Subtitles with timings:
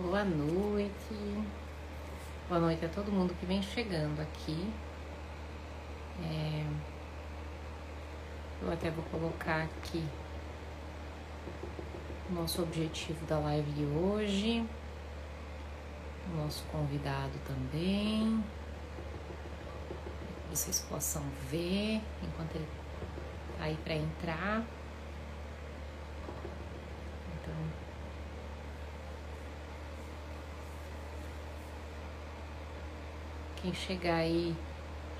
[0.00, 1.44] Boa noite.
[2.48, 4.72] Boa noite a todo mundo que vem chegando aqui.
[6.22, 6.64] É...
[8.62, 10.04] Eu até vou colocar aqui
[12.30, 14.64] o nosso objetivo da live de hoje.
[16.32, 18.44] O nosso convidado também.
[20.48, 22.68] Vocês possam ver enquanto ele
[23.58, 24.64] tá aí para entrar.
[33.60, 34.54] Quem chegar aí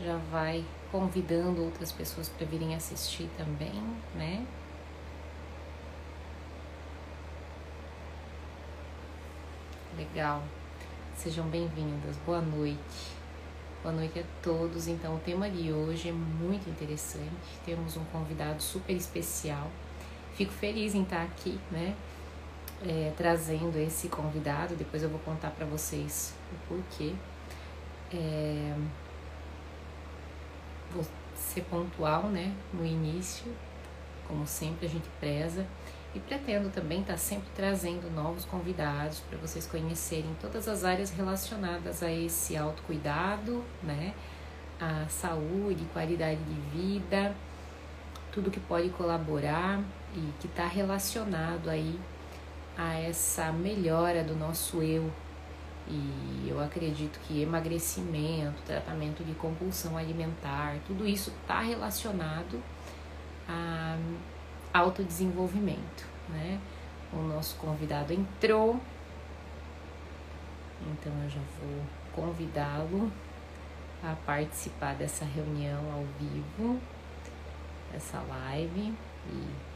[0.01, 3.83] já vai convidando outras pessoas para virem assistir também,
[4.15, 4.47] né?
[9.97, 10.45] Legal.
[11.17, 12.17] Sejam bem-vindas.
[12.25, 13.11] Boa noite.
[13.83, 14.87] Boa noite a todos.
[14.87, 17.59] Então, o tema de hoje é muito interessante.
[17.67, 19.69] Temos um convidado super especial.
[20.35, 21.97] Fico feliz em estar aqui, né?
[22.87, 24.77] É, trazendo esse convidado.
[24.77, 27.17] Depois eu vou contar para vocês o porquê.
[28.13, 28.75] É,
[30.91, 33.53] vou ser pontual, né, no início,
[34.27, 35.67] como sempre a gente preza,
[36.15, 41.11] e pretendo também estar tá sempre trazendo novos convidados para vocês conhecerem todas as áreas
[41.11, 44.15] relacionadas a esse autocuidado, né,
[44.81, 47.35] a saúde, qualidade de vida,
[48.33, 49.81] tudo que pode colaborar
[50.15, 51.99] e que está relacionado aí
[52.77, 55.11] a essa melhora do nosso eu
[55.89, 62.63] e eu acredito que emagrecimento, tratamento de compulsão alimentar, tudo isso está relacionado
[63.49, 63.97] a
[64.73, 66.61] autodesenvolvimento, né?
[67.13, 68.79] O nosso convidado entrou,
[70.83, 71.83] então eu já vou
[72.15, 73.11] convidá-lo
[74.03, 76.79] a participar dessa reunião ao vivo,
[77.91, 78.95] dessa live
[79.31, 79.69] e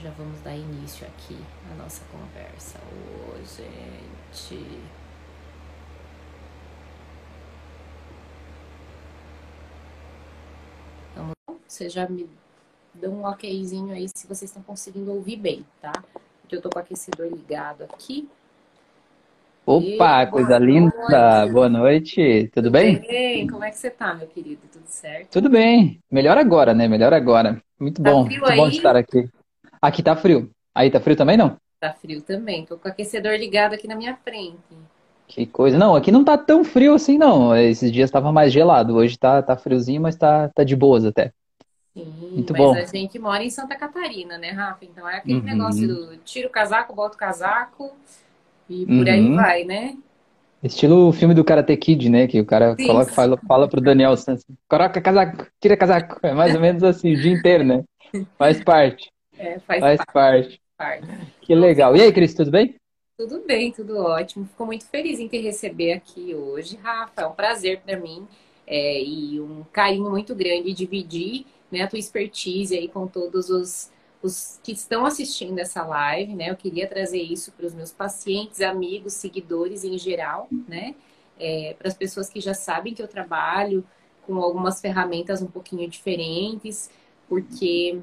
[0.00, 1.38] já vamos dar início aqui
[1.70, 2.80] à nossa conversa.
[3.44, 4.19] Gente.
[11.16, 11.34] Vamos,
[11.66, 12.28] você já me
[12.94, 15.92] dá um okzinho aí se vocês estão conseguindo ouvir bem, tá?
[16.40, 18.28] Porque eu tô com o aquecedor ligado aqui.
[19.66, 20.26] Opa, e...
[20.26, 21.40] coisa boa linda!
[21.40, 21.52] Noite.
[21.52, 23.00] Boa noite, tudo, tudo bem?
[23.00, 23.46] bem?
[23.46, 24.62] Como é que você tá, meu querido?
[24.72, 25.30] Tudo certo?
[25.30, 26.00] Tudo bem.
[26.10, 26.88] Melhor agora, né?
[26.88, 27.62] Melhor agora.
[27.78, 28.24] Muito tá bom.
[28.24, 28.56] Muito aí?
[28.56, 29.28] bom estar aqui.
[29.80, 30.50] Aqui tá frio.
[30.74, 31.56] Aí tá frio também, não?
[31.80, 32.66] Tá frio também.
[32.66, 34.58] Tô com o aquecedor ligado aqui na minha frente.
[35.26, 35.78] Que coisa.
[35.78, 37.56] Não, aqui não tá tão frio assim, não.
[37.56, 38.96] Esses dias tava mais gelado.
[38.96, 41.32] Hoje tá, tá friozinho, mas tá, tá de boas até.
[41.94, 42.74] Sim, Muito mas bom.
[42.74, 44.84] a gente mora em Santa Catarina, né, Rafa?
[44.84, 45.44] Então é aquele uhum.
[45.44, 47.92] negócio do tira o casaco, bota o casaco
[48.68, 49.12] e por uhum.
[49.12, 49.96] aí vai, né?
[50.62, 52.26] Estilo filme do Karate Kid, né?
[52.26, 52.86] Que o cara Sim.
[52.86, 56.18] coloca, fala, fala pro Daniel Santos, coloca casaco, tira casaco.
[56.22, 57.82] É mais ou menos assim, o dia inteiro, né?
[58.36, 59.10] Faz parte.
[59.38, 60.60] É, faz, faz parte.
[60.76, 61.08] parte.
[61.50, 61.96] Que legal.
[61.96, 62.76] E aí, Cris, tudo bem?
[63.18, 64.46] Tudo bem, tudo ótimo.
[64.46, 67.22] Fico muito feliz em te receber aqui hoje, Rafa.
[67.22, 68.24] É um prazer para mim
[68.64, 73.90] é, e um carinho muito grande dividir né, a tua expertise aí com todos os,
[74.22, 76.50] os que estão assistindo essa live, né?
[76.50, 80.94] Eu queria trazer isso para os meus pacientes, amigos, seguidores em geral, né?
[81.36, 83.84] É, para as pessoas que já sabem que eu trabalho
[84.24, 86.88] com algumas ferramentas um pouquinho diferentes,
[87.28, 87.98] porque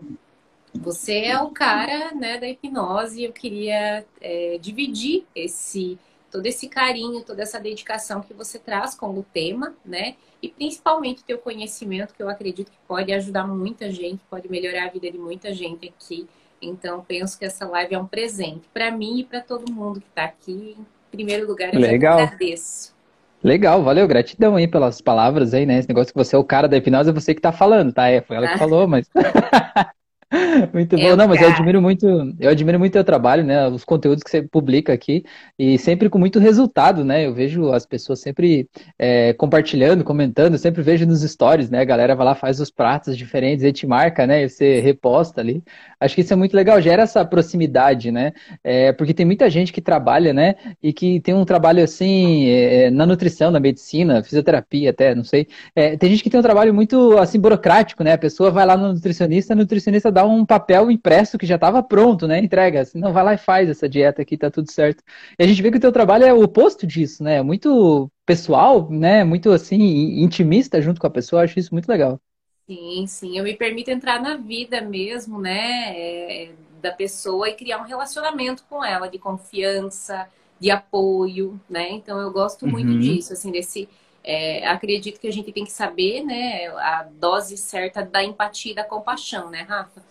[0.73, 5.97] você é o cara né, da hipnose e eu queria é, dividir esse
[6.31, 10.15] todo esse carinho, toda essa dedicação que você traz com o tema, né?
[10.41, 14.85] E principalmente o teu conhecimento, que eu acredito que pode ajudar muita gente, pode melhorar
[14.85, 16.27] a vida de muita gente aqui.
[16.61, 20.07] Então, penso que essa live é um presente para mim e para todo mundo que
[20.07, 20.75] está aqui.
[20.77, 22.19] Em primeiro lugar, eu Legal.
[22.19, 22.95] agradeço.
[23.43, 25.79] Legal, valeu, gratidão aí pelas palavras aí, né?
[25.79, 28.09] Esse negócio que você é o cara da hipnose, é você que tá falando, tá?
[28.09, 29.09] É, foi ela que falou, mas
[30.73, 31.15] Muito bom.
[31.15, 32.05] Não, mas eu admiro muito,
[32.37, 33.67] eu admiro muito o teu trabalho, né?
[33.69, 35.23] Os conteúdos que você publica aqui
[35.57, 37.25] e sempre com muito resultado, né?
[37.25, 38.67] Eu vejo as pessoas sempre
[38.99, 41.79] é, compartilhando, comentando, sempre vejo nos stories, né?
[41.79, 44.43] A galera vai lá, faz os pratos diferentes, e te marca, né?
[44.43, 45.63] E você reposta ali.
[45.99, 48.33] Acho que isso é muito legal, gera essa proximidade, né?
[48.61, 50.55] É, porque tem muita gente que trabalha, né?
[50.83, 55.47] E que tem um trabalho assim é, na nutrição, na medicina, fisioterapia até, não sei.
[55.73, 58.11] É, tem gente que tem um trabalho muito assim burocrático, né?
[58.11, 61.83] A pessoa vai lá no nutricionista, o nutricionista dá um papel impresso que já estava
[61.83, 62.39] pronto, né?
[62.39, 65.03] Entrega, assim, não, vai lá e faz essa dieta aqui, tá tudo certo.
[65.37, 67.35] E a gente vê que o teu trabalho é o oposto disso, né?
[67.35, 69.23] É muito pessoal, né?
[69.23, 69.77] Muito assim,
[70.19, 72.19] intimista junto com a pessoa, acho isso muito legal.
[72.67, 75.95] Sim, sim, eu me permito entrar na vida mesmo, né?
[75.95, 80.27] É, da pessoa e criar um relacionamento com ela de confiança,
[80.59, 81.91] de apoio, né?
[81.91, 82.99] Então eu gosto muito uhum.
[82.99, 83.87] disso, assim, desse
[84.29, 88.75] é, acredito que a gente tem que saber, né, a dose certa da empatia e
[88.75, 90.03] da compaixão, né, Rafa?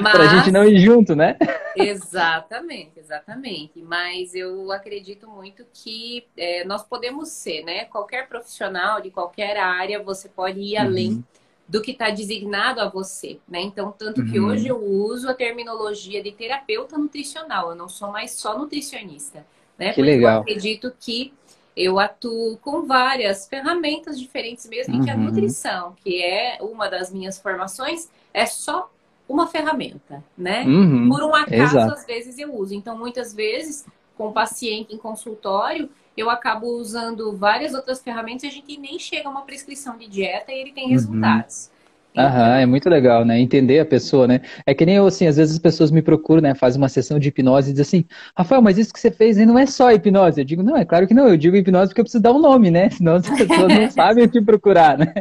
[0.00, 0.12] Mas...
[0.14, 1.36] Pra gente não ir junto, né?
[1.74, 3.82] exatamente, exatamente.
[3.82, 7.86] Mas eu acredito muito que é, nós podemos ser, né?
[7.86, 10.84] Qualquer profissional de qualquer área, você pode ir uhum.
[10.84, 11.24] além
[11.66, 13.60] do que está designado a você, né?
[13.60, 14.30] Então, tanto uhum.
[14.30, 19.44] que hoje eu uso a terminologia de terapeuta nutricional, eu não sou mais só nutricionista,
[19.76, 19.88] né?
[19.88, 20.36] Que Porque legal.
[20.36, 21.32] eu acredito que
[21.76, 25.02] eu atuo com várias ferramentas diferentes mesmo, uhum.
[25.02, 25.24] e que a uhum.
[25.24, 28.90] nutrição, que é uma das minhas formações, é só
[29.28, 30.64] uma ferramenta, né?
[30.64, 31.08] Uhum.
[31.08, 31.92] Por um acaso, Exato.
[31.92, 32.74] às vezes eu uso.
[32.74, 33.86] Então, muitas vezes,
[34.16, 38.98] com o paciente em consultório, eu acabo usando várias outras ferramentas e a gente nem
[38.98, 40.90] chega a uma prescrição de dieta e ele tem uhum.
[40.90, 41.70] resultados.
[42.18, 43.38] Aham, é muito legal, né?
[43.38, 44.40] Entender a pessoa, né?
[44.66, 46.54] É que nem eu, assim, às vezes as pessoas me procuram, né?
[46.54, 49.46] Fazem uma sessão de hipnose e dizem assim, Rafael, mas isso que você fez aí
[49.46, 50.40] não é só hipnose.
[50.40, 51.28] Eu digo, não, é claro que não.
[51.28, 52.90] Eu digo hipnose porque eu preciso dar um nome, né?
[52.90, 55.12] Senão as pessoas não sabem o que procurar, né?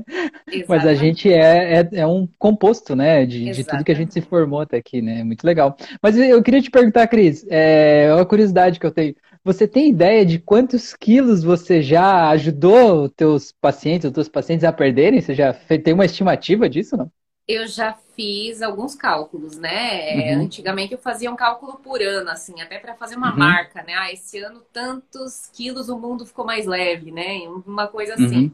[0.47, 0.65] Exatamente.
[0.67, 3.25] Mas a gente é, é, é, um composto, né?
[3.25, 5.23] De, de tudo que a gente se formou até aqui, né?
[5.23, 5.77] Muito legal.
[6.01, 9.13] Mas eu queria te perguntar, Cris, é uma curiosidade que eu tenho.
[9.47, 14.65] Você tem ideia de quantos quilos você já ajudou os teus pacientes, os teus pacientes
[14.65, 15.21] a perderem?
[15.21, 17.09] Você já tem uma estimativa disso, não?
[17.47, 20.35] Eu já fiz alguns cálculos, né?
[20.35, 20.41] Uhum.
[20.41, 23.39] Antigamente eu fazia um cálculo por ano, assim, até para fazer uma uhum.
[23.39, 23.93] marca, né?
[23.95, 27.39] Ah, esse ano tantos quilos o mundo ficou mais leve, né?
[27.65, 28.47] Uma coisa assim.
[28.47, 28.51] Uhum.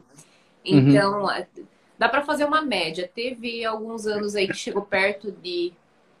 [0.64, 1.26] Então,
[1.98, 3.10] dá para fazer uma média.
[3.12, 5.72] Teve alguns anos aí que chegou perto de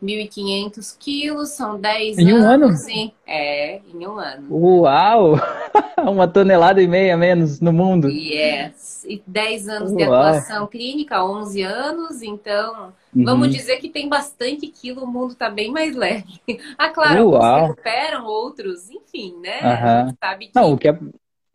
[0.04, 2.76] 1.500 quilos, são 10 em um ano?
[2.76, 4.46] Sim, é, em um ano.
[4.50, 5.34] Uau!
[6.06, 8.08] Uma tonelada e meia menos no mundo.
[8.08, 9.04] Yes.
[9.08, 9.96] E 10 anos Uau.
[9.96, 13.24] de atuação clínica, 11 anos, então uhum.
[13.24, 16.40] vamos dizer que tem bastante quilo, o mundo está bem mais leve.
[16.76, 17.42] Ah, claro, Uau.
[17.42, 19.60] alguns recuperam, outros, enfim, né?
[19.62, 20.14] Uhum.
[20.20, 20.52] sabe que...
[20.54, 20.98] Não, o que é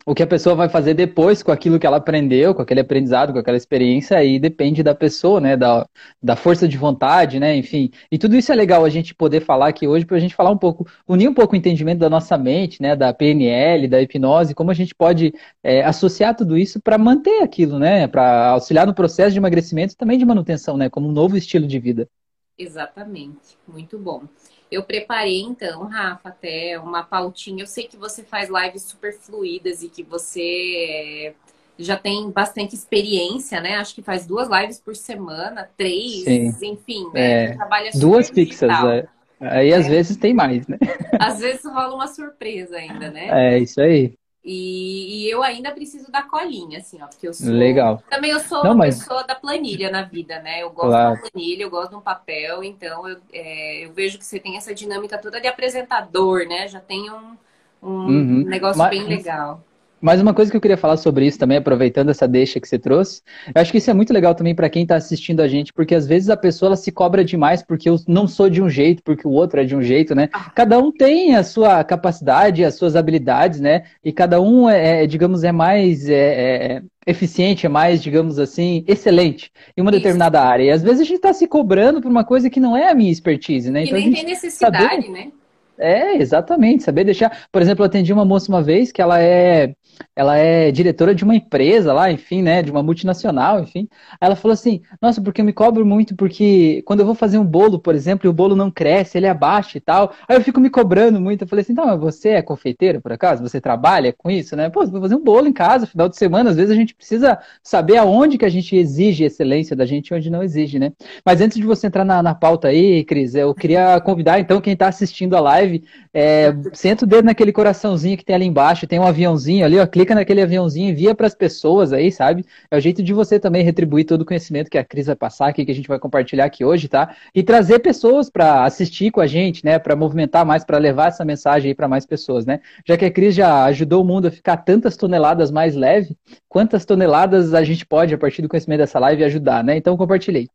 [0.09, 3.31] o que a pessoa vai fazer depois com aquilo que ela aprendeu, com aquele aprendizado,
[3.31, 5.55] com aquela experiência, aí depende da pessoa, né?
[5.55, 5.87] Da,
[6.21, 7.55] da força de vontade, né?
[7.55, 7.91] Enfim.
[8.11, 10.49] E tudo isso é legal a gente poder falar aqui hoje, para a gente falar
[10.49, 12.95] um pouco, unir um pouco o entendimento da nossa mente, né?
[12.95, 15.31] Da PNL, da hipnose, como a gente pode
[15.63, 18.07] é, associar tudo isso para manter aquilo, né?
[18.07, 20.89] Para auxiliar no processo de emagrecimento e também de manutenção, né?
[20.89, 22.09] Como um novo estilo de vida.
[22.57, 23.59] Exatamente.
[23.67, 24.23] Muito bom.
[24.71, 27.63] Eu preparei, então, Rafa, até uma pautinha.
[27.63, 31.33] Eu sei que você faz lives super fluídas e que você
[31.77, 33.77] já tem bastante experiência, né?
[33.77, 36.53] Acho que faz duas lives por semana, três, Sim.
[36.61, 37.45] enfim, né?
[37.45, 39.07] É, Trabalha duas fixas, é.
[39.39, 39.89] Aí às é.
[39.89, 40.77] vezes tem mais, né?
[41.17, 43.53] Às vezes rola uma surpresa ainda, né?
[43.55, 44.18] É, isso aí.
[44.51, 47.51] E, e, eu ainda preciso da colinha, assim, ó, porque eu sou.
[47.51, 48.01] Legal.
[48.09, 48.97] Também eu sou Não, uma mas...
[48.97, 50.63] pessoa da planilha na vida, né?
[50.63, 51.21] Eu gosto claro.
[51.21, 54.57] da planilha, eu gosto de um papel, então eu, é, eu vejo que você tem
[54.57, 56.67] essa dinâmica toda de apresentador, né?
[56.67, 57.37] Já tem um,
[57.83, 58.43] um uhum.
[58.43, 58.89] negócio mas...
[58.89, 59.63] bem legal.
[60.01, 62.79] Mas uma coisa que eu queria falar sobre isso também, aproveitando essa deixa que você
[62.79, 63.21] trouxe,
[63.53, 65.93] eu acho que isso é muito legal também para quem está assistindo a gente, porque
[65.93, 69.03] às vezes a pessoa ela se cobra demais porque eu não sou de um jeito,
[69.03, 70.29] porque o outro é de um jeito, né?
[70.31, 70.51] Ah.
[70.55, 73.83] Cada um tem a sua capacidade, as suas habilidades, né?
[74.03, 78.83] E cada um é, é digamos, é mais é, é, eficiente, é mais, digamos assim,
[78.87, 79.99] excelente em uma isso.
[79.99, 80.63] determinada área.
[80.63, 82.95] E às vezes a gente está se cobrando por uma coisa que não é a
[82.95, 83.83] minha expertise, né?
[83.83, 85.09] Então, e nem tem necessidade, saber...
[85.09, 85.31] né?
[85.79, 86.83] É, exatamente.
[86.83, 87.47] Saber deixar.
[87.51, 89.73] Por exemplo, eu atendi uma moça uma vez que ela é
[90.15, 93.87] ela é diretora de uma empresa lá, enfim, né, de uma multinacional, enfim.
[94.13, 97.37] Aí ela falou assim: "Nossa, porque eu me cobro muito porque quando eu vou fazer
[97.37, 100.13] um bolo, por exemplo, e o bolo não cresce, ele baixo e tal.
[100.27, 101.43] Aí eu fico me cobrando muito.
[101.43, 103.41] Eu falei assim: "Não, você é confeiteira por acaso?
[103.43, 104.69] Você trabalha com isso, né?
[104.69, 107.39] Pô, vai fazer um bolo em casa, final de semana, às vezes a gente precisa
[107.63, 110.91] saber aonde que a gente exige excelência da gente e onde não exige, né?
[111.25, 114.73] Mas antes de você entrar na, na pauta aí, Cris, eu queria convidar então quem
[114.73, 115.68] está assistindo a live,
[116.13, 119.85] é, senta o dedo naquele coraçãozinho que tem ali embaixo, tem um aviãozinho ali, ó,
[119.85, 122.45] clica naquele aviãozinho envia para as pessoas aí, sabe?
[122.69, 125.47] É o jeito de você também retribuir todo o conhecimento que a Cris vai passar
[125.47, 127.15] aqui, que a gente vai compartilhar aqui hoje, tá?
[127.33, 129.79] E trazer pessoas para assistir com a gente, né?
[129.79, 132.59] Para movimentar mais, para levar essa mensagem aí para mais pessoas, né?
[132.85, 136.15] Já que a Cris já ajudou o mundo a ficar tantas toneladas mais leve,
[136.47, 139.77] quantas toneladas a gente pode, a partir do conhecimento dessa live, ajudar, né?
[139.77, 140.47] Então compartilhei.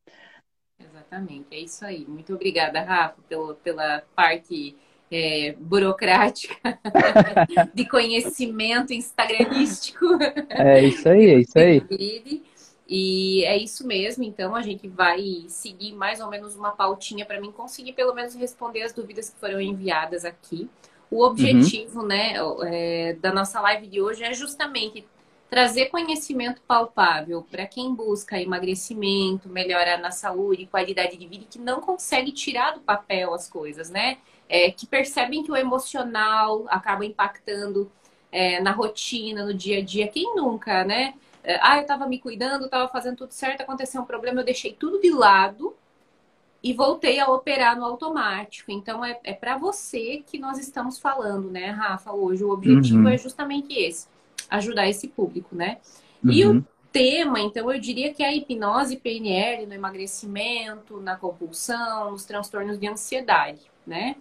[0.78, 2.04] Exatamente, é isso aí.
[2.08, 4.74] Muito obrigada, Rafa, pelo, pela parte
[5.10, 6.54] é, burocrática
[7.74, 10.06] de conhecimento instagramístico.
[10.48, 12.42] É isso aí, é isso aí.
[12.86, 17.40] E é isso mesmo, então a gente vai seguir mais ou menos uma pautinha para
[17.40, 20.68] mim conseguir pelo menos responder as dúvidas que foram enviadas aqui.
[21.10, 22.06] O objetivo, uhum.
[22.06, 22.34] né,
[22.64, 25.06] é, da nossa live de hoje é justamente
[25.48, 31.58] trazer conhecimento palpável para quem busca emagrecimento, melhora na saúde, qualidade de vida e que
[31.58, 34.18] não consegue tirar do papel as coisas, né?
[34.48, 37.90] É, que percebem que o emocional acaba impactando
[38.30, 40.08] é, na rotina, no dia a dia.
[40.08, 41.14] Quem nunca, né?
[41.42, 44.72] É, ah, eu estava me cuidando, estava fazendo tudo certo, aconteceu um problema, eu deixei
[44.72, 45.74] tudo de lado
[46.62, 48.72] e voltei a operar no automático.
[48.72, 52.42] Então, é, é para você que nós estamos falando, né, Rafa, hoje.
[52.42, 53.08] O objetivo uhum.
[53.08, 54.08] é justamente esse,
[54.48, 55.76] ajudar esse público, né?
[56.24, 56.32] Uhum.
[56.32, 56.64] E o uhum.
[56.90, 62.78] tema, então, eu diria que é a hipnose PNL no emagrecimento, na compulsão, nos transtornos
[62.78, 64.16] de ansiedade, né?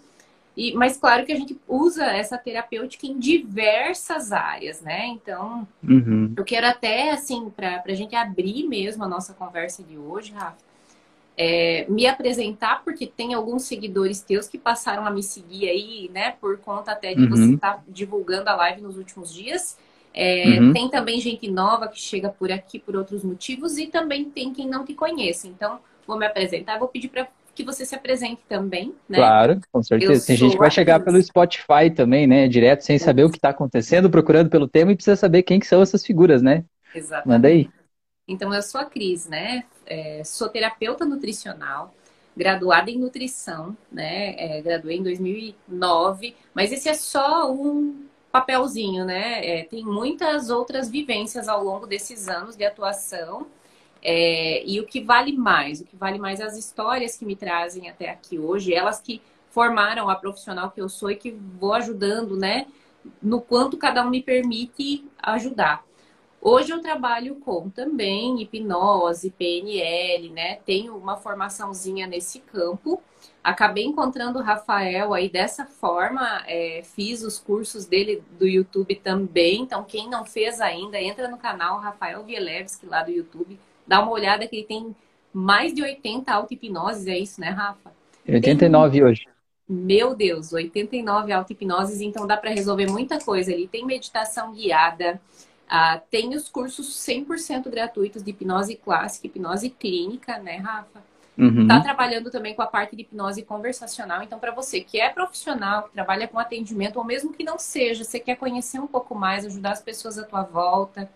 [0.56, 5.08] E, mas claro que a gente usa essa terapêutica em diversas áreas, né?
[5.08, 6.32] Então, uhum.
[6.38, 10.58] eu quero até, assim, para a gente abrir mesmo a nossa conversa de hoje, Rafa,
[11.36, 16.36] é, me apresentar, porque tem alguns seguidores teus que passaram a me seguir aí, né?
[16.40, 17.30] Por conta até de uhum.
[17.30, 19.78] você estar tá divulgando a live nos últimos dias.
[20.14, 20.72] É, uhum.
[20.72, 24.68] Tem também gente nova que chega por aqui por outros motivos e também tem quem
[24.68, 25.48] não te conhece.
[25.48, 29.18] Então, vou me apresentar, vou pedir para que você se apresente também, né?
[29.18, 30.14] Claro, com certeza.
[30.14, 32.48] Eu tem gente que vai chegar pelo Spotify também, né?
[32.48, 35.68] Direto, sem saber o que está acontecendo, procurando pelo tema e precisa saber quem que
[35.68, 36.66] são essas figuras, né?
[36.94, 37.28] Exatamente.
[37.28, 37.70] Manda aí.
[38.28, 39.64] Então, eu sou a Cris, né?
[39.86, 41.94] É, sou terapeuta nutricional,
[42.36, 44.36] graduada em nutrição, né?
[44.38, 49.46] É, graduei em 2009, mas esse é só um papelzinho, né?
[49.46, 53.46] É, tem muitas outras vivências ao longo desses anos de atuação.
[54.04, 55.80] É, e o que vale mais?
[55.80, 60.10] O que vale mais as histórias que me trazem até aqui hoje, elas que formaram
[60.10, 62.68] a profissional que eu sou e que vou ajudando, né?
[63.22, 65.86] No quanto cada um me permite ajudar.
[66.42, 70.58] Hoje eu trabalho com também hipnose, PNL, né?
[70.66, 73.02] Tenho uma formaçãozinha nesse campo.
[73.42, 79.62] Acabei encontrando o Rafael aí dessa forma, é, fiz os cursos dele do YouTube também.
[79.62, 83.58] Então, quem não fez ainda, entra no canal Rafael Vielewski lá do YouTube,
[83.94, 84.96] dá uma olhada que ele tem
[85.32, 87.92] mais de 80 auto-hipnoses, é isso, né, Rafa?
[88.28, 89.04] 89 tem...
[89.04, 89.28] hoje.
[89.70, 93.52] Meu Deus, 89 auto-hipnoses, então dá para resolver muita coisa.
[93.52, 95.22] Ele tem meditação guiada,
[95.70, 101.02] ah, tem os cursos 100% gratuitos de hipnose clássica, hipnose clínica, né, Rafa?
[101.38, 101.68] Uhum.
[101.68, 104.24] Tá trabalhando também com a parte de hipnose conversacional.
[104.24, 108.04] Então, para você que é profissional, que trabalha com atendimento, ou mesmo que não seja,
[108.04, 111.10] você quer conhecer um pouco mais, ajudar as pessoas à tua volta,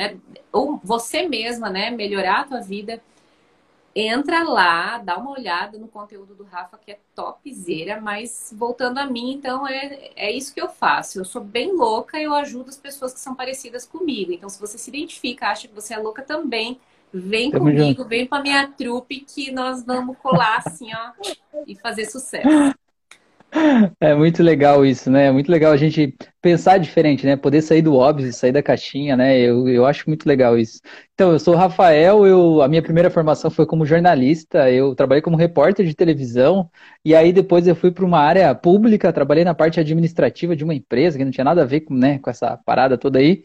[0.00, 0.16] né?
[0.50, 1.90] Ou você mesma, né?
[1.90, 3.00] Melhorar a tua vida
[3.94, 9.06] entra lá, dá uma olhada no conteúdo do Rafa, que é topzera, mas voltando a
[9.06, 11.18] mim, então é, é isso que eu faço.
[11.18, 14.32] Eu sou bem louca, eu ajudo as pessoas que são parecidas comigo.
[14.32, 16.78] Então, se você se identifica, acha que você é louca também,
[17.12, 18.08] vem Tamo comigo, junto.
[18.08, 21.10] vem pra minha trupe que nós vamos colar assim, ó,
[21.66, 22.48] e fazer sucesso.
[23.98, 25.26] É muito legal isso, né?
[25.26, 27.36] É muito legal a gente pensar diferente, né?
[27.36, 29.38] Poder sair do óbvio, sair da caixinha, né?
[29.38, 30.80] Eu, eu acho muito legal isso.
[31.14, 35.20] Então, eu sou o Rafael, eu, a minha primeira formação foi como jornalista, eu trabalhei
[35.20, 36.70] como repórter de televisão,
[37.04, 40.74] e aí depois eu fui para uma área pública, trabalhei na parte administrativa de uma
[40.74, 43.42] empresa, que não tinha nada a ver com, né, com essa parada toda aí.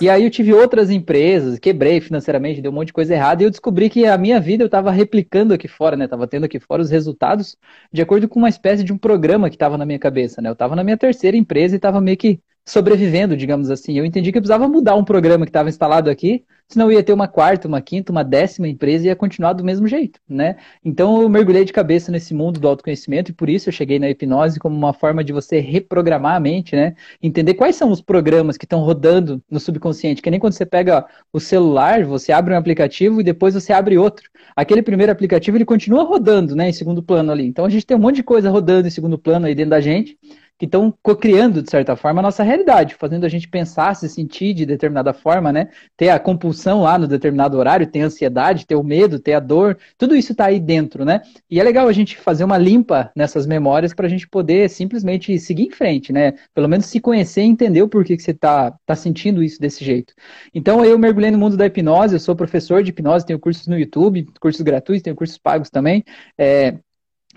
[0.00, 3.46] E aí eu tive outras empresas, quebrei financeiramente, deu um monte de coisa errada, e
[3.46, 6.04] eu descobri que a minha vida eu estava replicando aqui fora, né?
[6.04, 7.58] Estava tendo aqui fora os resultados
[7.92, 10.48] de acordo com uma espécie de um programa que estava na minha cabeça, né?
[10.48, 12.37] Eu estava na minha terceira empresa e estava meio que
[12.68, 13.98] sobrevivendo, digamos assim.
[13.98, 17.14] Eu entendi que eu precisava mudar um programa que estava instalado aqui, senão ia ter
[17.14, 20.56] uma quarta, uma quinta, uma décima empresa e ia continuar do mesmo jeito, né?
[20.84, 24.10] Então eu mergulhei de cabeça nesse mundo do autoconhecimento e por isso eu cheguei na
[24.10, 26.94] hipnose como uma forma de você reprogramar a mente, né?
[27.22, 31.06] Entender quais são os programas que estão rodando no subconsciente, que nem quando você pega
[31.32, 34.28] o celular, você abre um aplicativo e depois você abre outro.
[34.54, 37.46] Aquele primeiro aplicativo ele continua rodando, né, em segundo plano ali.
[37.46, 39.80] Então a gente tem um monte de coisa rodando em segundo plano aí dentro da
[39.80, 40.18] gente
[40.58, 44.52] que estão co-criando, de certa forma, a nossa realidade, fazendo a gente pensar, se sentir
[44.54, 45.68] de determinada forma, né?
[45.96, 49.40] Ter a compulsão lá no determinado horário, ter a ansiedade, ter o medo, ter a
[49.40, 51.22] dor, tudo isso está aí dentro, né?
[51.48, 55.38] E é legal a gente fazer uma limpa nessas memórias para a gente poder simplesmente
[55.38, 56.34] seguir em frente, né?
[56.52, 59.84] Pelo menos se conhecer e entender o porquê que você está tá sentindo isso desse
[59.84, 60.12] jeito.
[60.52, 63.78] Então, eu mergulhei no mundo da hipnose, eu sou professor de hipnose, tenho cursos no
[63.78, 66.04] YouTube, cursos gratuitos, tenho cursos pagos também.
[66.36, 66.78] É,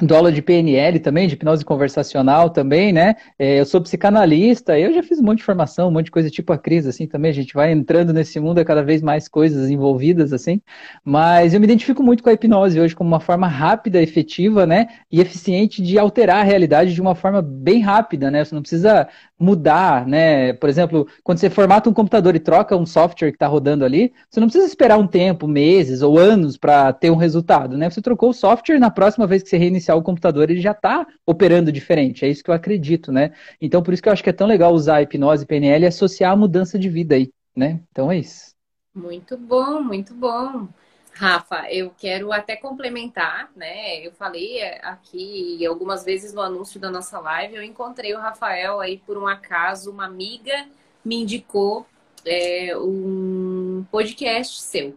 [0.08, 3.16] dou aula de PNL também, de hipnose conversacional também, né?
[3.38, 6.30] É, eu sou psicanalista, eu já fiz um monte de formação, um monte de coisa
[6.30, 7.32] tipo a Cris, assim, também.
[7.32, 10.62] A gente vai entrando nesse mundo, é cada vez mais coisas envolvidas, assim.
[11.04, 14.88] Mas eu me identifico muito com a hipnose hoje como uma forma rápida, efetiva, né?
[15.12, 18.44] E eficiente de alterar a realidade de uma forma bem rápida, né?
[18.44, 19.08] Você não precisa
[19.42, 20.54] mudar, né?
[20.54, 24.14] Por exemplo, quando você formata um computador e troca um software que está rodando ali,
[24.30, 27.90] você não precisa esperar um tempo, meses ou anos para ter um resultado, né?
[27.90, 31.08] Você trocou o software, na próxima vez que você reiniciar o computador, ele já está
[31.26, 32.24] operando diferente.
[32.24, 33.32] É isso que eu acredito, né?
[33.60, 35.88] Então, por isso que eu acho que é tão legal usar a hipnose PNL e
[35.88, 37.80] associar a mudança de vida aí, né?
[37.92, 38.52] Então é isso.
[38.94, 40.68] Muito bom, muito bom.
[41.14, 44.06] Rafa, eu quero até complementar, né?
[44.06, 48.98] Eu falei aqui algumas vezes no anúncio da nossa live, eu encontrei o Rafael aí
[48.98, 50.68] por um acaso, uma amiga
[51.04, 51.86] me indicou
[52.26, 54.96] é, um podcast seu.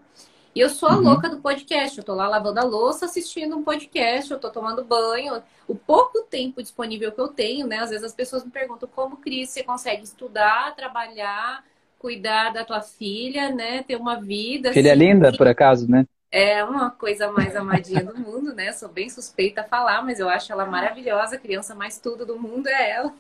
[0.54, 1.02] E eu sou a uhum.
[1.02, 1.99] louca do podcast.
[1.99, 5.42] Eu tô lá lavando a louça, assistindo um podcast, eu tô tomando banho.
[5.66, 7.78] O pouco tempo disponível que eu tenho, né?
[7.78, 11.64] Às vezes as pessoas me perguntam como, Cris, você consegue estudar, trabalhar,
[12.04, 13.82] cuidar da tua filha, né?
[13.82, 14.75] Ter uma vida.
[14.75, 16.04] Filha assim, linda, por acaso, né?
[16.30, 18.73] É uma coisa mais amadinha do mundo, né?
[18.73, 21.37] Sou bem suspeita a falar, mas eu acho ela maravilhosa.
[21.37, 23.14] A criança mais tudo do mundo é ela.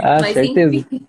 [0.00, 0.74] Ah, mas certeza.
[0.74, 1.06] Enfim,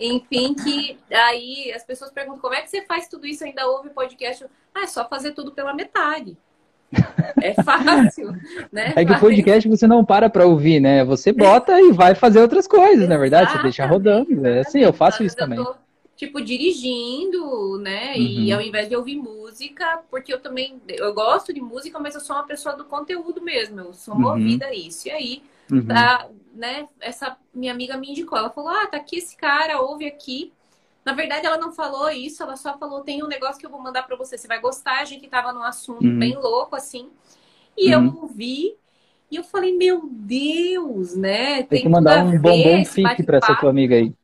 [0.00, 3.44] enfim, que aí as pessoas perguntam como é que você faz tudo isso?
[3.44, 4.44] Ainda ouve podcast?
[4.74, 6.36] Ah, é só fazer tudo pela metade.
[7.40, 8.32] É fácil,
[8.72, 8.92] né?
[8.96, 11.04] É que o podcast você não para para ouvir, né?
[11.04, 13.52] Você bota e vai fazer outras coisas, na verdade.
[13.52, 14.44] Você deixa rodando.
[14.44, 15.58] É assim, eu faço isso também.
[15.58, 15.85] Eu tô
[16.16, 18.14] tipo, dirigindo, né?
[18.14, 18.22] Uhum.
[18.22, 22.20] E ao invés de ouvir música, porque eu também eu gosto de música, mas eu
[22.20, 24.72] sou uma pessoa do conteúdo mesmo, eu sou movida uhum.
[24.72, 25.06] a isso.
[25.08, 25.86] E aí, uhum.
[25.86, 30.06] tá, né, essa minha amiga me indicou, ela falou: "Ah, tá aqui esse cara, ouve
[30.06, 30.52] aqui".
[31.04, 33.80] Na verdade, ela não falou isso, ela só falou: "Tem um negócio que eu vou
[33.80, 35.00] mandar para você, você vai gostar".
[35.00, 36.18] A gente tava num assunto uhum.
[36.18, 37.10] bem louco assim.
[37.76, 38.22] E eu uhum.
[38.22, 38.74] ouvi
[39.30, 41.56] e eu falei: "Meu Deus, né?
[41.56, 44.14] Tem, Tem que mandar um bombom fique para essa tua amiga aí".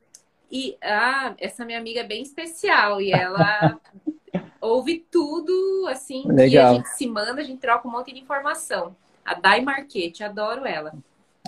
[0.53, 3.81] E ah, essa minha amiga é bem especial e ela
[4.61, 6.49] ouve tudo assim Legal.
[6.49, 8.95] que a gente se manda, a gente troca um monte de informação.
[9.25, 10.93] A Dai Marquete, adoro ela.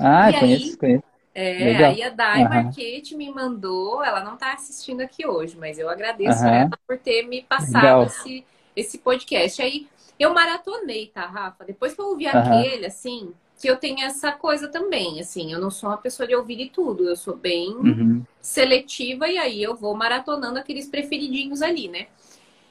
[0.00, 1.04] Ah, e conheço, aí, conheço.
[1.34, 1.90] É, Legal.
[1.90, 2.48] aí a Dai uhum.
[2.48, 6.54] Marquete me mandou, ela não está assistindo aqui hoje, mas eu agradeço uhum.
[6.54, 9.60] ela por ter me passado esse, esse podcast.
[9.60, 9.86] Aí
[10.18, 11.64] eu maratonei, tá, Rafa?
[11.64, 12.38] Depois que eu ouvi uhum.
[12.38, 16.34] aquele, assim, que eu tenho essa coisa também, assim, eu não sou uma pessoa de
[16.34, 18.22] ouvir de tudo, eu sou bem uhum.
[18.40, 22.08] seletiva e aí eu vou maratonando aqueles preferidinhos ali, né?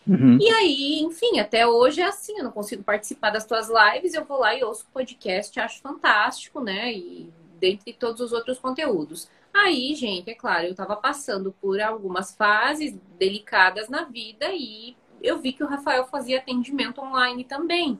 [0.05, 0.37] Uhum.
[0.39, 4.25] E aí, enfim, até hoje é assim, eu não consigo participar das tuas lives, eu
[4.25, 6.93] vou lá e ouço o podcast, acho fantástico, né?
[6.93, 9.29] E dentre todos os outros conteúdos.
[9.53, 15.39] Aí, gente, é claro, eu tava passando por algumas fases delicadas na vida e eu
[15.39, 17.99] vi que o Rafael fazia atendimento online também.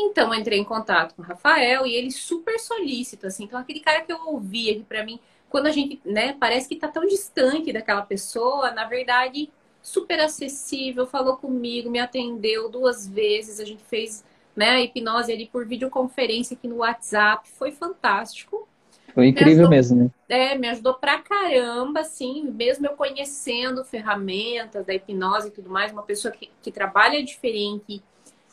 [0.00, 3.44] Então, entrei em contato com o Rafael e ele super solícito, assim.
[3.44, 6.76] Então, aquele cara que eu ouvi aqui para mim, quando a gente, né, parece que
[6.76, 9.50] tá tão distante daquela pessoa, na verdade,
[9.82, 15.46] super acessível, falou comigo, me atendeu duas vezes, a gente fez, né, a hipnose ali
[15.46, 18.68] por videoconferência aqui no WhatsApp, foi fantástico.
[19.12, 20.10] Foi incrível ajudou, mesmo, né?
[20.28, 25.92] É, me ajudou pra caramba, assim, mesmo eu conhecendo ferramentas da hipnose e tudo mais,
[25.92, 28.00] uma pessoa que, que trabalha diferente,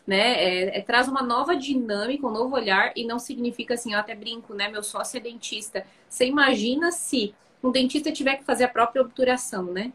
[0.07, 0.41] né?
[0.41, 4.15] É, é, traz uma nova dinâmica, um novo olhar, e não significa assim, eu até
[4.15, 4.69] brinco, né?
[4.69, 5.85] Meu sócio é dentista.
[6.09, 9.91] Você imagina se um dentista tiver que fazer a própria obturação, né?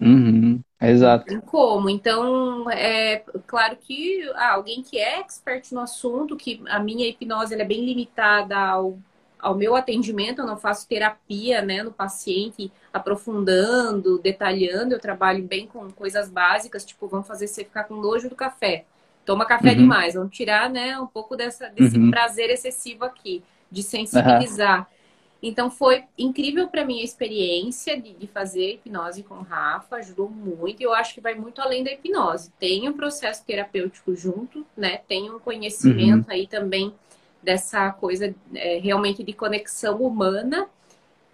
[0.00, 1.42] Uhum, exato.
[1.42, 1.90] Como?
[1.90, 7.52] Então, é claro que ah, alguém que é expert no assunto, que a minha hipnose
[7.52, 8.96] é bem limitada ao,
[9.40, 15.66] ao meu atendimento, eu não faço terapia né, no paciente, aprofundando, detalhando, eu trabalho bem
[15.66, 18.84] com coisas básicas, tipo, vamos fazer você ficar com nojo do café
[19.28, 19.76] toma café uhum.
[19.76, 20.14] demais.
[20.14, 22.10] Vamos tirar, né, um pouco dessa, desse uhum.
[22.10, 24.80] prazer excessivo aqui, de sensibilizar.
[24.80, 24.86] Uhum.
[25.42, 30.30] Então foi incrível para mim a experiência de, de, fazer hipnose com o Rafa, ajudou
[30.30, 30.80] muito.
[30.80, 32.50] E eu acho que vai muito além da hipnose.
[32.58, 34.96] Tem um processo terapêutico junto, né?
[35.06, 36.32] Tem um conhecimento uhum.
[36.32, 36.94] aí também
[37.42, 40.66] dessa coisa é, realmente de conexão humana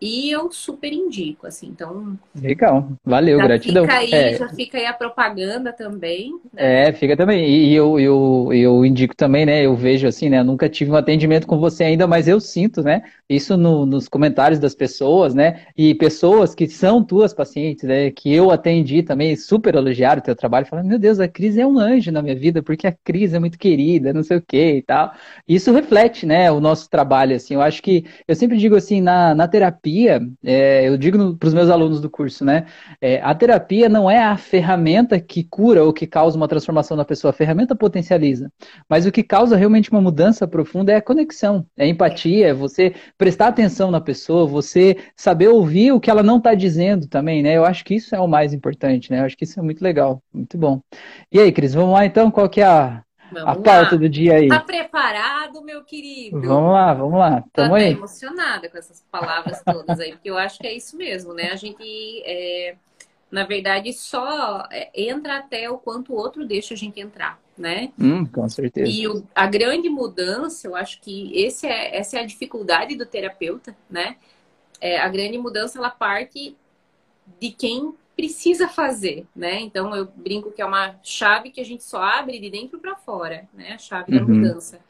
[0.01, 2.19] e eu super indico, assim, então.
[2.35, 3.85] Legal, valeu, já gratidão.
[3.85, 4.37] Fica aí, é.
[4.37, 6.33] Já fica aí a propaganda também.
[6.53, 6.89] Né?
[6.89, 7.49] É, fica também.
[7.49, 9.65] E eu, eu, eu indico também, né?
[9.65, 10.41] Eu vejo assim, né?
[10.41, 13.03] Eu nunca tive um atendimento com você ainda, mas eu sinto, né?
[13.29, 15.63] Isso no, nos comentários das pessoas, né?
[15.75, 18.11] E pessoas que são tuas pacientes, né?
[18.11, 21.67] Que eu atendi também, super elogiaram o teu trabalho, falando, meu Deus, a Cris é
[21.67, 24.77] um anjo na minha vida, porque a Cris é muito querida, não sei o que
[24.77, 25.13] e tal.
[25.49, 26.53] Isso reflete, né?
[26.53, 27.55] O nosso trabalho, assim.
[27.55, 31.47] Eu acho que, eu sempre digo assim, na, na terapia, terapia, é, eu digo para
[31.47, 32.67] os meus alunos do curso, né?
[33.01, 37.05] É, a terapia não é a ferramenta que cura ou que causa uma transformação na
[37.05, 38.51] pessoa, a ferramenta potencializa.
[38.89, 42.55] Mas o que causa realmente uma mudança profunda é a conexão, é a empatia, é
[42.55, 47.43] você prestar atenção na pessoa, você saber ouvir o que ela não está dizendo também,
[47.43, 47.57] né?
[47.57, 49.21] Eu acho que isso é o mais importante, né?
[49.21, 50.81] Eu acho que isso é muito legal, muito bom.
[51.31, 52.31] E aí, Cris, vamos lá então?
[52.31, 53.03] Qual que é a,
[53.35, 54.49] Vamos a pauta do dia aí.
[54.49, 56.41] Tá preparado, meu querido?
[56.41, 57.45] Vamos lá, vamos lá.
[57.53, 57.93] Tamo Tô aí.
[57.93, 61.51] emocionada com essas palavras todas aí, porque eu acho que é isso mesmo, né?
[61.51, 62.77] A gente, é,
[63.31, 67.93] na verdade, só é, entra até o quanto o outro deixa a gente entrar, né?
[67.99, 68.91] Hum, com certeza.
[68.91, 73.05] E o, a grande mudança, eu acho que esse é, essa é a dificuldade do
[73.05, 74.17] terapeuta, né?
[74.81, 76.57] É, a grande mudança, ela parte
[77.41, 79.61] de quem precisa fazer, né?
[79.61, 82.97] Então eu brinco que é uma chave que a gente só abre de dentro para
[82.97, 83.73] fora, né?
[83.73, 84.19] A chave uhum.
[84.19, 84.81] da mudança.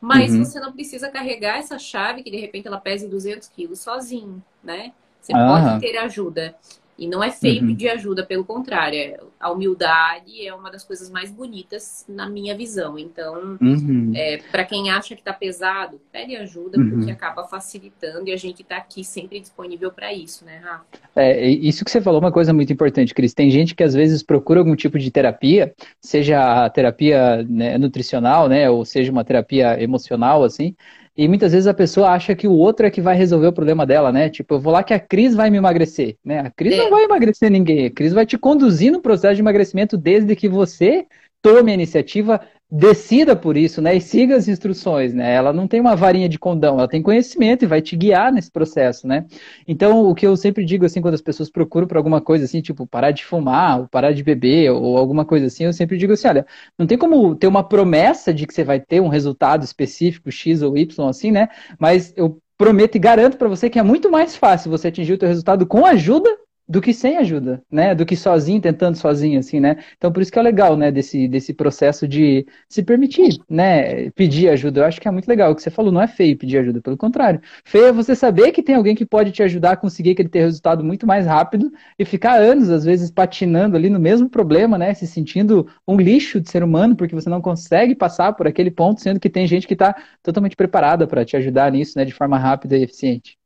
[0.00, 0.44] Mas uhum.
[0.44, 4.92] você não precisa carregar essa chave que de repente ela pese 200 quilos sozinho, né?
[5.20, 6.56] Você pode ter ajuda.
[7.00, 7.68] E não é feio uhum.
[7.68, 8.98] pedir ajuda, pelo contrário.
[8.98, 12.98] É, a humildade é uma das coisas mais bonitas na minha visão.
[12.98, 14.12] Então, uhum.
[14.14, 16.90] é, para quem acha que está pesado, pede ajuda, uhum.
[16.90, 20.84] porque acaba facilitando e a gente está aqui sempre disponível para isso, né, Rafa?
[21.16, 23.32] É, isso que você falou é uma coisa muito importante, Cris.
[23.32, 28.46] Tem gente que às vezes procura algum tipo de terapia, seja a terapia né, nutricional,
[28.46, 30.76] né, ou seja uma terapia emocional, assim,
[31.20, 33.84] e muitas vezes a pessoa acha que o outro é que vai resolver o problema
[33.84, 34.30] dela, né?
[34.30, 36.40] Tipo, eu vou lá que a Cris vai me emagrecer, né?
[36.40, 36.78] A Cris é.
[36.78, 37.84] não vai emagrecer ninguém.
[37.84, 41.06] A Cris vai te conduzir no processo de emagrecimento desde que você
[41.42, 43.96] tome a iniciativa, decida por isso, né?
[43.96, 45.34] E siga as instruções, né?
[45.34, 48.50] Ela não tem uma varinha de condão, ela tem conhecimento e vai te guiar nesse
[48.50, 49.26] processo, né?
[49.66, 52.60] Então, o que eu sempre digo, assim, quando as pessoas procuram por alguma coisa, assim,
[52.60, 56.12] tipo, parar de fumar, ou parar de beber, ou alguma coisa assim, eu sempre digo
[56.12, 56.46] assim, olha,
[56.78, 60.62] não tem como ter uma promessa de que você vai ter um resultado específico, X
[60.62, 61.48] ou Y, assim, né?
[61.78, 65.18] Mas eu prometo e garanto para você que é muito mais fácil você atingir o
[65.18, 66.30] teu resultado com ajuda
[66.70, 67.96] do que sem ajuda, né?
[67.96, 69.76] Do que sozinho, tentando sozinho, assim, né?
[69.96, 70.92] Então, por isso que é legal, né?
[70.92, 74.08] Desse, desse processo de se permitir, né?
[74.12, 74.80] Pedir ajuda.
[74.80, 75.50] Eu acho que é muito legal.
[75.50, 77.40] O que você falou não é feio pedir ajuda, pelo contrário.
[77.64, 80.40] Feio é você saber que tem alguém que pode te ajudar a conseguir aquele ter
[80.42, 84.94] resultado muito mais rápido e ficar anos, às vezes, patinando ali no mesmo problema, né?
[84.94, 89.00] Se sentindo um lixo de ser humano, porque você não consegue passar por aquele ponto,
[89.00, 92.04] sendo que tem gente que está totalmente preparada para te ajudar nisso, né?
[92.04, 93.39] De forma rápida e eficiente.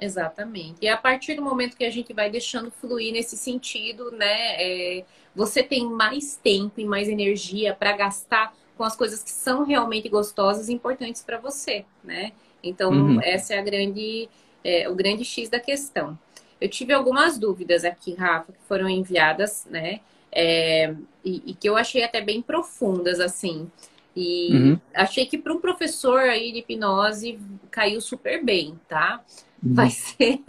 [0.00, 0.78] Exatamente.
[0.80, 5.04] E a partir do momento que a gente vai deixando fluir nesse sentido, né, é,
[5.34, 10.08] você tem mais tempo e mais energia para gastar com as coisas que são realmente
[10.08, 12.32] gostosas e importantes para você, né?
[12.62, 13.20] Então, uhum.
[13.22, 14.26] essa é a grande,
[14.64, 16.18] é, o grande X da questão.
[16.58, 20.00] Eu tive algumas dúvidas aqui, Rafa, que foram enviadas, né?
[20.32, 23.70] É, e, e, que eu achei até bem profundas, assim.
[24.16, 24.80] E uhum.
[24.94, 27.38] achei que para um professor aí de hipnose
[27.70, 29.22] caiu super bem, tá?
[29.62, 30.40] Vai ser.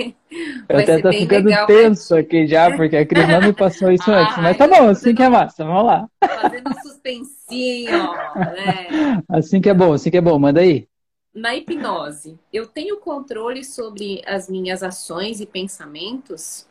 [0.69, 2.23] Eu até tô ficando legal, tenso mas...
[2.23, 4.37] aqui já, porque a Cris não me passou isso antes.
[4.37, 6.07] Mas tá bom, assim que é massa, vamos lá.
[6.23, 9.21] Fazendo um suspensinho, né?
[9.27, 10.87] Assim que é bom, assim que é bom, manda aí.
[11.33, 16.67] Na hipnose, eu tenho controle sobre as minhas ações e pensamentos?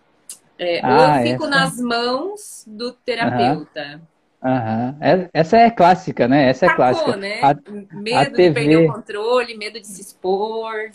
[0.58, 1.50] É, ah, ou eu fico essa...
[1.50, 4.02] nas mãos do terapeuta?
[4.42, 4.96] Aham.
[5.00, 5.28] Uhum.
[5.32, 6.48] Essa é clássica, né?
[6.48, 7.16] Essa é clássica.
[7.16, 7.40] Né?
[7.42, 7.54] A,
[7.94, 8.48] medo a TV...
[8.48, 10.90] de perder o controle, medo de se expor.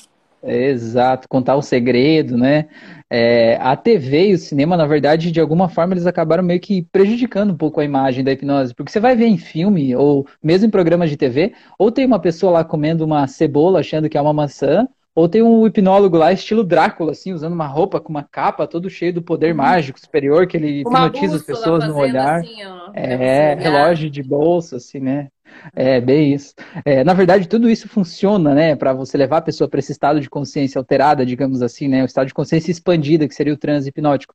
[0.45, 2.67] Exato, contar o segredo, né?
[3.09, 6.83] É, a TV e o cinema, na verdade, de alguma forma, eles acabaram meio que
[6.91, 8.73] prejudicando um pouco a imagem da hipnose.
[8.73, 12.19] Porque você vai ver em filme, ou mesmo em programas de TV, ou tem uma
[12.19, 16.33] pessoa lá comendo uma cebola achando que é uma maçã, ou tem um hipnólogo lá,
[16.33, 19.57] estilo Drácula, assim, usando uma roupa com uma capa, todo cheio do poder uhum.
[19.57, 22.41] mágico superior, que ele hipnotiza as pessoas no olhar.
[22.41, 25.29] Assim, ó, é, relógio de bolsa, assim, né?
[25.75, 26.53] É, bem isso.
[26.83, 30.19] É, na verdade, tudo isso funciona, né, para você levar a pessoa para esse estado
[30.19, 33.89] de consciência alterada, digamos assim, né, o estado de consciência expandida, que seria o transe
[33.89, 34.33] hipnótico.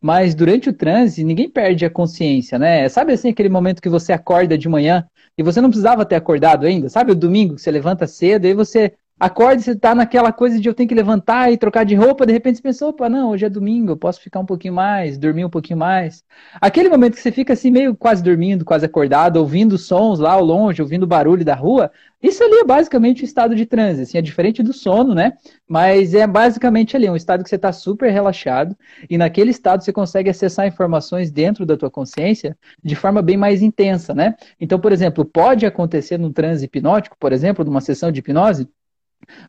[0.00, 2.88] Mas durante o transe, ninguém perde a consciência, né?
[2.88, 5.06] Sabe assim, aquele momento que você acorda de manhã
[5.36, 6.88] e você não precisava ter acordado ainda?
[6.88, 10.58] Sabe o domingo que você levanta cedo e você acorda e você tá naquela coisa
[10.58, 13.30] de eu tenho que levantar e trocar de roupa, de repente você pensa, opa, não,
[13.30, 16.24] hoje é domingo, eu posso ficar um pouquinho mais, dormir um pouquinho mais.
[16.60, 20.44] Aquele momento que você fica assim, meio quase dormindo, quase acordado, ouvindo sons lá ao
[20.44, 24.18] longe, ouvindo o barulho da rua, isso ali é basicamente o estado de transe, assim,
[24.18, 25.34] é diferente do sono, né?
[25.68, 28.76] Mas é basicamente ali, um estado que você está super relaxado
[29.08, 33.62] e naquele estado você consegue acessar informações dentro da tua consciência de forma bem mais
[33.62, 34.34] intensa, né?
[34.60, 38.68] Então, por exemplo, pode acontecer num transe hipnótico, por exemplo, numa sessão de hipnose,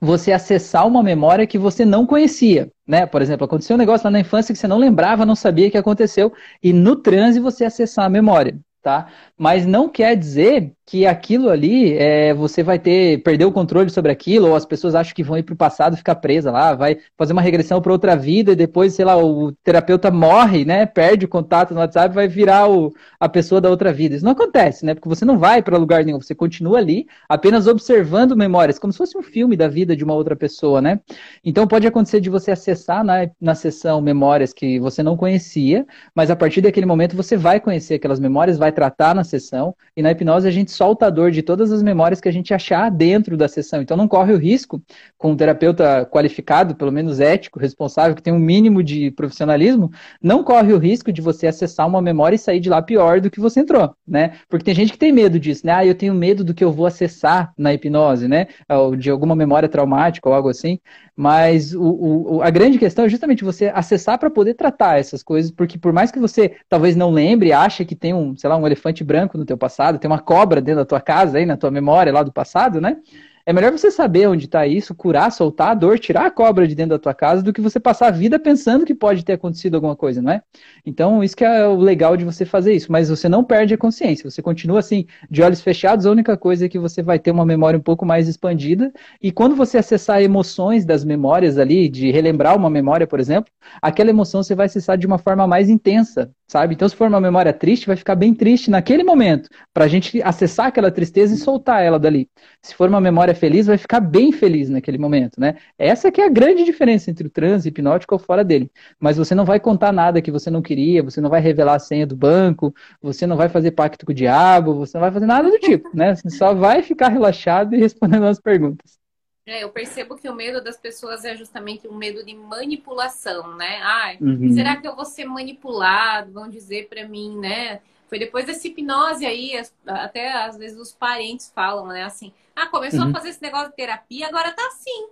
[0.02, 3.06] você acessar uma memória que você não conhecia, né?
[3.06, 5.78] Por exemplo, aconteceu um negócio lá na infância que você não lembrava, não sabia que
[5.78, 9.08] aconteceu, e no transe você acessar a memória, tá?
[9.38, 14.12] Mas não quer dizer que aquilo ali é, você vai ter perder o controle sobre
[14.12, 16.98] aquilo, ou as pessoas acham que vão ir para o passado ficar presa lá, vai
[17.18, 20.86] fazer uma regressão para outra vida e depois, sei lá, o terapeuta morre, né?
[20.86, 24.16] Perde o contato no WhatsApp, vai virar o, a pessoa da outra vida.
[24.16, 24.94] Isso não acontece, né?
[24.94, 28.98] Porque você não vai para lugar nenhum, você continua ali, apenas observando memórias, como se
[28.98, 31.00] fosse um filme da vida de uma outra pessoa, né?
[31.44, 36.30] Então pode acontecer de você acessar na, na sessão memórias que você não conhecia, mas
[36.30, 40.12] a partir daquele momento você vai conhecer aquelas memórias, vai tratar na sessão, e na
[40.12, 43.38] hipnose a gente solta a dor de todas as memórias que a gente achar dentro
[43.38, 43.82] da sessão.
[43.82, 44.82] Então não corre o risco,
[45.18, 50.44] com um terapeuta qualificado, pelo menos ético, responsável, que tem um mínimo de profissionalismo, não
[50.44, 53.40] corre o risco de você acessar uma memória e sair de lá pior do que
[53.40, 54.34] você entrou, né?
[54.50, 55.74] Porque tem gente que tem medo disso, né?
[55.74, 58.48] Ah, eu tenho medo do que eu vou acessar na hipnose, né?
[58.70, 60.80] Ou de alguma memória traumática ou algo assim.
[61.16, 65.52] Mas o, o, a grande questão é justamente você acessar para poder tratar essas coisas,
[65.52, 68.66] porque por mais que você talvez não lembre, ache que tem um, sei lá, um
[68.66, 71.70] elefante branco no teu passado, tem uma cobra dentro da tua casa aí, na tua
[71.70, 72.98] memória lá do passado, né?
[73.46, 76.74] É melhor você saber onde está isso, curar, soltar a dor, tirar a cobra de
[76.74, 79.76] dentro da tua casa, do que você passar a vida pensando que pode ter acontecido
[79.76, 80.42] alguma coisa, não é?
[80.86, 82.90] Então, isso que é o legal de você fazer isso.
[82.90, 84.30] Mas você não perde a consciência.
[84.30, 86.06] Você continua assim, de olhos fechados.
[86.06, 88.94] A única coisa é que você vai ter uma memória um pouco mais expandida.
[89.22, 93.52] E quando você acessar emoções das memórias ali, de relembrar uma memória, por exemplo,
[93.82, 96.76] aquela emoção você vai acessar de uma forma mais intensa, sabe?
[96.76, 100.22] Então, se for uma memória triste, vai ficar bem triste naquele momento, para a gente
[100.22, 102.30] acessar aquela tristeza e soltar ela dali.
[102.62, 105.56] Se for uma memória feliz, vai ficar bem feliz naquele momento, né?
[105.80, 108.72] Essa que é a grande diferença entre o transe hipnótico ou fora dele.
[109.00, 111.80] Mas você não vai contar nada que você não queria, você não vai revelar a
[111.80, 115.26] senha do banco, você não vai fazer pacto com o diabo, você não vai fazer
[115.26, 116.14] nada do tipo, né?
[116.14, 119.03] Você só vai ficar relaxado e respondendo as perguntas.
[119.46, 123.82] É, eu percebo que o medo das pessoas é justamente um medo de manipulação, né?
[123.84, 124.54] Ai, uhum.
[124.54, 126.32] será que eu vou ser manipulado?
[126.32, 127.82] Vão dizer para mim, né?
[128.08, 129.52] Foi depois dessa hipnose aí,
[129.86, 132.04] até às vezes os parentes falam, né?
[132.04, 133.10] Assim, ah, começou uhum.
[133.10, 135.10] a fazer esse negócio de terapia, agora tá assim.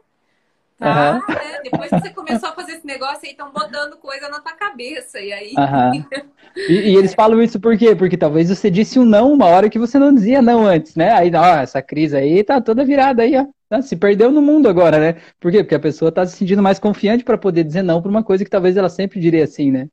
[0.82, 1.13] Tá?
[1.13, 1.36] Uhum.
[1.36, 1.60] Né?
[1.63, 5.20] Depois que você começou a fazer esse negócio aí, estão botando coisa na tua cabeça.
[5.20, 5.54] E aí.
[5.56, 6.32] Uhum.
[6.54, 7.96] E, e, eles falam isso por quê?
[7.96, 11.13] Porque talvez você disse um não uma hora que você não dizia não antes, né?
[11.13, 13.46] Aí, ó, essa crise aí tá toda virada aí, ó.
[13.70, 15.22] Tá, se perdeu no mundo agora, né?
[15.39, 15.63] Por quê?
[15.63, 18.44] Porque a pessoa está se sentindo mais confiante para poder dizer não para uma coisa
[18.44, 19.88] que talvez ela sempre diria assim, né?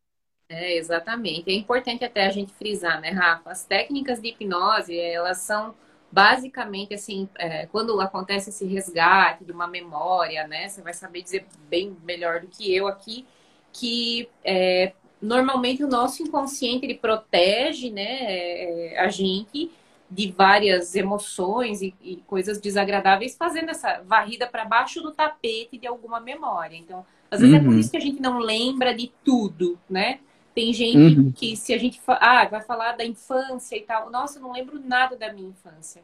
[0.48, 1.48] É, exatamente.
[1.48, 3.53] É importante até a gente frisar, né, Rafa?
[3.53, 5.77] As técnicas de hipnose, elas são
[6.11, 10.68] basicamente assim, é, quando acontece esse resgate de uma memória, né?
[10.68, 13.27] Você vai saber dizer bem melhor do que eu aqui,
[13.73, 19.71] que é, normalmente o nosso inconsciente ele protege, né, é, a gente
[20.11, 25.87] de várias emoções e, e coisas desagradáveis, fazendo essa varrida para baixo do tapete de
[25.87, 26.77] alguma memória.
[26.77, 27.61] Então, às vezes uhum.
[27.61, 27.79] é por uhum.
[27.79, 30.21] isso que a gente não lembra de tudo, né?
[30.59, 31.31] Tem gente uhum.
[31.31, 34.81] que, se a gente ah, vai falar da infância e tal, nossa, eu não lembro
[34.85, 36.03] nada da minha infância.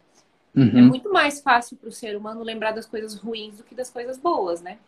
[0.54, 0.78] Uhum.
[0.78, 3.90] É muito mais fácil para o ser humano lembrar das coisas ruins do que das
[3.90, 4.78] coisas boas, né?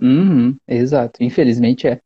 [0.00, 0.56] Uhum.
[0.66, 1.22] Exato.
[1.22, 2.00] Infelizmente é.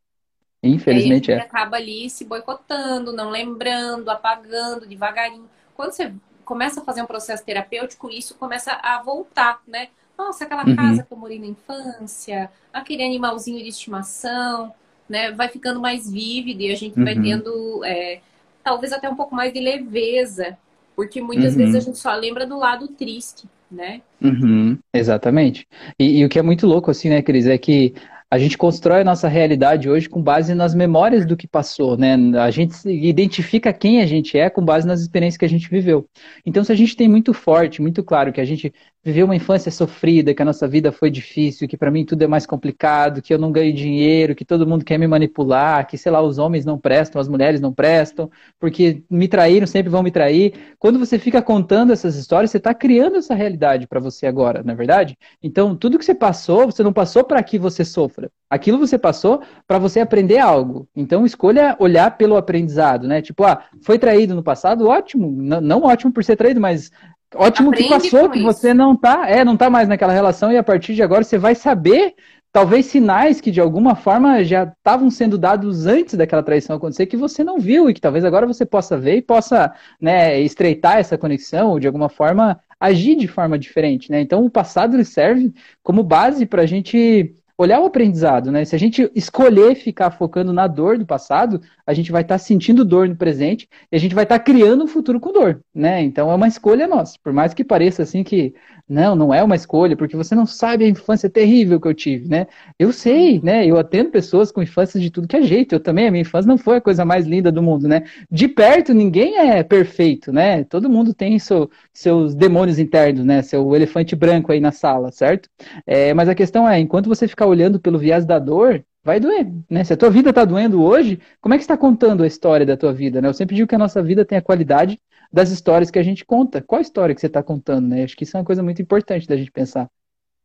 [0.61, 1.39] Infelizmente é.
[1.39, 5.49] acaba ali se boicotando, não lembrando, apagando devagarinho.
[5.73, 6.13] Quando você
[6.45, 9.87] começa a fazer um processo terapêutico, isso começa a voltar, né?
[10.15, 10.75] Nossa, aquela uhum.
[10.75, 14.71] casa que eu morei na infância, aquele animalzinho de estimação,
[15.09, 15.31] né?
[15.31, 17.05] Vai ficando mais vívido e a gente uhum.
[17.05, 18.19] vai tendo, é,
[18.63, 20.57] talvez até um pouco mais de leveza,
[20.95, 21.59] porque muitas uhum.
[21.59, 24.01] vezes a gente só lembra do lado triste, né?
[24.21, 24.77] Uhum.
[24.93, 25.67] Exatamente.
[25.99, 27.93] E, e, o que é muito louco, assim, né, Cris, é que
[28.29, 32.15] a gente constrói a nossa realidade hoje com base nas memórias do que passou, né?
[32.37, 36.05] A gente identifica quem a gente é com base nas experiências que a gente viveu.
[36.45, 39.71] Então, se a gente tem muito forte, muito claro que a gente viveu uma infância
[39.71, 43.33] sofrida, que a nossa vida foi difícil, que para mim tudo é mais complicado, que
[43.33, 46.65] eu não ganho dinheiro, que todo mundo quer me manipular, que sei lá, os homens
[46.65, 48.29] não prestam, as mulheres não prestam,
[48.59, 50.53] porque me traíram, sempre vão me trair.
[50.77, 54.73] Quando você fica contando essas histórias, você está criando essa realidade para você agora, não
[54.73, 55.17] é verdade?
[55.41, 58.29] Então, tudo que você passou, você não passou para que você sofra.
[58.49, 60.87] Aquilo você passou para você aprender algo.
[60.95, 63.21] Então, escolha olhar pelo aprendizado, né?
[63.21, 65.31] Tipo, ah, foi traído no passado, ótimo.
[65.31, 66.91] Não, não ótimo por ser traído, mas
[67.35, 70.57] Ótimo Aprende que passou, que você não tá, é, não tá mais naquela relação e
[70.57, 72.15] a partir de agora você vai saber
[72.53, 77.17] talvez sinais que de alguma forma já estavam sendo dados antes daquela traição acontecer que
[77.17, 81.17] você não viu e que talvez agora você possa ver e possa né, estreitar essa
[81.17, 84.21] conexão ou de alguma forma agir de forma diferente, né?
[84.21, 85.51] Então o passado ele serve
[85.83, 88.63] como base para a gente olhar o aprendizado, né?
[88.63, 92.39] Se a gente escolher ficar focando na dor do passado, a gente vai estar tá
[92.39, 95.61] sentindo dor no presente e a gente vai estar tá criando um futuro com dor,
[95.73, 96.01] né?
[96.03, 97.17] Então é uma escolha nossa.
[97.23, 98.53] Por mais que pareça assim que
[98.87, 102.29] não, não é uma escolha, porque você não sabe a infância terrível que eu tive,
[102.29, 102.47] né?
[102.79, 103.65] Eu sei, né?
[103.65, 105.75] Eu atendo pessoas com infância de tudo que é jeito.
[105.75, 108.03] Eu também, a minha infância não foi a coisa mais linda do mundo, né?
[108.31, 110.63] De perto, ninguém é perfeito, né?
[110.63, 113.41] Todo mundo tem seu, seus demônios internos, né?
[113.41, 115.49] Seu elefante branco aí na sala, certo?
[115.83, 119.51] É, mas a questão é, enquanto você ficar olhando pelo viés da dor, vai doer,
[119.67, 119.83] né?
[119.83, 122.77] Se a tua vida está doendo hoje, como é que está contando a história da
[122.77, 123.27] tua vida, né?
[123.27, 125.01] Eu sempre digo que a nossa vida tem a qualidade
[125.33, 126.61] das histórias que a gente conta.
[126.61, 128.03] Qual história que você está contando, né?
[128.03, 129.89] Acho que isso é uma coisa muito importante da gente pensar.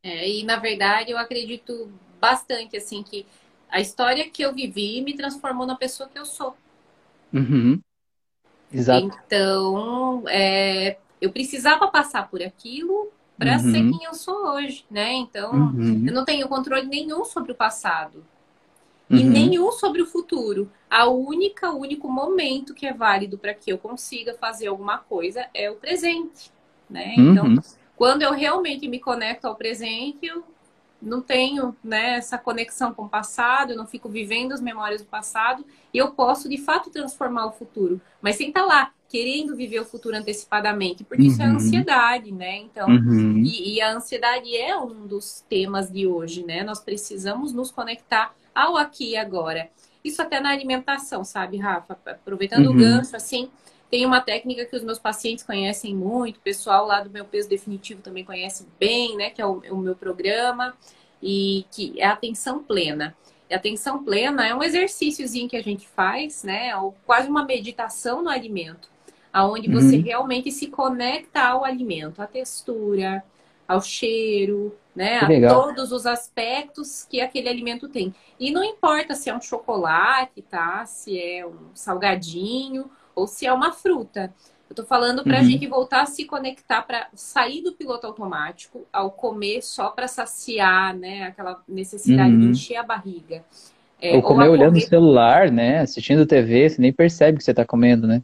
[0.03, 3.27] É, e na verdade eu acredito bastante assim que
[3.69, 6.57] a história que eu vivi me transformou na pessoa que eu sou.
[7.31, 7.79] Uhum.
[8.73, 9.07] Exato.
[9.27, 13.09] Então, é, eu precisava passar por aquilo
[13.39, 13.73] para uhum.
[13.73, 15.13] ser quem eu sou hoje, né?
[15.13, 16.05] Então, uhum.
[16.05, 18.25] eu não tenho controle nenhum sobre o passado
[19.09, 19.17] uhum.
[19.17, 20.69] e nenhum sobre o futuro.
[20.91, 25.47] A única, o único momento que é válido para que eu consiga fazer alguma coisa
[25.55, 26.51] é o presente,
[26.91, 27.15] né?
[27.17, 27.31] Uhum.
[27.31, 27.63] Então,
[27.97, 30.43] quando eu realmente me conecto ao presente, eu
[31.01, 35.07] não tenho né, essa conexão com o passado, eu não fico vivendo as memórias do
[35.07, 39.55] passado e eu posso de fato transformar o futuro, mas sem estar tá lá querendo
[39.55, 41.29] viver o futuro antecipadamente, porque uhum.
[41.29, 41.57] isso é uhum.
[41.57, 42.57] ansiedade, né?
[42.57, 43.43] Então, uhum.
[43.45, 46.65] e, e, a ansiedade é um dos temas de hoje, né?
[46.65, 49.69] Nós precisamos nos conectar ao aqui e agora.
[50.03, 51.93] Isso até na alimentação, sabe, Rafa?
[52.07, 52.73] Aproveitando uhum.
[52.73, 53.51] o gancho, assim,
[53.91, 57.51] tem uma técnica que os meus pacientes conhecem muito, o pessoal lá do meu peso
[57.51, 59.29] definitivo também conhece bem, né?
[59.29, 60.75] Que é o, o meu programa,
[61.23, 63.15] e que é a atenção plena.
[63.51, 66.75] E a atenção plena é um exercíciozinho que a gente faz, né?
[66.79, 68.91] Ou quase uma meditação no alimento,
[69.33, 69.75] aonde uhum.
[69.75, 73.25] você realmente se conecta ao alimento, à textura,
[73.67, 75.19] ao cheiro, né?
[75.19, 78.15] A todos os aspectos que aquele alimento tem.
[78.39, 80.85] E não importa se é um chocolate, tá?
[80.85, 84.33] Se é um salgadinho ou se é uma fruta.
[84.69, 85.47] Eu tô falando para a uhum.
[85.47, 90.97] gente voltar a se conectar para sair do piloto automático ao comer só para saciar,
[90.97, 91.25] né?
[91.25, 92.41] Aquela necessidade uhum.
[92.41, 93.45] de encher a barriga.
[94.01, 94.85] É, ou comer ou olhando comer...
[94.85, 95.81] o celular, né?
[95.81, 98.23] Assistindo TV, você nem percebe que você está comendo, né?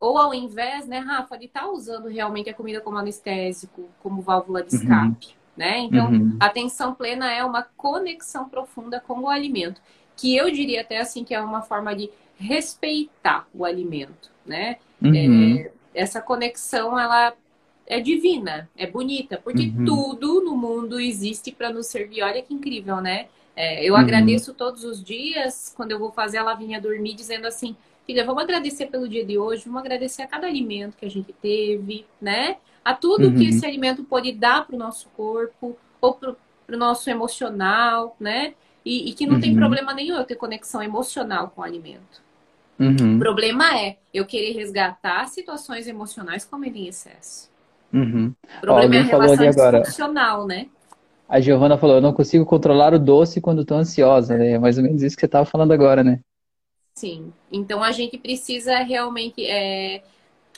[0.00, 4.22] Ou ao invés, né, Rafa, de estar tá usando realmente a comida como anestésico, como
[4.22, 4.82] válvula de uhum.
[4.82, 5.32] escape, uhum.
[5.56, 5.78] né?
[5.80, 6.36] Então, uhum.
[6.40, 9.80] a atenção plena é uma conexão profunda com o alimento,
[10.16, 14.78] que eu diria até assim que é uma forma de respeitar o alimento, né?
[15.02, 15.58] Uhum.
[15.58, 17.34] É, essa conexão, ela
[17.86, 19.84] é divina, é bonita, porque uhum.
[19.84, 22.22] tudo no mundo existe para nos servir.
[22.22, 23.26] Olha que incrível, né?
[23.54, 24.00] É, eu uhum.
[24.00, 27.76] agradeço todos os dias quando eu vou fazer a Lavinha dormir, dizendo assim:
[28.10, 31.32] Filha, vamos agradecer pelo dia de hoje, vamos agradecer a cada alimento que a gente
[31.32, 32.56] teve, né?
[32.84, 33.36] A tudo uhum.
[33.36, 36.34] que esse alimento pode dar para o nosso corpo ou para
[36.68, 38.54] o nosso emocional, né?
[38.84, 39.40] E, e que não uhum.
[39.40, 42.20] tem problema nenhum eu ter conexão emocional com o alimento.
[42.80, 43.14] Uhum.
[43.14, 47.48] O problema é eu querer resgatar situações emocionais comendo em excesso.
[47.92, 48.34] Uhum.
[48.58, 50.66] O problema Ó, é a relação disfuncional, né?
[51.28, 54.50] A Giovana falou, eu não consigo controlar o doce quando estou ansiosa, né?
[54.50, 56.18] É mais ou menos isso que você estava falando agora, né?
[57.00, 57.32] Sim.
[57.50, 60.02] Então a gente precisa realmente é,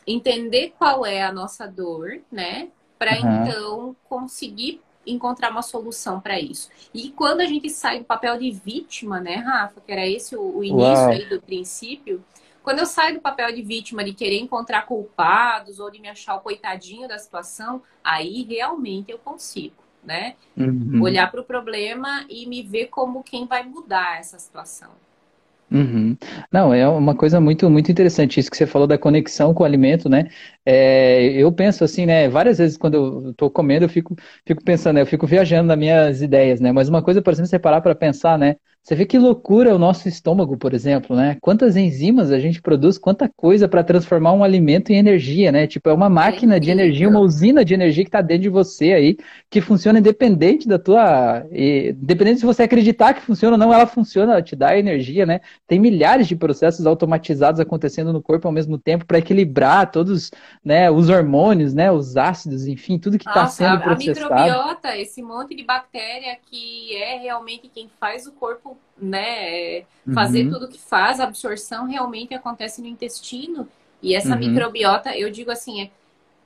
[0.05, 2.69] entender qual é a nossa dor, né?
[2.99, 3.43] Para uhum.
[3.43, 6.69] então conseguir encontrar uma solução para isso.
[6.93, 10.59] E quando a gente sai do papel de vítima, né, Rafa, que era esse o,
[10.59, 12.25] o início aí do princípio,
[12.61, 16.35] quando eu saio do papel de vítima, de querer encontrar culpados ou de me achar
[16.35, 20.35] o coitadinho da situação, aí realmente eu consigo, né?
[20.57, 21.03] Uhum.
[21.03, 24.91] Olhar para o problema e me ver como quem vai mudar essa situação.
[25.75, 26.19] Uhum.
[26.53, 29.67] Não, é uma coisa muito, muito interessante isso que você falou da conexão com o
[29.67, 30.29] alimento, né?
[30.67, 32.29] É, eu penso assim, né?
[32.29, 34.15] Várias vezes quando eu estou comendo, eu fico,
[34.47, 36.73] fico pensando, né, eu fico viajando nas minhas ideias, né?
[36.73, 38.57] Mas uma coisa, por exemplo, você parar para pensar, né?
[38.83, 41.37] Você vê que loucura é o nosso estômago, por exemplo, né?
[41.40, 45.68] Quantas enzimas a gente produz, quanta coisa para transformar um alimento em energia, né?
[45.68, 48.92] Tipo, é uma máquina de energia, uma usina de energia que está dentro de você
[48.92, 49.16] aí,
[49.49, 51.47] que funciona independente da tua.
[51.53, 55.40] Independente se você acreditar que funciona ou não, ela funciona, ela te dá energia, né?
[55.68, 60.33] Tem milhares de processos automatizados acontecendo no corpo ao mesmo tempo para equilibrar todos
[60.64, 64.35] né, os hormônios, né, os ácidos, enfim, tudo que está sendo processado.
[64.35, 70.45] A microbiota, esse monte de bactéria que é realmente quem faz o corpo né, fazer
[70.45, 70.53] uhum.
[70.53, 73.69] tudo que faz, a absorção realmente acontece no intestino.
[74.03, 74.39] E essa uhum.
[74.39, 75.91] microbiota, eu digo assim, é,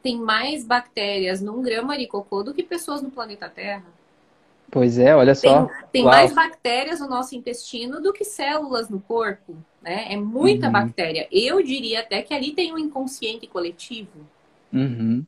[0.02, 3.84] tem mais bactérias num grama de cocô do que pessoas no planeta Terra.
[4.70, 5.66] Pois é, olha só.
[5.66, 10.06] Tem, tem mais bactérias no nosso intestino do que células no corpo, né?
[10.12, 10.72] É muita uhum.
[10.72, 11.28] bactéria.
[11.30, 14.26] Eu diria até que ali tem um inconsciente coletivo.
[14.72, 15.24] Uhum.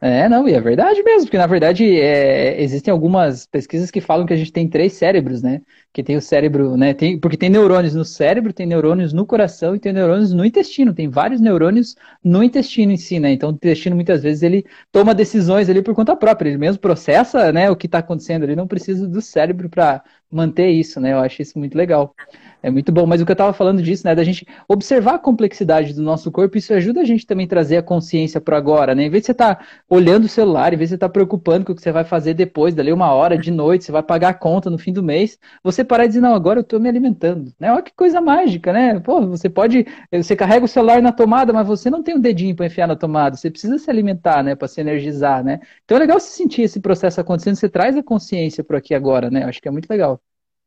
[0.00, 4.24] É, não, e é verdade mesmo, porque na verdade é, existem algumas pesquisas que falam
[4.26, 5.60] que a gente tem três cérebros, né?
[5.92, 6.94] Que tem o cérebro, né?
[6.94, 10.94] Tem, porque tem neurônios no cérebro, tem neurônios no coração e tem neurônios no intestino.
[10.94, 13.32] Tem vários neurônios no intestino em si, né?
[13.32, 17.50] Então o intestino muitas vezes ele toma decisões ali por conta própria, ele mesmo processa,
[17.52, 21.12] né, o que está acontecendo, ele não precisa do cérebro para manter isso, né?
[21.12, 22.14] Eu acho isso muito legal.
[22.60, 25.18] É muito bom, mas o que eu estava falando disso, né, da gente observar a
[25.18, 28.96] complexidade do nosso corpo, isso ajuda a gente também a trazer a consciência para agora,
[28.96, 29.04] né?
[29.04, 31.12] Em vez de você estar tá olhando o celular, em vez de você estar tá
[31.12, 34.02] preocupando com o que você vai fazer depois, dali uma hora de noite, você vai
[34.02, 36.80] pagar a conta no fim do mês, você parar e dizer, não, agora eu estou
[36.80, 37.72] me alimentando, né?
[37.72, 38.98] Olha que coisa mágica, né?
[38.98, 42.56] Pô, você pode, você carrega o celular na tomada, mas você não tem um dedinho
[42.56, 45.60] para enfiar na tomada, você precisa se alimentar, né, para se energizar, né?
[45.84, 49.30] Então é legal se sentir esse processo acontecendo, você traz a consciência para aqui agora,
[49.30, 49.44] né?
[49.44, 50.20] Acho que é muito legal.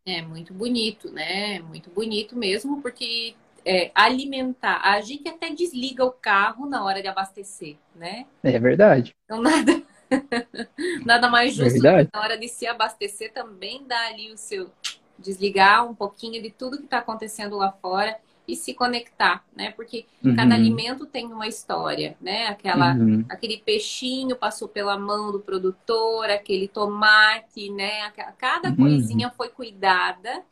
[0.06, 1.60] É muito bonito, né?
[1.60, 3.36] Muito bonito mesmo, porque
[3.66, 4.82] é, alimentar.
[4.84, 8.26] A gente até desliga o carro na hora de abastecer, né?
[8.44, 9.16] É verdade.
[9.26, 9.84] Então nada,
[11.06, 14.72] nada mais justo é na hora de se abastecer também dar ali o seu
[15.20, 18.18] desligar um pouquinho de tudo que está acontecendo lá fora
[18.48, 19.72] e se conectar, né?
[19.72, 20.36] Porque uhum.
[20.36, 22.48] cada alimento tem uma história, né?
[22.48, 23.24] Aquela, uhum.
[23.30, 28.12] aquele peixinho passou pela mão do produtor, aquele tomate, né?
[28.38, 28.76] Cada uhum.
[28.76, 30.44] coisinha foi cuidada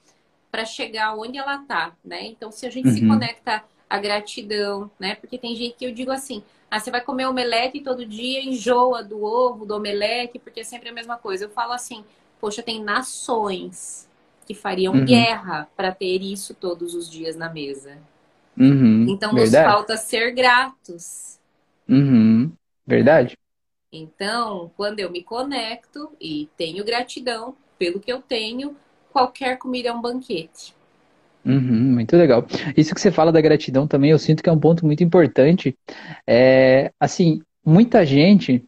[0.51, 2.25] para chegar onde ela tá, né?
[2.25, 3.09] Então, se a gente se uhum.
[3.09, 5.15] conecta a gratidão, né?
[5.15, 9.03] Porque tem gente que eu digo assim, ah, você vai comer omelete todo dia, enjoa
[9.03, 11.45] do ovo, do omelete, porque é sempre a mesma coisa.
[11.45, 12.03] Eu falo assim,
[12.39, 14.08] poxa, tem nações
[14.49, 15.05] que fariam uhum.
[15.05, 17.99] guerra para ter isso todos os dias na mesa.
[18.57, 19.05] Uhum.
[19.07, 19.63] Então Verdade.
[19.63, 21.37] nos falta ser gratos.
[21.87, 22.51] Uhum.
[22.83, 23.37] Verdade.
[23.93, 28.75] Então, quando eu me conecto e tenho gratidão pelo que eu tenho,
[29.13, 30.73] qualquer comida é um banquete.
[31.45, 32.43] Uhum, muito legal.
[32.75, 35.77] Isso que você fala da gratidão também, eu sinto que é um ponto muito importante.
[36.27, 38.65] É, assim, muita gente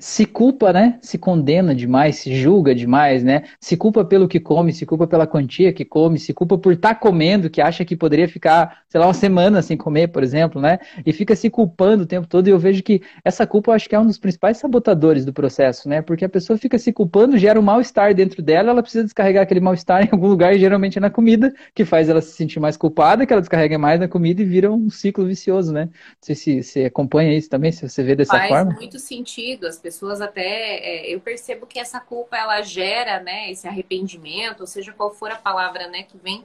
[0.00, 0.96] se culpa, né?
[1.02, 3.42] Se condena demais, se julga demais, né?
[3.60, 6.90] Se culpa pelo que come, se culpa pela quantia que come, se culpa por estar
[6.90, 10.60] tá comendo, que acha que poderia ficar, sei lá, uma semana sem comer, por exemplo,
[10.60, 10.78] né?
[11.04, 12.46] E fica se culpando o tempo todo.
[12.46, 15.32] E eu vejo que essa culpa eu acho que é um dos principais sabotadores do
[15.32, 16.00] processo, né?
[16.00, 19.60] Porque a pessoa fica se culpando, gera um mal-estar dentro dela, ela precisa descarregar aquele
[19.60, 22.76] mal-estar em algum lugar, e geralmente é na comida, que faz ela se sentir mais
[22.76, 25.86] culpada, que ela descarrega mais na comida e vira um ciclo vicioso, né?
[25.86, 28.70] Não sei se você acompanha isso também, se você vê dessa faz forma.
[28.70, 29.66] Faz muito sentido.
[29.66, 29.87] As pessoas
[30.20, 35.12] até é, eu percebo que essa culpa ela gera, né, esse arrependimento, ou seja, qual
[35.12, 36.44] for a palavra, né, que vem.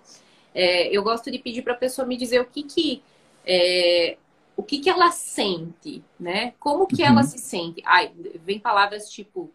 [0.54, 3.04] É, eu gosto de pedir para a pessoa me dizer o que que
[3.46, 4.18] é,
[4.56, 6.54] o que que ela sente, né?
[6.60, 7.10] Como que uhum.
[7.10, 7.82] ela se sente?
[7.86, 8.12] Ai,
[8.46, 9.52] vem palavras tipo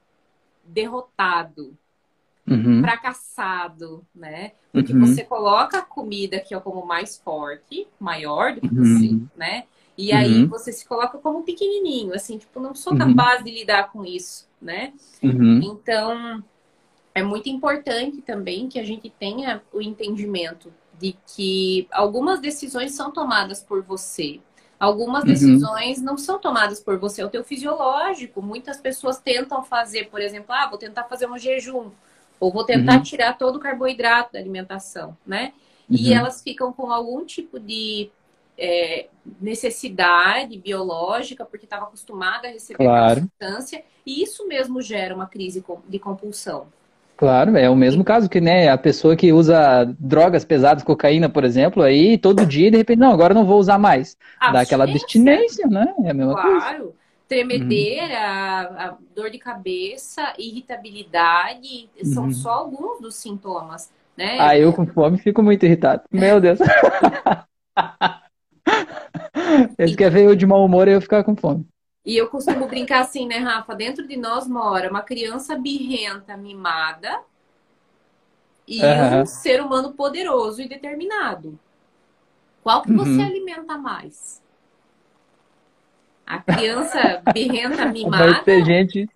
[0.65, 1.77] derrotado,
[2.47, 2.81] uhum.
[2.81, 4.53] fracassado, né?
[4.73, 5.07] Porque uhum.
[5.07, 9.29] você coloca a comida que é como mais forte, maior do que você, uhum.
[9.37, 9.65] né?
[9.99, 10.17] E uhum.
[10.17, 13.01] aí você se coloca como pequenininho, assim, tipo, não sou uhum.
[13.01, 13.45] capaz uhum.
[13.47, 14.93] de lidar com isso, né?
[15.21, 15.61] Uhum.
[15.61, 16.45] Então,
[17.13, 23.11] é muito importante também que a gente tenha o entendimento de que algumas decisões são
[23.11, 24.41] tomadas por você.
[24.79, 25.31] Algumas uhum.
[25.31, 28.41] decisões não são tomadas por você, é o teu fisiológico.
[28.41, 31.91] Muitas pessoas tentam fazer, por exemplo, ah, vou tentar fazer um jejum,
[32.39, 33.03] ou vou tentar uhum.
[33.03, 35.53] tirar todo o carboidrato da alimentação, né?
[35.91, 38.11] E elas ficam com algum tipo de
[38.59, 39.07] é,
[39.41, 43.21] necessidade biológica, porque estava acostumada a receber claro.
[43.21, 46.67] substância, e isso mesmo gera uma crise de compulsão.
[47.17, 51.45] Claro, é o mesmo caso que né, a pessoa que usa drogas pesadas, cocaína, por
[51.45, 54.17] exemplo, aí todo dia, de repente, não, agora não vou usar mais.
[54.41, 55.93] Dá aquela abstinência, né?
[56.05, 56.49] É a mesma claro.
[56.49, 56.67] coisa.
[56.67, 56.95] Claro.
[57.27, 59.07] Tremedeira, uhum.
[59.15, 62.33] dor de cabeça, irritabilidade, são uhum.
[62.33, 64.39] só alguns dos sintomas, né?
[64.39, 66.03] Ah, eu com fome fico muito irritado.
[66.13, 66.61] Meu Deus.
[69.79, 71.67] Eles querem ver eu de mau humor e eu ficar com fome.
[72.05, 73.75] E eu costumo brincar assim, né, Rafa?
[73.75, 77.21] Dentro de nós mora uma criança birrenta, mimada
[78.67, 79.23] e uhum.
[79.23, 81.59] um ser humano poderoso e determinado.
[82.63, 83.27] Qual que você uhum.
[83.27, 84.43] alimenta mais?
[86.27, 88.33] A criança birrenta, mimada?
[88.33, 89.09] Vai ter gente,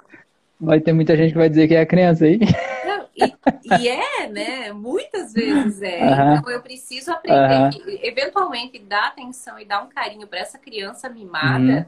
[0.60, 2.40] vai ter muita gente que vai dizer que é a criança aí.
[3.16, 4.72] E, e, é, né?
[4.72, 6.02] Muitas vezes é.
[6.02, 6.34] Uhum.
[6.36, 7.70] Então eu preciso aprender uhum.
[7.70, 11.84] que, eventualmente, dar atenção e dar um carinho para essa criança mimada, uhum.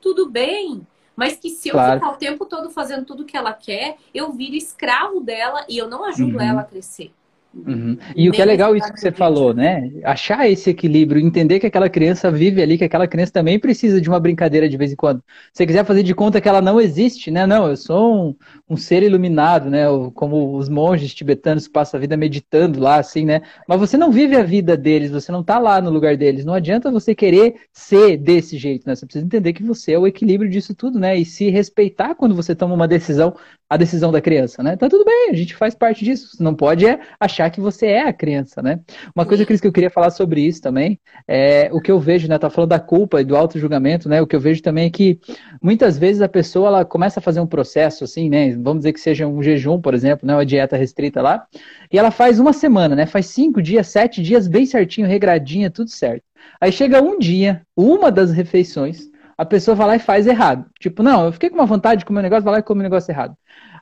[0.00, 0.86] tudo bem.
[1.16, 1.98] Mas que se eu claro.
[1.98, 5.88] ficar o tempo todo fazendo tudo que ela quer, eu viro escravo dela e eu
[5.88, 6.44] não ajudo uhum.
[6.44, 7.12] ela a crescer.
[7.54, 7.96] Uhum.
[8.14, 9.90] E o que é legal isso que você falou, né?
[10.04, 14.08] Achar esse equilíbrio, entender que aquela criança vive ali, que aquela criança também precisa de
[14.08, 15.22] uma brincadeira de vez em quando.
[15.52, 17.46] Se você quiser fazer de conta que ela não existe, né?
[17.46, 18.36] Não, eu sou um,
[18.68, 19.84] um ser iluminado, né?
[20.14, 23.40] Como os monges tibetanos passam a vida meditando lá, assim, né?
[23.66, 26.44] Mas você não vive a vida deles, você não tá lá no lugar deles.
[26.44, 28.94] Não adianta você querer ser desse jeito, né?
[28.94, 31.16] Você precisa entender que você é o equilíbrio disso tudo, né?
[31.16, 33.34] E se respeitar quando você toma uma decisão,
[33.70, 34.76] a decisão da criança, né?
[34.76, 36.42] Tá tudo bem, a gente faz parte disso.
[36.42, 38.80] Não pode é achar que você é a criança, né?
[39.14, 42.28] Uma coisa, Cris, que eu queria falar sobre isso também, é o que eu vejo,
[42.28, 42.38] né?
[42.38, 44.22] Tá falando da culpa e do auto-julgamento, né?
[44.22, 45.20] O que eu vejo também é que
[45.62, 48.52] muitas vezes a pessoa ela começa a fazer um processo, assim, né?
[48.52, 50.34] Vamos dizer que seja um jejum, por exemplo, né?
[50.34, 51.46] Uma dieta restrita lá,
[51.92, 53.04] e ela faz uma semana, né?
[53.04, 56.24] Faz cinco dias, sete dias, bem certinho, regradinha, tudo certo.
[56.60, 60.66] Aí chega um dia, uma das refeições, a pessoa vai lá e faz errado.
[60.80, 62.80] Tipo, não, eu fiquei com uma vontade de comer um negócio, vai lá e come
[62.80, 63.36] um negócio errado.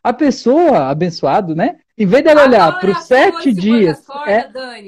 [0.04, 1.76] A pessoa, abençoado, né?
[1.98, 4.04] Em vez dela olhar para os sete dias.
[4.06, 4.78] Corda,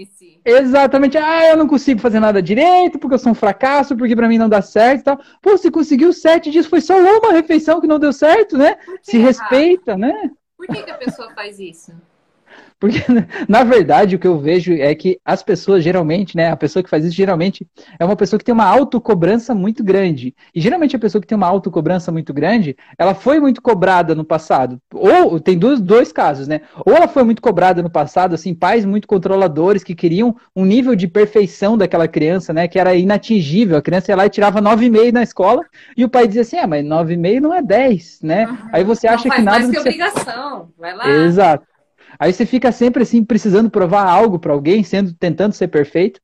[0.44, 1.16] é, exatamente.
[1.16, 4.36] Ah, eu não consigo fazer nada direito, porque eu sou um fracasso, porque para mim
[4.36, 5.20] não dá certo e tal.
[5.40, 8.76] Pô, você conseguiu sete dias, foi só uma refeição que não deu certo, né?
[9.02, 10.30] Se respeita, né?
[10.54, 11.92] Por que, que a pessoa faz isso?
[12.78, 12.98] Porque,
[13.48, 16.90] na verdade, o que eu vejo é que as pessoas, geralmente, né, a pessoa que
[16.90, 17.66] faz isso, geralmente,
[17.98, 20.34] é uma pessoa que tem uma autocobrança muito grande.
[20.54, 24.24] E, geralmente, a pessoa que tem uma autocobrança muito grande, ela foi muito cobrada no
[24.24, 24.80] passado.
[24.94, 26.60] Ou, tem dois, dois casos, né?
[26.86, 30.94] Ou ela foi muito cobrada no passado, assim, pais muito controladores que queriam um nível
[30.94, 33.76] de perfeição daquela criança, né, que era inatingível.
[33.76, 35.64] A criança ia lá e tirava 9,5 na escola,
[35.96, 38.46] e o pai dizia assim, ah, mas 9,5 não é 10, né?
[38.46, 38.56] Uhum.
[38.72, 39.58] Aí você acha não, que nada...
[39.58, 41.08] Mais que obrigação, vai lá.
[41.08, 41.67] Exato.
[42.18, 46.20] Aí você fica sempre assim, precisando provar algo para alguém, sendo tentando ser perfeito.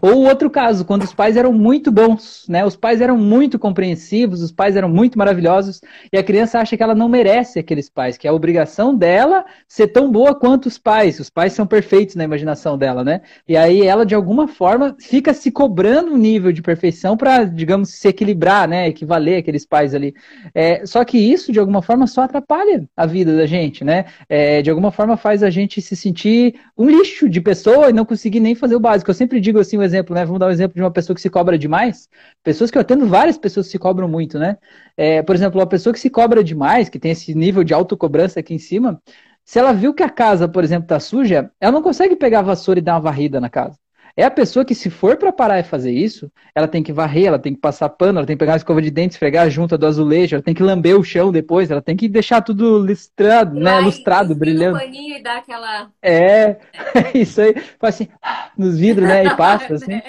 [0.00, 2.64] Ou outro caso, quando os pais eram muito bons, né?
[2.64, 5.80] Os pais eram muito compreensivos, os pais eram muito maravilhosos,
[6.12, 9.44] e a criança acha que ela não merece aqueles pais, que é a obrigação dela
[9.66, 11.18] ser tão boa quanto os pais.
[11.18, 13.22] Os pais são perfeitos na imaginação dela, né?
[13.48, 17.90] E aí ela, de alguma forma, fica se cobrando um nível de perfeição para, digamos,
[17.90, 18.88] se equilibrar, né?
[18.88, 20.14] Equivaler aqueles pais ali.
[20.54, 24.04] É, só que isso, de alguma forma, só atrapalha a vida da gente, né?
[24.28, 28.04] É, de alguma forma faz a gente se sentir um lixo de pessoa e não
[28.04, 29.10] conseguir nem fazer o básico.
[29.10, 30.24] Eu sempre digo assim um exemplo, né?
[30.24, 32.08] Vamos dar um exemplo de uma pessoa que se cobra demais.
[32.42, 34.58] Pessoas que eu atendo, várias pessoas que se cobram muito, né?
[34.96, 38.40] É, por exemplo, uma pessoa que se cobra demais, que tem esse nível de autocobrança
[38.40, 39.02] aqui em cima,
[39.44, 42.42] se ela viu que a casa, por exemplo, tá suja, ela não consegue pegar a
[42.42, 43.78] vassoura e dar uma varrida na casa.
[44.16, 47.26] É a pessoa que, se for para parar e fazer isso, ela tem que varrer,
[47.26, 49.76] ela tem que passar pano, ela tem que pegar a escova de dente, esfregar junto
[49.76, 53.58] do azulejo, ela tem que lamber o chão depois, ela tem que deixar tudo listrado,
[53.58, 53.80] né?
[53.80, 54.78] Lustrado, brilhando.
[54.80, 55.88] E dá aquela...
[56.00, 56.58] É,
[57.12, 57.54] isso aí.
[57.80, 58.08] Faz assim,
[58.56, 59.24] nos vidros, né?
[59.24, 60.00] E passa, assim.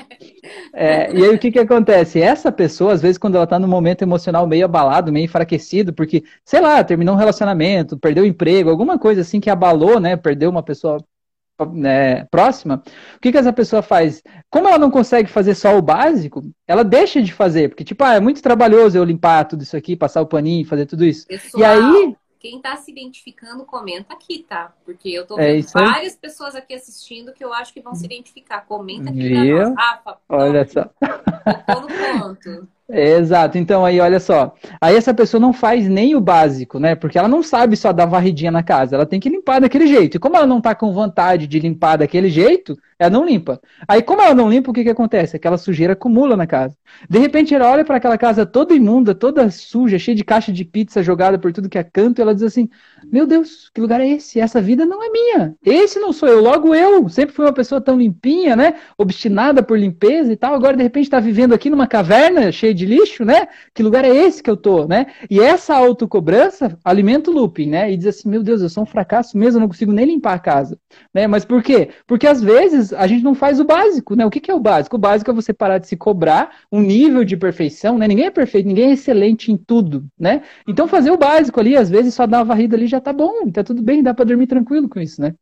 [0.71, 2.21] É, e aí o que que acontece?
[2.21, 6.23] Essa pessoa, às vezes, quando ela tá num momento emocional meio abalado, meio enfraquecido, porque,
[6.43, 10.15] sei lá, terminou um relacionamento, perdeu o emprego, alguma coisa assim que abalou, né?
[10.15, 11.03] Perdeu uma pessoa
[11.73, 12.83] né, próxima,
[13.15, 14.21] o que, que essa pessoa faz?
[14.49, 18.15] Como ela não consegue fazer só o básico, ela deixa de fazer, porque, tipo, ah,
[18.15, 21.27] é muito trabalhoso eu limpar tudo isso aqui, passar o paninho, fazer tudo isso.
[21.27, 22.15] Pessoal, e aí.
[22.39, 24.71] Quem está se identificando, comenta aqui, tá?
[24.85, 27.95] Porque eu tô é vendo é várias pessoas aqui assistindo que eu acho que vão
[27.95, 28.61] se identificar.
[28.67, 29.57] Comenta aqui Viu?
[29.57, 29.75] pra nós.
[29.75, 30.83] Rafa, Olha só.
[30.83, 32.67] Tocou no ponto.
[32.87, 33.57] Exato.
[33.57, 34.53] Então aí, olha só.
[34.79, 36.93] Aí essa pessoa não faz nem o básico, né?
[36.93, 38.95] Porque ela não sabe só dar varridinha na casa.
[38.95, 40.17] Ela tem que limpar daquele jeito.
[40.17, 43.59] E como ela não tá com vontade de limpar daquele jeito, ela não limpa.
[43.87, 45.35] Aí, como ela não limpa, o que que acontece?
[45.35, 46.77] Aquela sujeira acumula na casa.
[47.09, 50.63] De repente, ela olha para aquela casa toda imunda, toda suja, cheia de caixa de
[50.63, 52.69] pizza jogada por tudo que é canto, e ela diz assim:
[53.11, 54.39] Meu Deus, que lugar é esse?
[54.39, 55.55] Essa vida não é minha.
[55.65, 56.39] Esse não sou eu.
[56.39, 57.09] Logo eu.
[57.09, 58.75] Sempre fui uma pessoa tão limpinha, né?
[58.97, 60.53] Obstinada por limpeza e tal.
[60.53, 63.47] Agora, de repente, tá vivendo aqui numa caverna cheia de lixo, né?
[63.73, 65.07] Que lugar é esse que eu tô, né?
[65.29, 67.91] E essa autocobrança alimenta o looping, né?
[67.91, 70.33] E diz assim, meu Deus, eu sou um fracasso mesmo, eu não consigo nem limpar
[70.33, 70.77] a casa,
[71.13, 71.25] né?
[71.27, 71.89] Mas por quê?
[72.05, 74.25] Porque às vezes a gente não faz o básico, né?
[74.25, 74.95] O que, que é o básico?
[74.95, 78.07] O básico é você parar de se cobrar um nível de perfeição, né?
[78.07, 80.43] Ninguém é perfeito, ninguém é excelente em tudo, né?
[80.67, 83.49] Então fazer o básico ali, às vezes só dar uma varrida ali já tá bom,
[83.51, 85.33] tá tudo bem, dá para dormir tranquilo com isso, né?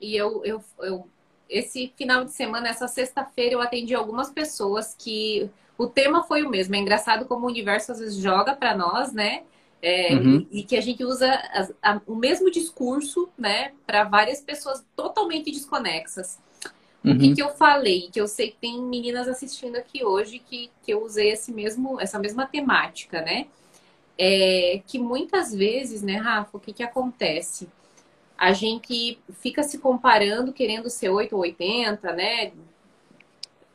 [0.00, 1.06] E eu, eu, eu
[1.48, 5.48] esse final de semana, essa sexta-feira, eu atendi algumas pessoas que
[5.78, 6.74] o tema foi o mesmo.
[6.74, 9.42] É engraçado como o universo às vezes joga para nós, né?
[9.82, 10.46] É, uhum.
[10.50, 14.84] e, e, que a gente usa a, a, o mesmo discurso, né, para várias pessoas
[14.96, 16.40] totalmente desconexas.
[17.04, 17.12] Uhum.
[17.12, 17.34] O que, uhum.
[17.34, 18.08] que eu falei?
[18.10, 22.00] Que eu sei que tem meninas assistindo aqui hoje que, que eu usei esse mesmo,
[22.00, 23.46] essa mesma temática, né?
[24.18, 27.68] É, que muitas vezes, né, Rafa, o que, que acontece?
[28.36, 32.52] A gente fica se comparando, querendo ser 8 ou 80, né?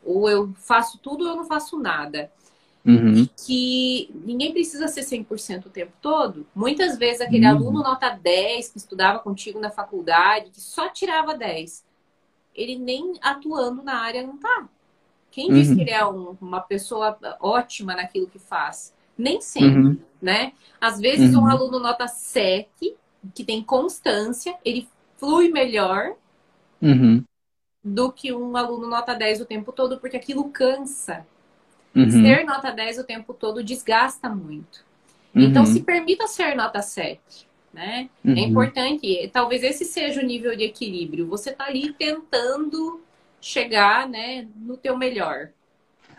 [0.04, 2.32] Ou eu faço tudo ou eu não faço nada.
[2.86, 3.14] Uhum.
[3.14, 6.47] E que ninguém precisa ser 100% o tempo todo.
[6.56, 7.56] Muitas vezes aquele uhum.
[7.56, 11.84] aluno nota 10 que estudava contigo na faculdade, que só tirava 10,
[12.56, 14.68] ele nem atuando na área não tá.
[15.30, 15.54] Quem uhum.
[15.54, 18.93] diz que ele é um, uma pessoa ótima naquilo que faz?
[19.18, 19.97] Nem sempre, uhum.
[20.22, 20.54] né?
[20.80, 21.49] Às vezes um uhum.
[21.49, 22.95] aluno nota 7,
[23.36, 26.16] que tem constância, ele flui melhor
[26.82, 27.24] uhum
[27.84, 31.25] do que um aluno nota 10 o tempo todo, porque aquilo cansa.
[31.95, 32.09] Uhum.
[32.09, 34.86] Ser nota 10 o tempo todo desgasta muito.
[35.36, 35.43] Uhum.
[35.43, 37.47] Então, se permita ser nota 7.
[37.73, 38.09] Né?
[38.23, 38.38] É uhum.
[38.38, 41.27] É importante, talvez esse seja o nível de equilíbrio.
[41.27, 43.01] Você está ali tentando
[43.39, 45.49] chegar né, no teu melhor.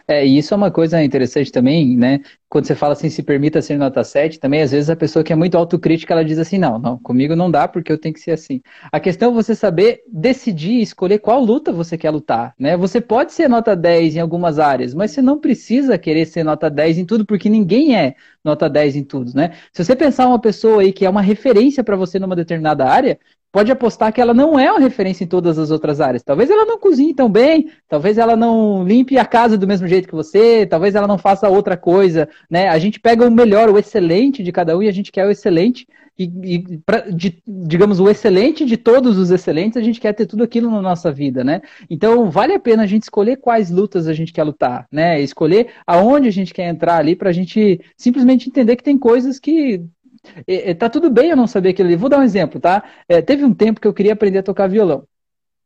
[0.06, 2.20] É, e isso é uma coisa interessante também, né?
[2.48, 5.32] Quando você fala assim, se permita ser nota 7, também às vezes a pessoa que
[5.32, 8.20] é muito autocrítica, ela diz assim, não, não, comigo não dá porque eu tenho que
[8.20, 8.60] ser assim.
[8.90, 12.76] A questão é você saber decidir, escolher qual luta você quer lutar, né?
[12.76, 16.68] Você pode ser nota 10 em algumas áreas, mas você não precisa querer ser nota
[16.70, 19.52] 10 em tudo, porque ninguém é nota 10 em tudo, né?
[19.72, 23.18] Se você pensar uma pessoa aí que é uma referência para você numa determinada área,
[23.52, 26.22] pode apostar que ela não é uma referência em todas as outras áreas.
[26.22, 30.08] Talvez ela não cozinhe tão bem, talvez ela não limpe a casa do mesmo jeito
[30.08, 32.68] que você, talvez ela não faça outra coisa, né?
[32.68, 35.30] A gente pega o melhor, o excelente de cada um e a gente quer o
[35.30, 35.86] excelente
[36.18, 40.26] e, e pra, de, digamos o excelente de todos os excelentes, a gente quer ter
[40.26, 41.60] tudo aquilo na nossa vida, né?
[41.88, 45.20] Então vale a pena a gente escolher quais lutas a gente quer lutar, né?
[45.20, 49.38] Escolher aonde a gente quer entrar ali para a gente simplesmente entender que tem coisas
[49.38, 49.84] que
[50.46, 51.96] é, tá tudo bem eu não saber aquilo ali.
[51.96, 52.82] Vou dar um exemplo, tá?
[53.08, 55.06] É, teve um tempo que eu queria aprender a tocar violão.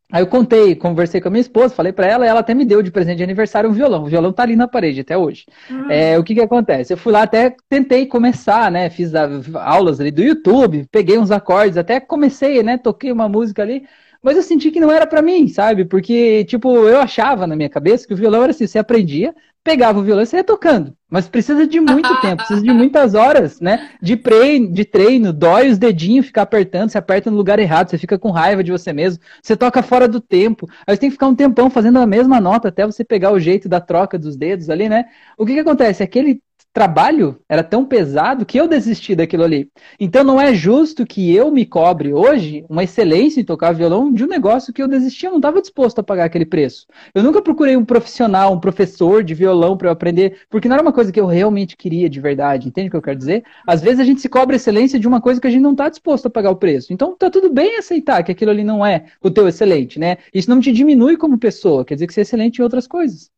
[0.09, 2.81] Aí eu contei, conversei com a minha esposa, falei para ela, ela até me deu
[2.81, 4.03] de presente de aniversário um violão.
[4.03, 5.45] O violão tá ali na parede até hoje.
[5.69, 5.91] Uhum.
[5.91, 6.93] É, o que que acontece?
[6.93, 8.89] Eu fui lá até tentei começar, né?
[8.89, 12.77] Fiz aulas ali do YouTube, peguei uns acordes, até comecei, né?
[12.77, 13.85] Toquei uma música ali.
[14.23, 15.83] mas eu senti que não era para mim, sabe?
[15.85, 19.35] Porque, tipo, eu achava na minha cabeça que o violão era assim, você aprendia,
[19.67, 20.95] pegava o violão e você ia tocando.
[21.09, 23.89] Mas precisa de muito tempo, precisa de muitas horas, né?
[24.01, 27.97] De treino, de treino, dói os dedinhos, ficar apertando, você aperta no lugar errado, você
[27.97, 31.15] fica com raiva de você mesmo, você toca fora do tempo, aí você tem que
[31.15, 34.37] ficar um tempão fazendo a mesma nota até você pegar o jeito da troca dos
[34.37, 35.05] dedos ali, né?
[35.37, 36.01] O que que acontece?
[36.01, 36.41] Aquele
[36.73, 39.69] trabalho era tão pesado que eu desisti daquilo ali.
[39.99, 44.23] Então não é justo que eu me cobre hoje uma excelência em tocar violão de
[44.23, 46.85] um negócio que eu desisti, eu não estava disposto a pagar aquele preço.
[47.15, 50.83] Eu nunca procurei um profissional, um professor de violão para eu aprender, porque não era
[50.83, 53.43] uma coisa que eu realmente queria de verdade, entende o que eu quero dizer?
[53.65, 55.89] Às vezes a gente se cobra excelência de uma coisa que a gente não está
[55.89, 56.93] disposto a pagar o preço.
[56.93, 60.17] Então tá tudo bem aceitar que aquilo ali não é o teu excelente, né?
[60.33, 63.31] Isso não te diminui como pessoa, quer dizer que você é excelente em outras coisas.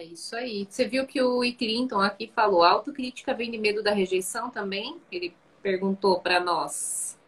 [0.00, 0.66] É isso aí.
[0.66, 1.52] Você viu que o E.
[1.52, 4.96] Clinton aqui falou: autocrítica vem de medo da rejeição também?
[5.12, 7.18] Ele perguntou para nós.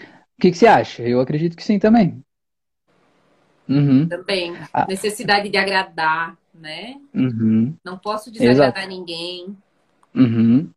[0.00, 1.02] O que, que, você acha?
[1.02, 2.24] Eu acredito que sim também.
[3.68, 4.08] Uhum.
[4.08, 4.56] Também.
[4.72, 4.86] Ah.
[4.88, 6.98] Necessidade de agradar, né?
[7.14, 7.74] Uhum.
[7.84, 8.88] Não posso desagradar Exato.
[8.88, 9.54] ninguém.
[10.14, 10.70] Uhum.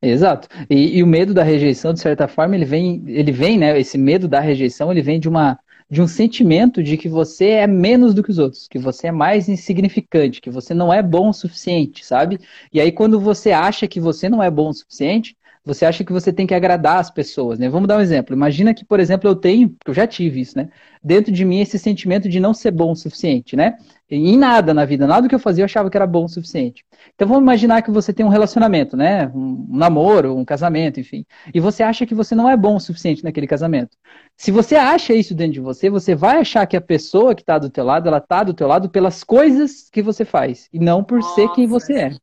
[0.00, 0.48] Exato.
[0.70, 3.78] E, e, o medo da rejeição, de certa forma, ele vem, ele vem, né?
[3.78, 5.58] Esse medo da rejeição, ele vem de uma
[5.90, 9.12] de um sentimento de que você é menos do que os outros, que você é
[9.12, 12.38] mais insignificante, que você não é bom o suficiente, sabe?
[12.72, 16.12] E aí quando você acha que você não é bom o suficiente, você acha que
[16.12, 17.68] você tem que agradar as pessoas, né?
[17.68, 18.34] Vamos dar um exemplo.
[18.34, 20.70] Imagina que, por exemplo, eu tenho, porque eu já tive isso, né?
[21.02, 23.76] Dentro de mim esse sentimento de não ser bom o suficiente, né?
[24.10, 26.28] Em nada na vida, nada do que eu fazia eu achava que era bom o
[26.28, 26.84] suficiente.
[27.14, 29.28] Então vamos imaginar que você tem um relacionamento, né?
[29.28, 31.24] Um, um namoro, um casamento, enfim.
[31.52, 33.96] E você acha que você não é bom o suficiente naquele casamento.
[34.36, 37.58] Se você acha isso dentro de você, você vai achar que a pessoa que está
[37.58, 41.04] do teu lado, ela está do teu lado pelas coisas que você faz e não
[41.04, 42.16] por Nossa, ser quem você é.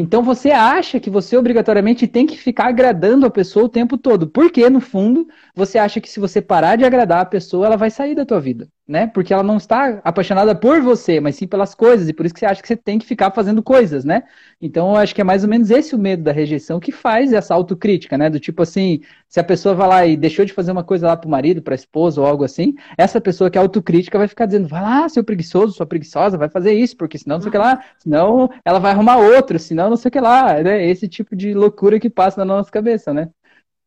[0.00, 4.28] Então você acha que você obrigatoriamente tem que ficar agradando a pessoa o tempo todo.
[4.28, 7.90] Porque, no fundo, você acha que se você parar de agradar a pessoa, ela vai
[7.90, 9.06] sair da tua vida né?
[9.06, 12.40] Porque ela não está apaixonada por você, mas sim pelas coisas, e por isso que
[12.40, 14.22] você acha que você tem que ficar fazendo coisas, né?
[14.60, 17.32] Então, eu acho que é mais ou menos esse o medo da rejeição que faz
[17.32, 18.30] essa autocrítica, né?
[18.30, 21.16] Do tipo assim, se a pessoa vai lá e deixou de fazer uma coisa lá
[21.16, 24.66] pro marido, pra esposa ou algo assim, essa pessoa que é autocrítica vai ficar dizendo,
[24.68, 27.58] vai lá, seu preguiçoso, sua preguiçosa, vai fazer isso, porque senão não sei o que
[27.58, 30.86] lá, senão ela vai arrumar outro, senão não sei o que lá, né?
[30.88, 33.28] Esse tipo de loucura que passa na nossa cabeça, né?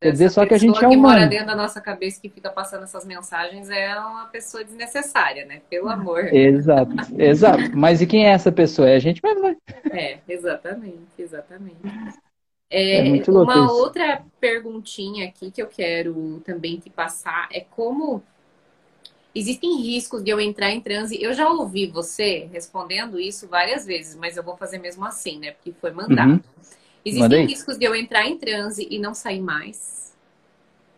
[0.01, 0.91] Quer dizer só que a gente é humano.
[0.91, 5.45] que mora dentro da nossa cabeça que fica passando essas mensagens é uma pessoa desnecessária,
[5.45, 5.61] né?
[5.69, 6.33] Pelo amor.
[6.33, 7.77] Exato, exato.
[7.77, 8.89] Mas e quem é essa pessoa?
[8.89, 9.55] É a gente mesmo, né?
[9.91, 11.77] É, exatamente, exatamente.
[12.67, 13.75] É, é muito louco uma isso.
[13.75, 18.23] outra perguntinha aqui que eu quero também te passar é como
[19.35, 21.21] existem riscos de eu entrar em transe.
[21.21, 25.51] Eu já ouvi você respondendo isso várias vezes, mas eu vou fazer mesmo assim, né?
[25.51, 26.31] Porque foi mandado.
[26.31, 26.41] Uhum.
[27.03, 30.01] Existem riscos de eu entrar em transe e não sair mais?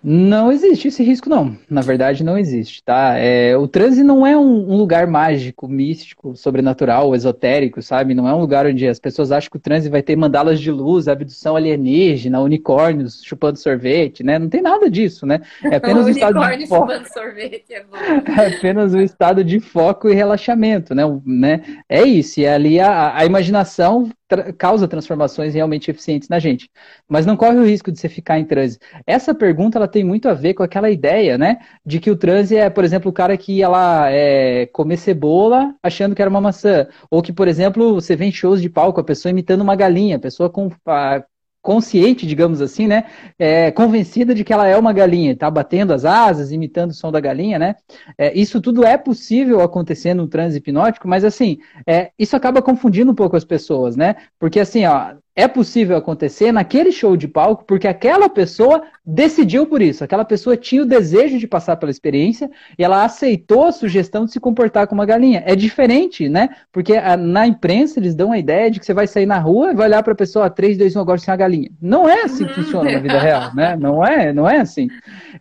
[0.05, 1.57] Não existe esse risco, não.
[1.69, 3.17] Na verdade, não existe, tá?
[3.17, 8.13] É, o transe não é um, um, lugar mágico, místico, sobrenatural, esotérico, sabe?
[8.13, 10.69] Não é um lugar onde as pessoas acham que o transe vai ter mandalas de
[10.69, 14.37] luz, abdução alienígena, unicórnios chupando sorvete, né?
[14.37, 15.39] Não tem nada disso, né?
[15.63, 16.91] É apenas um estado de foco.
[17.13, 17.97] sorvete é bom.
[18.43, 21.03] É apenas um estado de foco e relaxamento, né?
[21.25, 21.61] né?
[21.87, 22.41] É isso.
[22.41, 26.69] E ali a, a imaginação tra causa transformações realmente eficientes na gente.
[27.07, 28.79] Mas não corre o risco de você ficar em transe.
[29.05, 31.59] Essa pergunta ela tem muito a ver com aquela ideia, né?
[31.85, 35.75] De que o transe é, por exemplo, o cara que ia lá é, comer cebola
[35.83, 36.87] achando que era uma maçã.
[37.09, 40.17] Ou que, por exemplo, você vê em shows de palco a pessoa imitando uma galinha,
[40.17, 41.23] a pessoa com, a,
[41.63, 43.05] consciente, digamos assim, né?
[43.39, 47.09] É, convencida de que ela é uma galinha, está batendo as asas, imitando o som
[47.09, 47.75] da galinha, né?
[48.17, 51.57] É, isso tudo é possível acontecer no transe hipnótico, mas assim,
[51.87, 54.15] é, isso acaba confundindo um pouco as pessoas, né?
[54.37, 59.81] Porque assim, ó, é possível acontecer naquele show de palco porque aquela pessoa decidiu por
[59.81, 60.03] isso.
[60.03, 64.31] Aquela pessoa tinha o desejo de passar pela experiência e ela aceitou a sugestão de
[64.31, 65.43] se comportar como uma galinha.
[65.45, 66.49] É diferente, né?
[66.71, 69.71] Porque a, na imprensa eles dão a ideia de que você vai sair na rua
[69.71, 71.69] e vai olhar para a pessoa, 3, 2, 1, agora você é uma galinha.
[71.81, 73.75] Não é assim que funciona na vida real, né?
[73.75, 74.87] Não é, não é assim.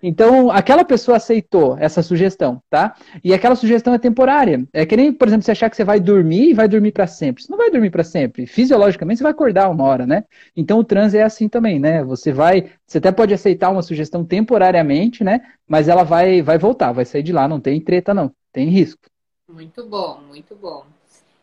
[0.03, 2.95] Então, aquela pessoa aceitou essa sugestão, tá?
[3.23, 4.65] E aquela sugestão é temporária.
[4.73, 7.07] É que nem, por exemplo, você achar que você vai dormir e vai dormir para
[7.07, 7.43] sempre.
[7.43, 8.47] Você não vai dormir para sempre.
[8.47, 10.25] Fisiologicamente, você vai acordar uma hora, né?
[10.57, 12.03] Então, o transe é assim também, né?
[12.05, 15.41] Você vai, você até pode aceitar uma sugestão temporariamente, né?
[15.67, 17.49] Mas ela vai, vai voltar, vai sair de lá.
[17.49, 18.33] Não tem treta, não.
[18.53, 19.03] Tem risco.
[19.49, 20.85] Muito bom, muito bom.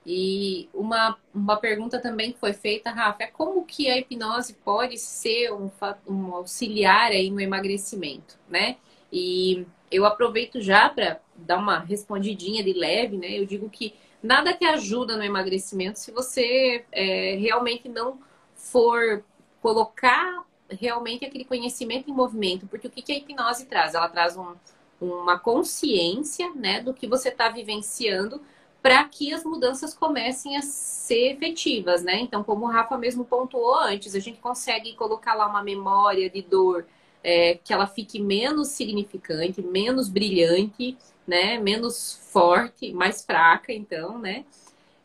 [0.05, 4.97] E uma, uma pergunta também que foi feita, Rafa, é como que a hipnose pode
[4.97, 5.69] ser um,
[6.07, 8.77] um auxiliar aí no emagrecimento, né?
[9.11, 13.37] E eu aproveito já para dar uma respondidinha de leve, né?
[13.37, 18.19] Eu digo que nada que ajuda no emagrecimento se você é, realmente não
[18.59, 19.23] for
[19.61, 23.95] colocar realmente aquele conhecimento em movimento, porque o que, a hipnose traz?
[23.95, 24.53] Ela traz um,
[25.01, 28.41] uma consciência né, do que você está vivenciando
[28.81, 32.19] para que as mudanças comecem a ser efetivas, né?
[32.21, 36.41] Então, como o Rafa mesmo pontuou antes, a gente consegue colocar lá uma memória de
[36.41, 36.85] dor
[37.21, 40.97] é, que ela fique menos significante, menos brilhante,
[41.27, 41.57] né?
[41.57, 44.45] Menos forte, mais fraca, então, né?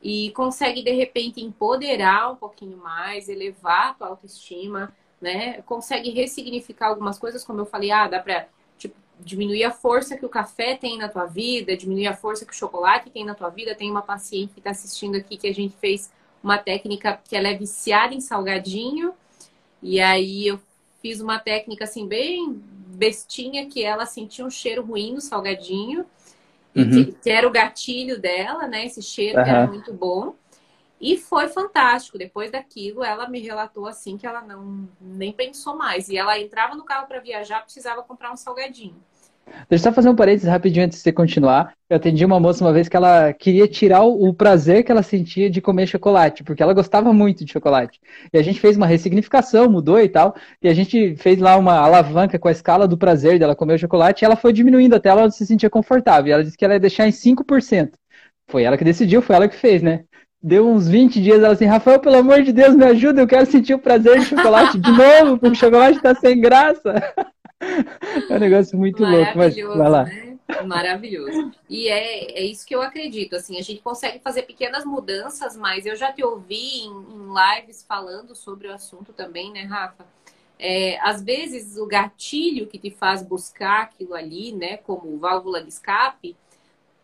[0.04, 5.62] E consegue, de repente, empoderar um pouquinho mais, elevar a tua autoestima, né?
[5.62, 8.46] Consegue ressignificar algumas coisas, como eu falei, ah, dá para
[9.20, 12.56] diminuir a força que o café tem na tua vida, diminuir a força que o
[12.56, 13.74] chocolate tem na tua vida.
[13.74, 17.48] Tem uma paciente que está assistindo aqui que a gente fez uma técnica que ela
[17.48, 19.14] é viciada em salgadinho.
[19.82, 20.60] E aí eu
[21.00, 22.62] fiz uma técnica assim bem
[22.94, 26.04] bestinha que ela sentia um cheiro ruim no salgadinho.
[26.74, 27.12] Uhum.
[27.22, 28.86] Que, era o gatilho dela, né?
[28.86, 29.44] Esse cheiro uhum.
[29.44, 30.34] que era muito bom.
[31.00, 32.16] E foi fantástico.
[32.16, 36.08] Depois daquilo, ela me relatou assim que ela não nem pensou mais.
[36.08, 39.02] E ela entrava no carro para viajar, precisava comprar um salgadinho.
[39.68, 41.74] Deixa eu só fazer um parênteses rapidinho antes de você continuar.
[41.88, 45.48] Eu atendi uma moça uma vez que ela queria tirar o, prazer que ela sentia
[45.48, 48.00] de comer chocolate, porque ela gostava muito de chocolate.
[48.32, 51.74] E a gente fez uma ressignificação, mudou e tal, e a gente fez lá uma
[51.74, 55.08] alavanca com a escala do prazer dela comer o chocolate, e ela foi diminuindo até
[55.08, 56.28] ela se sentia confortável.
[56.28, 57.92] E ela disse que ela ia deixar em 5%.
[58.48, 60.04] Foi ela que decidiu, foi ela que fez, né?
[60.46, 63.46] deu uns 20 dias, ela assim, Rafael, pelo amor de Deus, me ajuda, eu quero
[63.46, 66.92] sentir o prazer de chocolate de novo, porque o chocolate tá sem graça.
[68.30, 70.04] É um negócio muito louco, mas vai lá.
[70.04, 70.38] Né?
[70.66, 71.52] Maravilhoso.
[71.68, 75.86] E é, é isso que eu acredito, assim, a gente consegue fazer pequenas mudanças, mas
[75.86, 80.06] eu já te ouvi em, em lives falando sobre o assunto também, né, Rafa?
[80.58, 85.68] É, às vezes o gatilho que te faz buscar aquilo ali, né, como válvula de
[85.68, 86.36] escape,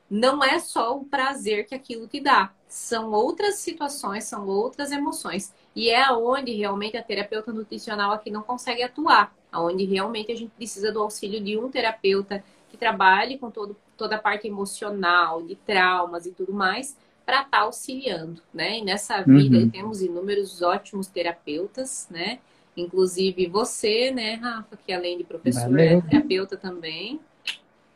[0.09, 5.53] não é só o prazer que aquilo te dá, são outras situações, são outras emoções.
[5.75, 10.51] E é aonde realmente a terapeuta nutricional aqui não consegue atuar, aonde realmente a gente
[10.51, 15.55] precisa do auxílio de um terapeuta que trabalhe com todo, toda a parte emocional, de
[15.55, 18.79] traumas e tudo mais, para estar tá auxiliando, né?
[18.79, 19.71] E nessa vida uhum.
[19.71, 22.41] temos inúmeros ótimos terapeutas, né?
[22.77, 25.99] Inclusive você, né, Rafa, que além de professor, Valeu.
[25.99, 27.21] é terapeuta também.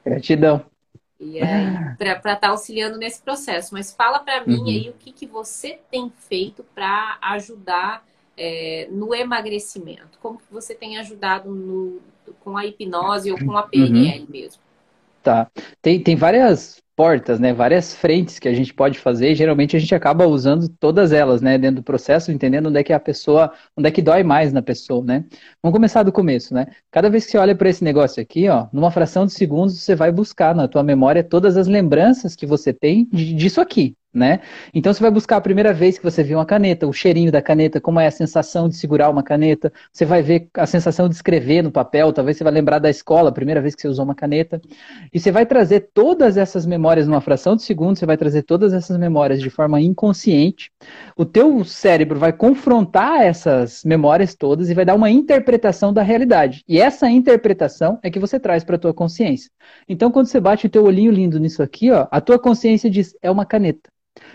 [0.04, 0.64] Gratidão.
[1.24, 3.72] E aí, para estar tá auxiliando nesse processo.
[3.72, 4.66] Mas fala para mim uhum.
[4.66, 8.04] aí o que, que você tem feito para ajudar
[8.36, 10.18] é, no emagrecimento.
[10.20, 12.00] Como que você tem ajudado no,
[12.40, 14.26] com a hipnose ou com a PNL uhum.
[14.28, 14.62] mesmo?
[15.22, 15.50] Tá.
[15.80, 19.80] Tem, tem várias portas, né, várias frentes que a gente pode fazer, e geralmente a
[19.80, 23.53] gente acaba usando todas elas, né, dentro do processo, entendendo onde é que a pessoa,
[23.76, 25.24] onde é que dói mais na pessoa, né?
[25.62, 26.66] Vamos começar do começo, né?
[26.90, 29.95] Cada vez que você olha para esse negócio aqui, ó, numa fração de segundos você
[29.95, 34.40] vai buscar na tua memória todas as lembranças que você tem disso aqui, né?
[34.72, 37.42] Então você vai buscar a primeira vez que você viu uma caneta, o cheirinho da
[37.42, 39.72] caneta, como é a sensação de segurar uma caneta.
[39.92, 43.30] Você vai ver a sensação de escrever no papel, talvez você vai lembrar da escola,
[43.30, 44.60] a primeira vez que você usou uma caneta.
[45.12, 48.72] E você vai trazer todas essas memórias numa fração de segundo, você vai trazer todas
[48.72, 50.70] essas memórias de forma inconsciente.
[51.16, 56.62] O teu cérebro vai confrontar essas memórias todas e vai dar uma interpretação da realidade.
[56.68, 59.50] E essa interpretação é que você traz para a tua consciência.
[59.88, 63.16] Então quando você bate o teu olhinho lindo nisso aqui, ó, a tua consciência diz:
[63.22, 63.90] é uma caneta.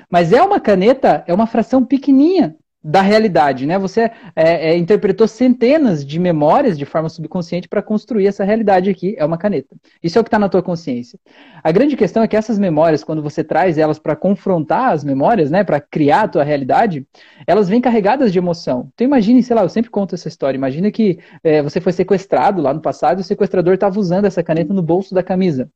[0.10, 3.78] Mas é uma caneta, é uma fração pequenininha da realidade, né?
[3.78, 9.16] Você é, é, interpretou centenas de memórias de forma subconsciente para construir essa realidade aqui.
[9.18, 9.76] É uma caneta.
[10.02, 11.20] Isso é o que está na tua consciência.
[11.62, 15.52] A grande questão é que essas memórias, quando você traz elas para confrontar as memórias,
[15.52, 17.06] né, para criar a tua realidade,
[17.46, 18.90] elas vêm carregadas de emoção.
[18.94, 20.58] Então imagine, sei lá, eu sempre conto essa história.
[20.58, 24.42] Imagina que é, você foi sequestrado lá no passado e o sequestrador estava usando essa
[24.42, 25.70] caneta no bolso da camisa.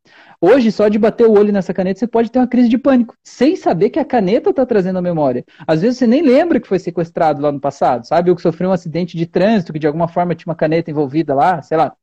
[0.45, 3.15] Hoje, só de bater o olho nessa caneta, você pode ter uma crise de pânico,
[3.23, 5.45] sem saber que a caneta está trazendo a memória.
[5.65, 8.29] Às vezes você nem lembra que foi sequestrado lá no passado, sabe?
[8.29, 11.33] Ou que sofreu um acidente de trânsito, que de alguma forma tinha uma caneta envolvida
[11.33, 11.95] lá, sei lá.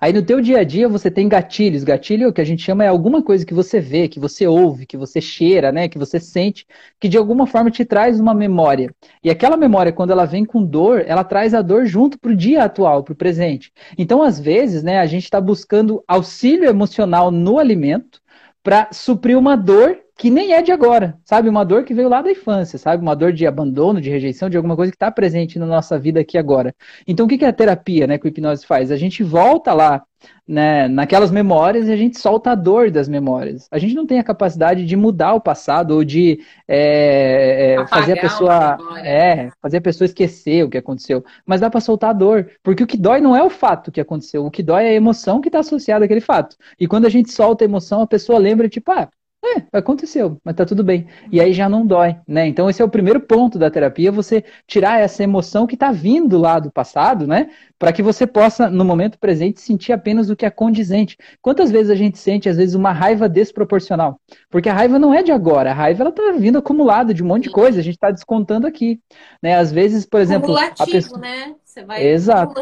[0.00, 1.84] Aí no teu dia a dia você tem gatilhos.
[1.84, 4.96] Gatilho que a gente chama é alguma coisa que você vê, que você ouve, que
[4.96, 6.66] você cheira, né, que você sente,
[6.98, 8.90] que de alguma forma te traz uma memória.
[9.22, 12.36] E aquela memória, quando ela vem com dor, ela traz a dor junto para o
[12.36, 13.72] dia atual, para o presente.
[13.98, 18.20] Então, às vezes, né, a gente está buscando auxílio emocional no alimento
[18.62, 21.48] para suprir uma dor que nem é de agora, sabe?
[21.48, 23.02] Uma dor que veio lá da infância, sabe?
[23.02, 26.20] Uma dor de abandono, de rejeição, de alguma coisa que está presente na nossa vida
[26.20, 26.74] aqui agora.
[27.08, 28.92] Então, o que é a terapia, né, que o hipnose faz?
[28.92, 30.02] A gente volta lá,
[30.46, 33.66] né, naquelas memórias e a gente solta a dor das memórias.
[33.70, 38.18] A gente não tem a capacidade de mudar o passado ou de é, é, fazer
[38.18, 41.24] a pessoa é, fazer a pessoa esquecer o que aconteceu.
[41.46, 44.02] Mas dá para soltar a dor, porque o que dói não é o fato que
[44.02, 46.56] aconteceu, o que dói é a emoção que está associada àquele fato.
[46.78, 49.08] E quando a gente solta a emoção, a pessoa lembra tipo, ah,
[49.42, 51.06] É, aconteceu, mas tá tudo bem.
[51.32, 52.46] E aí já não dói, né?
[52.46, 56.38] Então esse é o primeiro ponto da terapia, você tirar essa emoção que tá vindo
[56.38, 57.48] lá do passado, né?
[57.78, 61.16] Para que você possa, no momento presente, sentir apenas o que é condizente.
[61.40, 64.20] Quantas vezes a gente sente, às vezes, uma raiva desproporcional?
[64.50, 67.26] Porque a raiva não é de agora, a raiva ela tá vindo acumulada de um
[67.26, 69.00] monte de coisa, a gente tá descontando aqui,
[69.42, 69.56] né?
[69.56, 71.18] Às vezes, por exemplo, a pessoa...
[71.18, 71.54] né?
[71.64, 72.60] Você vai Exato.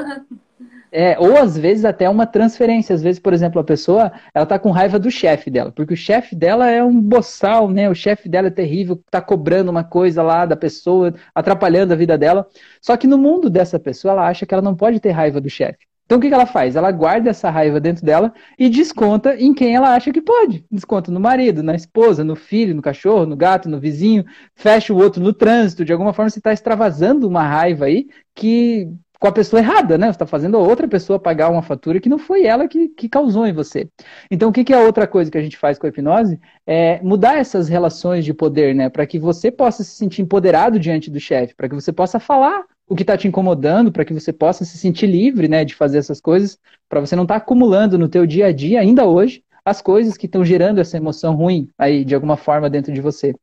[0.91, 2.95] É, ou às vezes até uma transferência.
[2.95, 5.97] Às vezes, por exemplo, a pessoa ela tá com raiva do chefe dela, porque o
[5.97, 7.89] chefe dela é um boçal, né?
[7.89, 12.17] O chefe dela é terrível, tá cobrando uma coisa lá da pessoa, atrapalhando a vida
[12.17, 12.47] dela.
[12.81, 15.51] Só que no mundo dessa pessoa, ela acha que ela não pode ter raiva do
[15.51, 15.89] chefe.
[16.09, 16.75] Então o que, que ela faz?
[16.75, 20.65] Ela guarda essa raiva dentro dela e desconta em quem ela acha que pode.
[20.71, 24.25] Desconta no marido, na esposa, no filho, no cachorro, no gato, no vizinho,
[24.57, 25.85] fecha o outro no trânsito.
[25.85, 30.07] De alguma forma você está extravasando uma raiva aí que com a pessoa errada, né?
[30.07, 33.09] Você está fazendo a outra pessoa pagar uma fatura que não foi ela que, que
[33.09, 33.89] causou em você.
[34.31, 36.41] Então, o que, que é a outra coisa que a gente faz com a hipnose?
[36.67, 38.89] É mudar essas relações de poder, né?
[38.89, 42.65] Para que você possa se sentir empoderado diante do chefe, para que você possa falar
[42.89, 45.65] o que está te incomodando, para que você possa se sentir livre, né?
[45.65, 46.59] De fazer essas coisas,
[46.89, 50.17] para você não estar tá acumulando no teu dia a dia, ainda hoje, as coisas
[50.17, 53.35] que estão gerando essa emoção ruim aí, de alguma forma, dentro de você.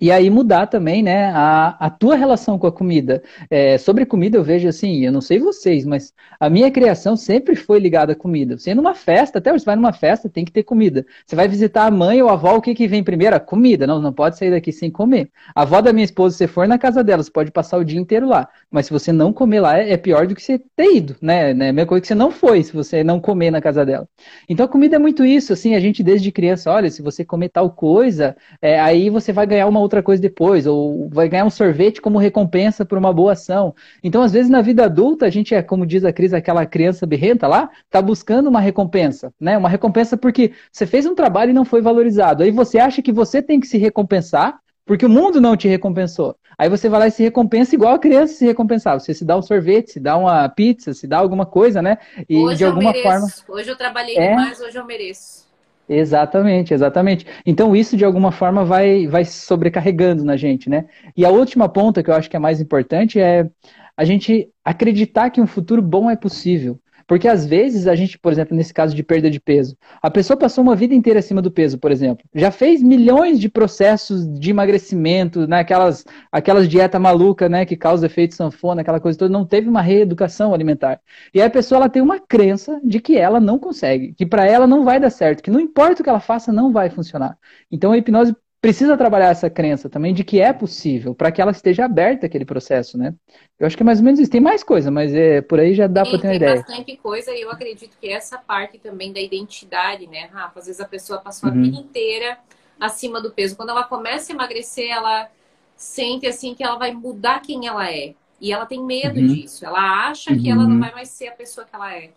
[0.00, 3.22] E aí mudar também, né, a, a tua relação com a comida.
[3.50, 7.56] É, sobre comida eu vejo assim, eu não sei vocês, mas a minha criação sempre
[7.56, 8.56] foi ligada à comida.
[8.56, 11.04] Você ir numa festa, até você vai numa festa, tem que ter comida.
[11.26, 13.34] Você vai visitar a mãe ou a avó, o que, que vem primeiro?
[13.36, 13.86] A comida.
[13.86, 15.30] Não, não pode sair daqui sem comer.
[15.54, 17.98] A avó da minha esposa, você for na casa dela, você pode passar o dia
[17.98, 18.48] inteiro lá.
[18.70, 21.50] Mas se você não comer lá, é, é pior do que você ter ido, né?
[21.50, 24.08] É a mesma coisa que você não foi, se você não comer na casa dela.
[24.48, 27.48] Então a comida é muito isso, assim, a gente desde criança, olha, se você comer
[27.48, 31.44] tal coisa, é, aí você vai ganhar ganhar uma outra coisa depois, ou vai ganhar
[31.44, 33.74] um sorvete como recompensa por uma boa ação.
[34.02, 37.06] Então, às vezes, na vida adulta, a gente é, como diz a Cris, aquela criança
[37.06, 39.56] berrenta lá, tá buscando uma recompensa, né?
[39.56, 42.42] Uma recompensa porque você fez um trabalho e não foi valorizado.
[42.42, 46.36] Aí você acha que você tem que se recompensar, porque o mundo não te recompensou.
[46.58, 49.00] Aí você vai lá e se recompensa igual a criança se recompensava.
[49.00, 51.98] Você se dá um sorvete, se dá uma pizza, se dá alguma coisa, né?
[52.28, 53.26] E hoje de alguma forma.
[53.48, 54.30] Hoje eu trabalhei é...
[54.30, 55.45] demais, hoje eu mereço.
[55.88, 57.26] Exatamente, exatamente.
[57.44, 60.86] Então isso de alguma forma vai, vai sobrecarregando na gente, né?
[61.16, 63.48] E a última ponta que eu acho que é mais importante é
[63.96, 66.78] a gente acreditar que um futuro bom é possível.
[67.06, 70.36] Porque às vezes a gente, por exemplo, nesse caso de perda de peso, a pessoa
[70.36, 72.26] passou uma vida inteira acima do peso, por exemplo.
[72.34, 75.60] Já fez milhões de processos de emagrecimento, né?
[75.60, 79.80] aquelas, aquelas dieta maluca, né, que causa efeito sanfona, aquela coisa toda, não teve uma
[79.80, 81.00] reeducação alimentar.
[81.32, 84.44] E aí a pessoa ela tem uma crença de que ela não consegue, que para
[84.46, 87.38] ela não vai dar certo, que não importa o que ela faça, não vai funcionar.
[87.70, 88.34] Então a hipnose
[88.66, 92.44] precisa trabalhar essa crença também de que é possível, para que ela esteja aberta àquele
[92.44, 93.14] processo, né?
[93.60, 94.28] Eu acho que é mais ou menos isso.
[94.28, 96.54] Tem mais coisa, mas é, por aí já dá para ter uma ideia.
[96.54, 100.58] Tem bastante coisa e eu acredito que essa parte também da identidade, né, Rafa?
[100.58, 101.56] Às vezes a pessoa passou uhum.
[101.56, 102.38] a vida inteira
[102.80, 103.56] acima do peso.
[103.56, 105.30] Quando ela começa a emagrecer, ela
[105.76, 108.14] sente assim que ela vai mudar quem ela é.
[108.40, 109.28] E ela tem medo uhum.
[109.28, 109.64] disso.
[109.64, 110.42] Ela acha uhum.
[110.42, 110.80] que ela não uhum.
[110.80, 112.10] vai mais ser a pessoa que ela é.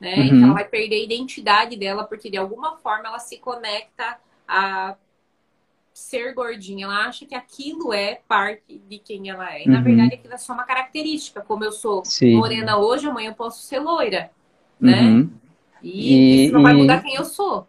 [0.00, 0.26] Né?
[0.26, 4.96] Então ela vai perder a identidade dela, porque de alguma forma ela se conecta a
[5.94, 9.62] ser gordinha, ela acha que aquilo é parte de quem ela é.
[9.62, 9.74] E, uhum.
[9.74, 11.40] na verdade, aquilo é só uma característica.
[11.40, 12.36] Como eu sou Sim.
[12.36, 14.30] morena hoje, amanhã eu posso ser loira,
[14.80, 15.00] né?
[15.02, 15.30] Uhum.
[15.80, 17.68] E, e, isso não vai mudar quem eu sou.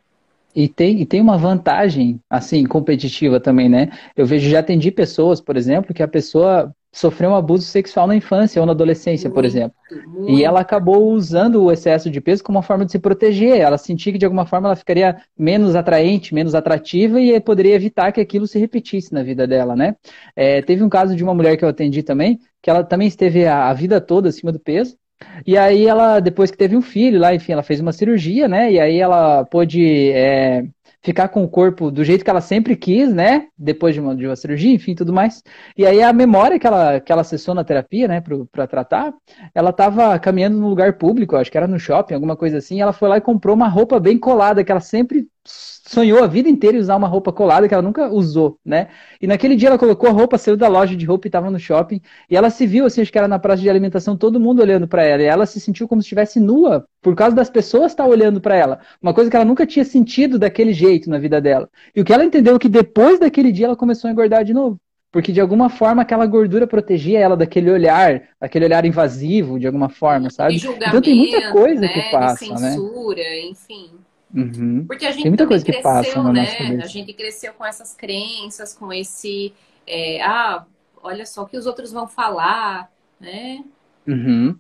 [0.56, 3.90] E tem, e tem uma vantagem, assim, competitiva também, né?
[4.16, 8.16] Eu vejo, já atendi pessoas, por exemplo, que a pessoa sofreu um abuso sexual na
[8.16, 9.76] infância ou na adolescência, muito, por exemplo.
[9.92, 10.32] Muito.
[10.32, 13.60] E ela acabou usando o excesso de peso como uma forma de se proteger.
[13.60, 18.14] Ela sentia que de alguma forma ela ficaria menos atraente, menos atrativa e poderia evitar
[18.14, 19.96] que aquilo se repetisse na vida dela, né?
[20.36, 23.46] É, teve um caso de uma mulher que eu atendi também, que ela também esteve
[23.46, 24.98] a, a vida toda acima do peso.
[25.46, 28.72] E aí ela, depois que teve um filho lá, enfim, ela fez uma cirurgia, né?
[28.72, 30.66] E aí ela pôde é,
[31.06, 33.48] ficar com o corpo do jeito que ela sempre quis, né?
[33.56, 35.44] Depois de uma, de uma cirurgia, enfim, tudo mais.
[35.78, 39.14] E aí a memória que ela, que ela acessou na terapia, né, para tratar,
[39.54, 42.92] ela estava caminhando num lugar público, acho que era no shopping, alguma coisa assim, ela
[42.92, 46.76] foi lá e comprou uma roupa bem colada, que ela sempre sonhou a vida inteira
[46.76, 48.88] em usar uma roupa colada que ela nunca usou, né?
[49.22, 51.60] E naquele dia ela colocou a roupa, saiu da loja de roupa e estava no
[51.60, 54.62] shopping, e ela se viu assim, acho que era na praça de alimentação, todo mundo
[54.62, 57.92] olhando para ela, e ela se sentiu como se estivesse nua, por causa das pessoas
[57.92, 61.40] estar olhando para ela, uma coisa que ela nunca tinha sentido daquele jeito na vida
[61.40, 61.70] dela.
[61.96, 64.54] E o que ela entendeu é que depois daquele dia ela começou a engordar de
[64.54, 64.80] novo
[65.12, 69.88] porque de alguma forma aquela gordura protegia ela daquele olhar, daquele olhar invasivo, de alguma
[69.88, 70.58] forma, sabe?
[70.58, 71.88] então tem muita coisa né?
[71.88, 73.46] que passa, de censura, né?
[73.48, 73.92] enfim.
[74.36, 74.86] Uhum.
[74.86, 76.80] Porque a gente Tem muita coisa cresceu, que passa na né?
[76.84, 79.54] A gente cresceu com essas crenças, com esse.
[79.88, 80.66] É, ah,
[81.02, 83.64] olha só o que os outros vão falar, né?
[84.06, 84.58] Uhum.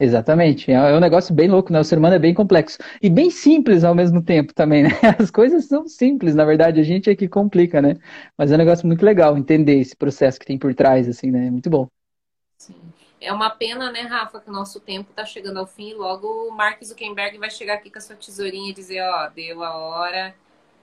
[0.00, 0.70] Exatamente.
[0.70, 1.80] É, é um negócio bem louco, né?
[1.80, 2.78] O ser humano é bem complexo.
[3.02, 4.90] E bem simples ao mesmo tempo também, né?
[5.18, 7.94] As coisas são simples, na verdade, a gente é que complica, né?
[8.36, 11.46] Mas é um negócio muito legal entender esse processo que tem por trás, assim, né?
[11.46, 11.88] É muito bom.
[12.56, 12.74] Sim.
[13.20, 16.52] É uma pena, né, Rafa, que o nosso tempo está chegando ao fim logo o
[16.52, 20.34] Mark Zuckerberg vai chegar aqui com a sua tesourinha e dizer, ó, deu a hora,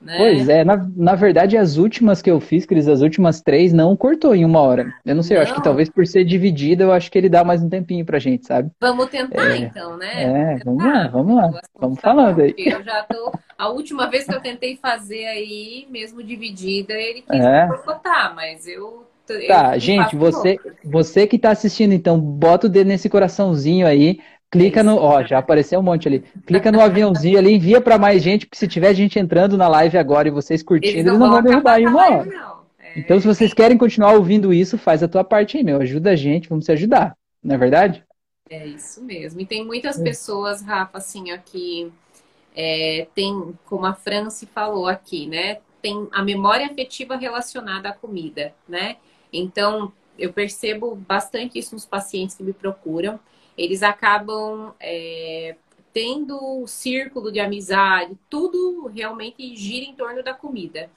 [0.01, 0.17] né?
[0.17, 3.95] Pois é, na, na verdade, as últimas que eu fiz, Cris, as últimas três, não
[3.95, 4.93] cortou em uma hora.
[5.05, 7.43] Eu não sei, eu acho que talvez por ser dividida, eu acho que ele dá
[7.43, 8.69] mais um tempinho pra gente, sabe?
[8.79, 10.23] Vamos tentar é, então, né?
[10.23, 11.61] É, vamos lá, vamos lá.
[11.79, 12.53] Vamos falando aí.
[12.57, 13.33] Eu já tô.
[13.57, 17.67] A última vez que eu tentei fazer aí, mesmo dividida, ele quis é.
[17.83, 19.07] cortar, mas eu
[19.47, 24.19] Tá, gente, você, você que tá assistindo, então, bota o dedo nesse coraçãozinho aí,
[24.51, 26.23] clica no, ó, já apareceu um monte ali.
[26.45, 29.97] Clica no aviãozinho ali, envia para mais gente, porque se tiver gente entrando na live
[29.97, 32.29] agora e vocês curtindo, eles não, eles não vão derrubar em uma hora.
[32.79, 32.99] É...
[32.99, 35.81] Então, se vocês querem continuar ouvindo isso, faz a tua parte aí, meu.
[35.81, 37.17] Ajuda a gente, vamos se ajudar.
[37.43, 38.03] Não é verdade?
[38.49, 39.41] É isso mesmo.
[39.41, 41.91] E tem muitas pessoas, Rafa, assim, aqui,
[42.55, 45.57] é, tem, como a Franci falou aqui, né?
[45.81, 48.97] Tem a memória afetiva relacionada à comida, né?
[49.37, 53.19] Então, eu percebo bastante isso nos pacientes que me procuram.
[53.57, 55.55] Eles acabam é,
[55.93, 60.89] tendo o círculo de amizade, tudo realmente gira em torno da comida.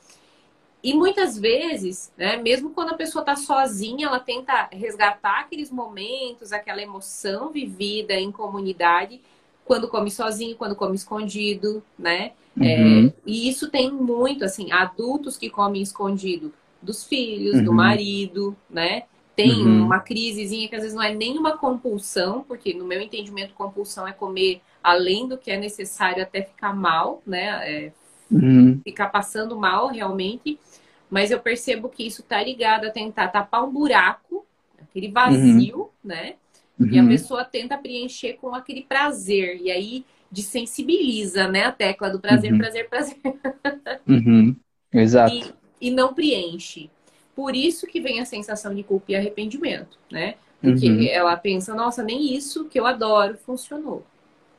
[0.83, 6.53] E muitas vezes, né, mesmo quando a pessoa está sozinha, ela tenta resgatar aqueles momentos,
[6.53, 9.21] aquela emoção vivida em comunidade,
[9.65, 12.33] quando come sozinho, quando come escondido, né?
[12.57, 13.09] Uhum.
[13.09, 17.65] É, e isso tem muito, assim, adultos que comem escondido dos filhos, uhum.
[17.65, 19.05] do marido, né?
[19.35, 19.85] Tem uhum.
[19.85, 24.07] uma crisezinha que às vezes não é nem uma compulsão, porque no meu entendimento, compulsão
[24.07, 27.47] é comer além do que é necessário até ficar mal, né?
[27.71, 27.93] É,
[28.31, 28.81] uhum.
[28.83, 30.59] Ficar passando mal realmente.
[31.11, 34.45] Mas eu percebo que isso tá ligado a tentar tapar um buraco,
[34.81, 35.89] aquele vazio, uhum.
[36.05, 36.35] né?
[36.81, 37.09] E a uhum.
[37.09, 39.61] pessoa tenta preencher com aquele prazer.
[39.61, 41.65] E aí desensibiliza, né?
[41.65, 42.59] A tecla do prazer, uhum.
[42.59, 43.17] prazer, prazer.
[44.93, 45.35] Exato.
[45.35, 45.45] E,
[45.81, 46.91] e não preenche.
[47.35, 50.35] Por isso que vem a sensação de culpa e arrependimento, né?
[50.61, 51.07] Porque uhum.
[51.09, 54.05] ela pensa, nossa, nem isso que eu adoro funcionou.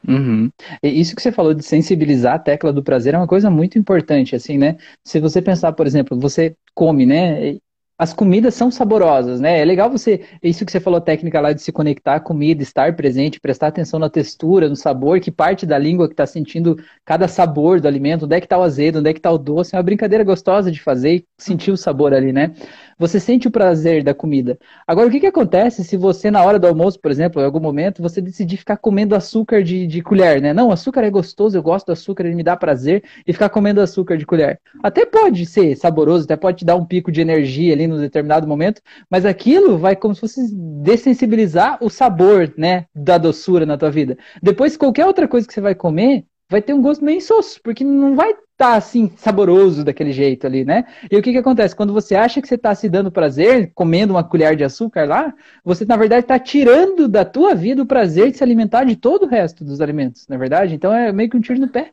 [0.07, 0.49] Uhum.
[0.81, 4.35] Isso que você falou de sensibilizar a tecla do prazer é uma coisa muito importante,
[4.35, 4.77] assim, né?
[5.03, 7.57] Se você pensar, por exemplo, você come, né?
[7.99, 9.59] As comidas são saborosas, né?
[9.59, 12.95] É legal você, isso que você falou, técnica lá de se conectar à comida, estar
[12.95, 17.27] presente, prestar atenção na textura, no sabor, que parte da língua que está sentindo cada
[17.27, 19.75] sabor do alimento, onde é que está o azedo, onde é que está o doce,
[19.75, 22.53] é uma brincadeira gostosa de fazer e sentir o sabor ali, né?
[22.99, 24.59] Você sente o prazer da comida.
[24.85, 27.61] Agora, o que, que acontece se você, na hora do almoço, por exemplo, em algum
[27.61, 30.53] momento, você decidir ficar comendo açúcar de, de colher, né?
[30.53, 33.79] Não, açúcar é gostoso, eu gosto do açúcar, ele me dá prazer, e ficar comendo
[33.79, 34.59] açúcar de colher.
[34.83, 38.45] Até pode ser saboroso, até pode te dar um pico de energia ali no determinado
[38.45, 43.89] momento, mas aquilo vai como se fosse dessensibilizar o sabor, né, da doçura na tua
[43.89, 44.17] vida.
[44.43, 47.85] Depois, qualquer outra coisa que você vai comer, vai ter um gosto meio insosso, porque
[47.85, 50.85] não vai tá assim saboroso daquele jeito ali, né?
[51.09, 51.73] E o que que acontece?
[51.73, 55.33] Quando você acha que você está se dando prazer comendo uma colher de açúcar lá,
[55.63, 59.23] você na verdade está tirando da tua vida o prazer de se alimentar de todo
[59.23, 60.75] o resto dos alimentos, na é verdade?
[60.75, 61.91] Então é meio que um tiro no pé.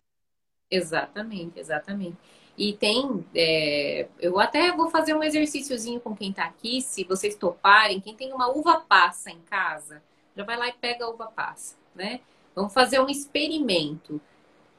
[0.68, 2.16] Exatamente, exatamente.
[2.58, 7.36] E tem, é, eu até vou fazer um exercíciozinho com quem está aqui, se vocês
[7.36, 10.02] toparem, quem tem uma uva passa em casa,
[10.36, 12.18] já vai lá e pega a uva passa, né?
[12.56, 14.20] Vamos fazer um experimento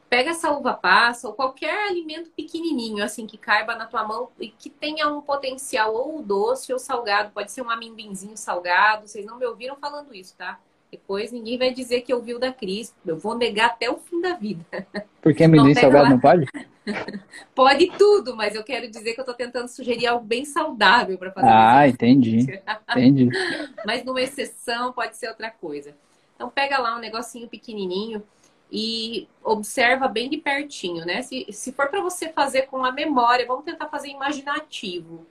[0.10, 4.49] pega essa uva passa ou qualquer alimento pequenininho, assim, que caiba na tua mão e
[4.49, 7.32] que tenha um potencial ou doce ou salgado.
[7.32, 9.08] Pode ser um amendoinzinho salgado.
[9.08, 10.60] Vocês não me ouviram falando isso, tá?
[10.91, 12.95] Depois ninguém vai dizer que ouviu da Cris.
[13.05, 14.66] Eu vou negar até o fim da vida.
[15.22, 16.10] Porque amendoim salgado lá.
[16.10, 16.45] não pode?
[17.53, 21.32] pode tudo, mas eu quero dizer que eu tô tentando sugerir algo bem saudável para
[21.32, 21.47] fazer.
[21.49, 22.62] Ah, entendi.
[22.91, 23.30] entendi.
[23.86, 25.93] mas numa exceção pode ser outra coisa.
[26.36, 28.24] Então pega lá um negocinho pequenininho
[28.72, 31.22] e observa bem de pertinho, né?
[31.22, 35.26] Se, se for para você fazer com a memória, vamos tentar fazer imaginativo.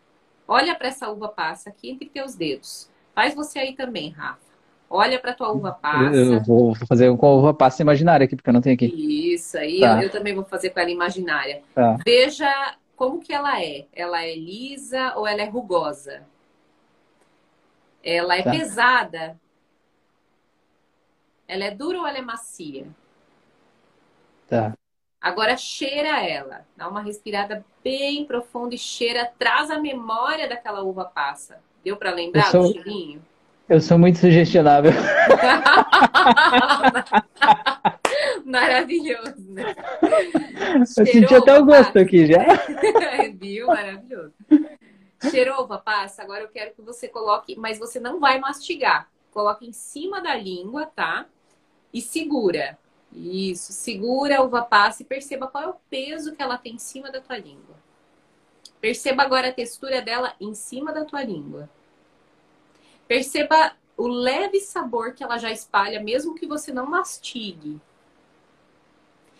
[0.49, 2.89] Olha para essa uva passa aqui entre teus dedos.
[3.15, 4.47] Faz você aí também, Rafa.
[4.89, 6.17] Olha para tua uva passa.
[6.17, 8.87] Eu vou fazer com a uva passa imaginária aqui, porque eu não tenho aqui.
[9.35, 9.97] Isso, aí tá.
[9.97, 11.63] eu, eu, também vou fazer com ela imaginária.
[11.75, 11.99] Tá.
[12.05, 13.87] Veja como que ela é.
[13.93, 16.23] Ela é lisa ou ela é rugosa?
[18.03, 18.51] Ela é tá.
[18.53, 19.37] pesada?
[21.49, 22.87] Ela é dura ou ela é macia?
[24.49, 24.75] Tá.
[25.21, 26.67] Agora cheira ela.
[26.77, 31.59] Dá uma respirada bem profunda e cheira, traz a memória daquela uva passa.
[31.83, 32.63] Deu para lembrar sou...
[32.63, 33.23] do cheirinho?
[33.69, 34.93] Eu sou muito sugestionável.
[38.45, 39.75] Maravilhoso, né?
[40.79, 42.01] Eu senti até o gosto passa.
[42.01, 42.39] aqui já.
[43.35, 43.67] Viu?
[43.67, 44.33] Maravilhoso.
[45.31, 46.23] Cheirou uva passa?
[46.23, 49.09] Agora eu quero que você coloque, mas você não vai mastigar.
[49.33, 51.27] Coloque em cima da língua, tá?
[51.97, 52.79] e segura.
[53.17, 56.79] Isso, segura a uva passa e perceba qual é o peso que ela tem em
[56.79, 57.75] cima da tua língua.
[58.79, 61.69] Perceba agora a textura dela em cima da tua língua.
[63.09, 67.81] Perceba o leve sabor que ela já espalha, mesmo que você não mastigue.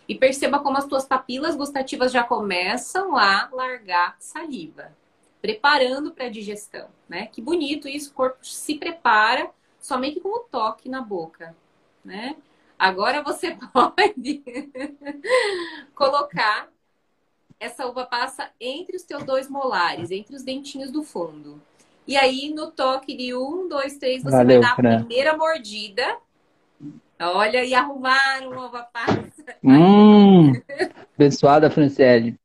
[0.09, 4.97] E perceba como as tuas papilas gustativas já começam a largar saliva,
[5.43, 7.27] preparando para a digestão, né?
[7.27, 11.55] Que bonito isso, o corpo se prepara somente com o toque na boca,
[12.03, 12.37] né?
[12.79, 14.45] Agora você pode
[15.95, 16.69] colocar
[17.59, 21.61] essa uva passa entre os teus dois molares, entre os dentinhos do fundo.
[22.07, 26.19] E aí, no toque de um, dois, três, você Valeu, vai dar a primeira mordida.
[27.19, 29.57] Olha, e arrumaram uma uva passa.
[29.65, 30.53] Hum,
[31.15, 32.39] abençoada, Franciele.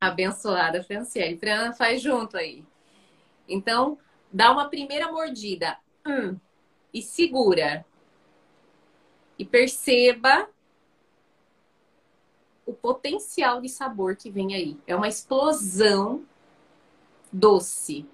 [0.00, 1.38] Abençoada, Franciele.
[1.38, 2.62] Fran, faz junto aí.
[3.48, 3.98] Então,
[4.30, 5.78] dá uma primeira mordida.
[6.06, 6.36] Hum,
[6.92, 7.84] e segura
[9.38, 10.48] e perceba
[12.66, 14.76] o potencial de sabor que vem aí.
[14.86, 16.22] É uma explosão
[17.32, 18.06] doce.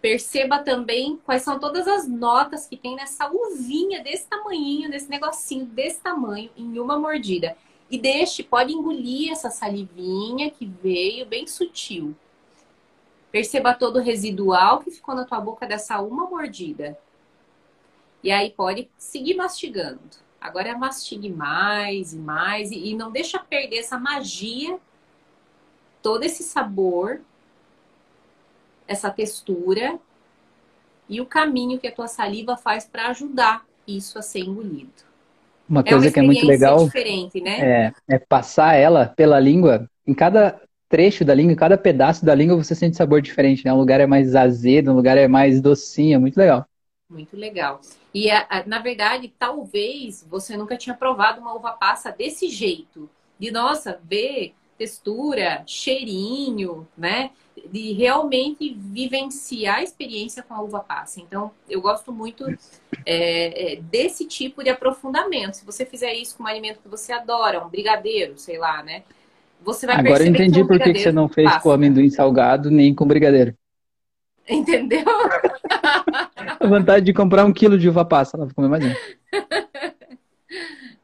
[0.00, 5.64] Perceba também quais são todas as notas que tem nessa uvinha desse tamanhinho, desse negocinho
[5.64, 7.56] desse tamanho, em uma mordida.
[7.90, 12.14] E deixe, pode engolir essa salivinha que veio bem sutil.
[13.32, 16.98] Perceba todo o residual que ficou na tua boca dessa uma mordida.
[18.24, 20.00] E aí pode seguir mastigando.
[20.40, 24.78] Agora é mastigue mais e mais e, e não deixa perder essa magia,
[26.02, 27.20] todo esse sabor,
[28.88, 29.98] essa textura
[31.06, 35.04] e o caminho que a tua saliva faz para ajudar isso a ser engolido.
[35.68, 36.86] Uma é coisa uma que é muito legal
[37.42, 37.60] né?
[37.60, 39.86] é, é passar ela pela língua.
[40.06, 43.72] Em cada trecho da língua, em cada pedaço da língua, você sente sabor diferente, né?
[43.72, 46.66] Um lugar é mais azedo, um lugar é mais docinho, é muito legal.
[47.10, 47.80] Muito legal.
[48.14, 53.10] E, a, a, na verdade, talvez você nunca tinha provado uma uva passa desse jeito.
[53.38, 57.30] De, nossa, ver textura, cheirinho, né?
[57.66, 61.20] De realmente vivenciar a experiência com a uva passa.
[61.20, 62.46] Então, eu gosto muito
[63.04, 65.54] é, é, desse tipo de aprofundamento.
[65.54, 69.02] Se você fizer isso com um alimento que você adora, um brigadeiro, sei lá, né?
[69.62, 71.60] Você vai Agora eu entendi que por que você não fez passa.
[71.60, 73.56] com amendoim salgado nem com brigadeiro.
[74.48, 75.04] Entendeu?
[76.60, 78.84] A vontade de comprar um quilo de uva passa, ela vai comer mais.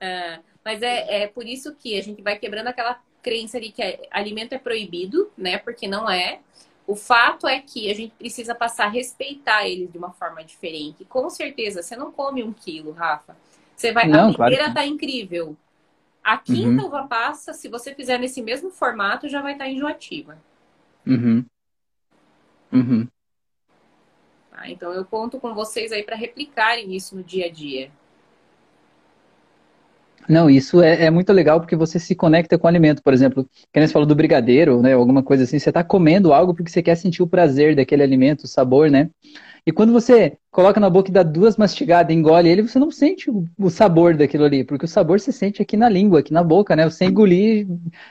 [0.02, 4.00] É, mas é, é por isso que a gente vai quebrando aquela crença de que
[4.10, 5.58] alimento é proibido, né?
[5.58, 6.40] Porque não é.
[6.86, 11.04] O fato é que a gente precisa passar a respeitar ele de uma forma diferente.
[11.04, 13.36] Com certeza, você não come um quilo, Rafa.
[13.76, 14.08] Você vai.
[14.08, 14.74] Não, a primeira claro.
[14.74, 15.56] tá incrível.
[16.22, 16.88] A quinta uhum.
[16.88, 20.38] uva passa, se você fizer nesse mesmo formato, já vai estar tá enjoativa.
[21.06, 21.44] Uhum.
[22.72, 23.08] Uhum.
[24.60, 24.68] Tá?
[24.68, 27.90] Então eu conto com vocês aí para replicarem isso no dia a dia.
[30.28, 33.02] Não, isso é, é, muito legal porque você se conecta com o alimento.
[33.02, 34.92] Por exemplo, quem você falou do brigadeiro, né?
[34.92, 38.44] Alguma coisa assim, você está comendo algo porque você quer sentir o prazer daquele alimento,
[38.44, 39.10] o sabor, né?
[39.66, 43.30] E quando você coloca na boca e dá duas mastigadas, engole ele, você não sente
[43.30, 46.74] o, sabor daquilo ali, porque o sabor você sente aqui na língua, aqui na boca,
[46.74, 46.88] né?
[46.88, 47.66] Você engolir,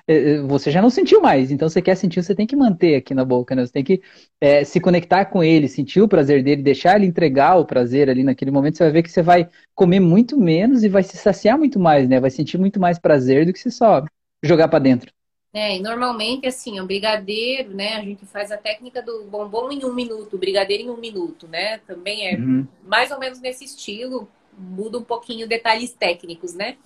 [0.07, 1.51] é, é, você já não sentiu mais.
[1.51, 3.65] Então você quer sentir, você tem que manter aqui na boca, né?
[3.65, 4.01] Você tem que
[4.39, 8.23] é, se conectar com ele, sentir o prazer dele, deixar ele entregar o prazer ali
[8.23, 8.77] naquele momento.
[8.77, 12.07] Você vai ver que você vai comer muito menos e vai se saciar muito mais,
[12.07, 12.19] né?
[12.19, 14.03] Vai sentir muito mais prazer do que se só
[14.43, 15.11] jogar para dentro.
[15.51, 17.95] É, e normalmente, assim, o brigadeiro, né?
[17.95, 21.79] A gente faz a técnica do bombom em um minuto, brigadeiro em um minuto, né?
[21.79, 22.67] Também é uhum.
[22.83, 26.77] mais ou menos nesse estilo, muda um pouquinho detalhes técnicos, né?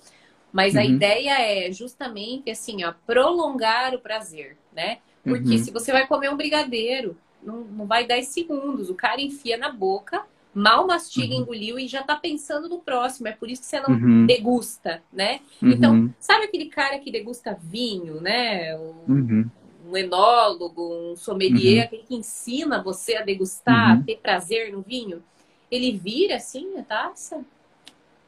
[0.50, 0.80] Mas uhum.
[0.80, 4.98] a ideia é justamente, assim, ó, prolongar o prazer, né?
[5.22, 5.58] Porque uhum.
[5.58, 9.70] se você vai comer um brigadeiro, não, não vai 10 segundos, o cara enfia na
[9.70, 10.24] boca,
[10.54, 11.42] mal mastiga, uhum.
[11.42, 13.28] engoliu e já tá pensando no próximo.
[13.28, 14.26] É por isso que você não uhum.
[14.26, 15.40] degusta, né?
[15.60, 15.70] Uhum.
[15.70, 18.76] Então, sabe aquele cara que degusta vinho, né?
[18.78, 19.50] Um,
[19.88, 21.84] um enólogo, um sommelier, uhum.
[21.84, 24.02] aquele que ensina você a degustar, a uhum.
[24.02, 25.22] ter prazer no vinho.
[25.70, 27.44] Ele vira assim a taça?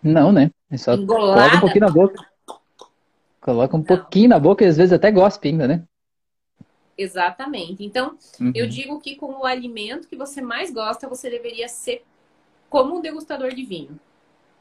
[0.03, 0.51] Não, né?
[0.71, 1.35] É só Engolada.
[1.35, 2.27] coloca um pouquinho na boca.
[3.41, 3.87] Coloca um não.
[3.87, 5.85] pouquinho na boca e às vezes até gospe ainda, né?
[6.99, 7.85] Exatamente.
[7.85, 8.17] Então,
[8.55, 8.71] eu uhum.
[8.71, 12.03] digo que com o alimento que você mais gosta, você deveria ser
[12.77, 13.99] como um degustador de vinho.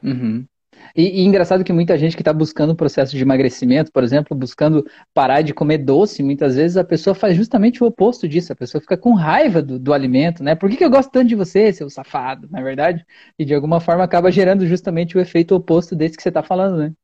[0.02, 0.46] Uhum.
[0.94, 4.34] E, e, engraçado que muita gente que está buscando o processo de emagrecimento, por exemplo,
[4.34, 8.54] buscando parar de comer doce, muitas vezes a pessoa faz justamente o oposto disso.
[8.54, 10.54] A pessoa fica com raiva do, do alimento, né?
[10.54, 13.04] Por que, que, eu gosto tanto de você, seu safado, na é verdade?
[13.38, 16.78] E de alguma forma acaba gerando justamente o efeito oposto desse que você está falando,
[16.78, 16.94] né?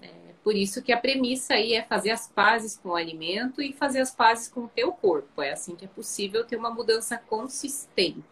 [0.00, 0.08] É,
[0.42, 4.00] por isso que a premissa aí é fazer as pazes com o alimento e fazer
[4.00, 5.40] as pazes com o teu corpo.
[5.40, 8.24] É assim que é possível ter uma mudança consistente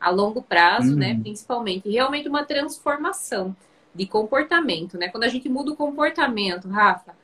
[0.00, 1.14] a longo prazo, né, uhum.
[1.14, 1.20] né?
[1.22, 1.88] Principalmente.
[1.88, 3.54] Realmente uma transformação.
[3.94, 5.08] de comportamento, né?
[5.08, 7.14] Quando a gente muda o comportamento, Rafa,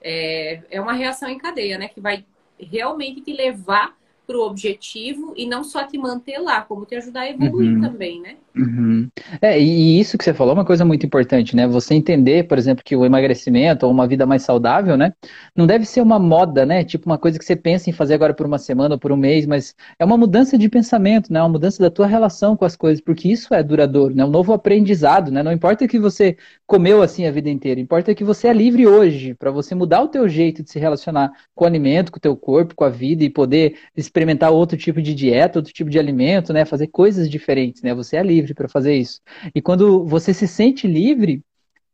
[0.00, 1.88] é, é uma reação em cadeia, né?
[1.88, 2.24] Que vai
[2.58, 3.96] realmente te levar
[4.28, 7.80] para o objetivo e não só te manter lá, como te ajudar a evoluir uhum.
[7.80, 8.36] também, né?
[8.54, 9.08] Uhum.
[9.40, 11.66] É, e isso que você falou é uma coisa muito importante, né?
[11.66, 15.14] Você entender, por exemplo, que o emagrecimento ou uma vida mais saudável, né?
[15.56, 16.84] Não deve ser uma moda, né?
[16.84, 19.16] Tipo uma coisa que você pensa em fazer agora por uma semana ou por um
[19.16, 21.40] mês, mas é uma mudança de pensamento, né?
[21.40, 24.24] Uma mudança da tua relação com as coisas, porque isso é duradouro, né?
[24.26, 25.42] Um novo aprendizado, né?
[25.42, 26.36] Não importa que você
[26.66, 30.08] comeu assim a vida inteira, importa que você é livre hoje para você mudar o
[30.08, 33.24] teu jeito de se relacionar com o alimento, com o teu corpo, com a vida
[33.24, 33.76] e poder
[34.18, 36.64] experimentar outro tipo de dieta, outro tipo de alimento, né?
[36.64, 37.94] Fazer coisas diferentes, né?
[37.94, 39.20] Você é livre para fazer isso.
[39.54, 41.42] E quando você se sente livre,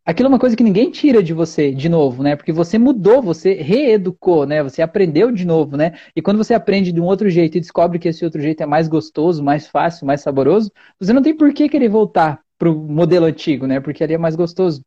[0.05, 2.35] aquilo é uma coisa que ninguém tira de você de novo, né?
[2.35, 4.63] Porque você mudou, você reeducou, né?
[4.63, 5.93] Você aprendeu de novo, né?
[6.17, 8.67] E quando você aprende de um outro jeito e descobre que esse outro jeito é
[8.67, 12.75] mais gostoso, mais fácil, mais saboroso, você não tem por que querer voltar para o
[12.75, 13.81] modelo antigo, né?
[13.81, 14.83] Porque ali é mais gostoso.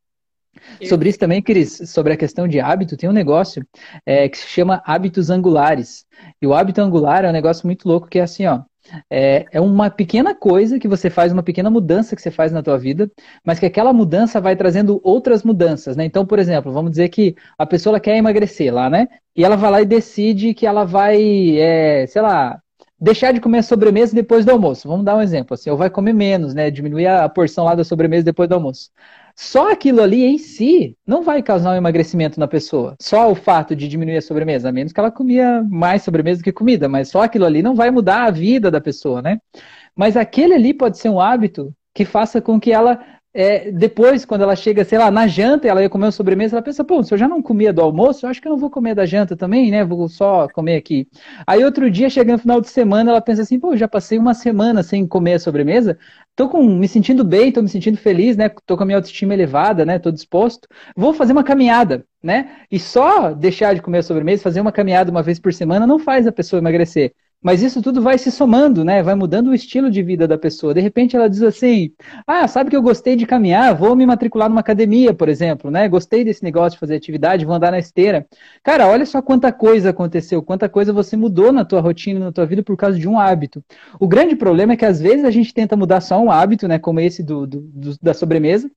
[0.88, 3.66] Sobre isso também, Cris, sobre a questão de hábito, tem um negócio
[4.06, 6.06] é, que se chama hábitos angulares.
[6.42, 8.62] E o hábito angular é um negócio muito louco que é assim, ó.
[9.10, 12.64] É, é uma pequena coisa que você faz, uma pequena mudança que você faz na
[12.64, 13.12] tua vida,
[13.44, 16.06] mas que aquela mudança vai trazendo outras mudanças, né?
[16.06, 19.08] Então, por exemplo, vamos dizer que a pessoa quer emagrecer lá, né?
[19.36, 22.62] E ela vai lá e decide que ela vai, é, sei lá,
[23.00, 24.88] deixar de comer a sobremesa depois do almoço.
[24.88, 26.72] Vamos dar um exemplo, assim, ou vai comer menos, né?
[26.72, 28.90] Diminuir a porção lá da sobremesa depois do almoço.
[29.40, 32.96] Só aquilo ali em si não vai causar um emagrecimento na pessoa.
[33.00, 36.44] Só o fato de diminuir a sobremesa, a menos que ela comia mais sobremesa do
[36.44, 39.40] que comida, mas só aquilo ali não vai mudar a vida da pessoa, né?
[39.96, 43.00] Mas aquele ali pode ser um hábito que faça com que ela
[43.40, 46.64] é, depois, quando ela chega, sei lá, na janta, ela ia comer uma sobremesa, ela
[46.64, 48.72] pensa, pô, se eu já não comia do almoço, eu acho que eu não vou
[48.72, 49.86] comer da janta também, né?
[49.86, 51.08] Vou só comer aqui.
[51.46, 54.34] Aí outro dia, chegando no final de semana, ela pensa assim, pô, já passei uma
[54.34, 56.00] semana sem comer a sobremesa,
[56.38, 58.48] tô com, me sentindo bem, tô me sentindo feliz, né?
[58.66, 60.00] Tô com a minha autoestima elevada, né?
[60.00, 60.68] Tô disposto.
[60.96, 62.62] Vou fazer uma caminhada, né?
[62.72, 66.00] E só deixar de comer a sobremesa, fazer uma caminhada uma vez por semana, não
[66.00, 67.14] faz a pessoa emagrecer.
[67.48, 69.02] Mas isso tudo vai se somando, né?
[69.02, 70.74] Vai mudando o estilo de vida da pessoa.
[70.74, 71.94] De repente ela diz assim:
[72.28, 75.88] Ah, sabe que eu gostei de caminhar, vou me matricular numa academia, por exemplo, né?
[75.88, 78.28] Gostei desse negócio de fazer atividade, vou andar na esteira.
[78.62, 82.46] Cara, olha só quanta coisa aconteceu, quanta coisa você mudou na tua rotina, na tua
[82.46, 83.64] vida por causa de um hábito.
[83.98, 86.78] O grande problema é que às vezes a gente tenta mudar só um hábito, né?
[86.78, 88.70] Como esse do, do, do da sobremesa.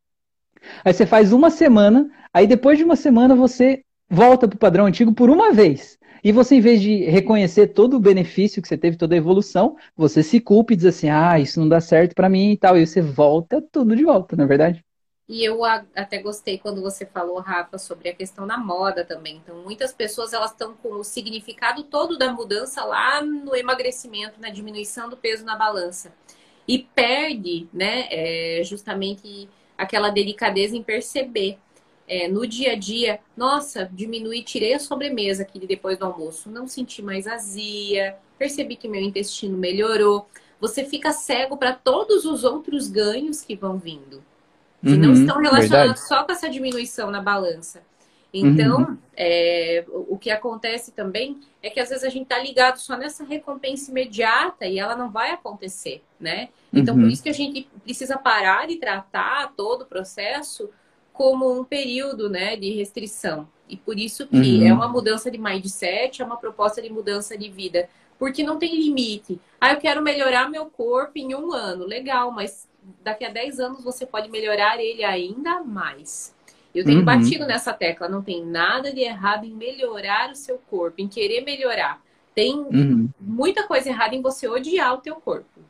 [0.84, 4.86] Aí você faz uma semana, aí depois de uma semana você volta para o padrão
[4.86, 5.98] antigo por uma vez.
[6.22, 9.76] E você, em vez de reconhecer todo o benefício que você teve, toda a evolução,
[9.97, 12.76] você se culpa e diz assim: ah, isso não dá certo para mim e tal.
[12.76, 14.84] E você volta tudo de volta, não é verdade?
[15.32, 19.36] E eu até gostei quando você falou, Rafa, sobre a questão da moda também.
[19.36, 24.51] Então, muitas pessoas elas estão com o significado todo da mudança lá no emagrecimento, na
[24.51, 26.12] diminuição do peso na balança.
[26.66, 29.48] E perde, né, é, justamente
[29.78, 31.59] aquela delicadeza em perceber
[32.11, 36.66] é, no dia a dia, nossa, diminui, tirei a sobremesa aqui depois do almoço, não
[36.66, 40.28] senti mais azia, percebi que meu intestino melhorou.
[40.61, 44.20] Você fica cego para todos os outros ganhos que vão vindo,
[44.82, 46.09] que uhum, não estão relacionados verdade.
[46.09, 47.81] só com essa diminuição na balança.
[48.35, 48.99] Então, uhum.
[49.16, 53.23] é, o que acontece também é que às vezes a gente tá ligado só nessa
[53.23, 56.49] recompensa imediata e ela não vai acontecer, né?
[56.73, 57.03] Então, uhum.
[57.03, 60.70] por isso que a gente precisa parar de tratar todo o processo
[61.20, 63.47] como um período né, de restrição.
[63.68, 64.66] E por isso que uhum.
[64.66, 67.90] é uma mudança de mindset, é uma proposta de mudança de vida.
[68.18, 69.38] Porque não tem limite.
[69.60, 71.84] Ah, eu quero melhorar meu corpo em um ano.
[71.84, 72.66] Legal, mas
[73.05, 76.34] daqui a 10 anos você pode melhorar ele ainda mais.
[76.74, 77.05] Eu tenho uhum.
[77.05, 78.09] batido nessa tecla.
[78.09, 82.01] Não tem nada de errado em melhorar o seu corpo, em querer melhorar.
[82.34, 83.10] Tem uhum.
[83.20, 85.60] muita coisa errada em você odiar o teu corpo.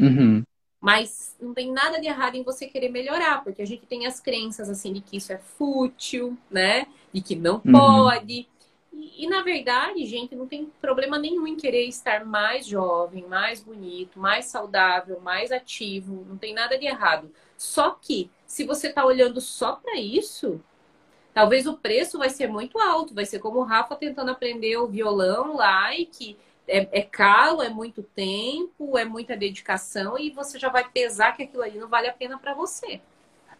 [0.00, 0.42] Uhum.
[0.80, 4.20] Mas não tem nada de errado em você querer melhorar, porque a gente tem as
[4.20, 6.86] crenças assim de que isso é fútil, né?
[7.12, 7.72] De que não uhum.
[7.72, 8.46] pode.
[8.92, 13.60] E, e, na verdade, gente, não tem problema nenhum em querer estar mais jovem, mais
[13.60, 16.24] bonito, mais saudável, mais ativo.
[16.28, 17.30] Não tem nada de errado.
[17.56, 20.60] Só que se você está olhando só para isso,
[21.34, 23.14] talvez o preço vai ser muito alto.
[23.14, 26.36] Vai ser como o Rafa tentando aprender o violão lá e que
[26.68, 31.42] é, é caro, é muito tempo, é muita dedicação e você já vai pesar que
[31.42, 33.00] aquilo ali não vale a pena para você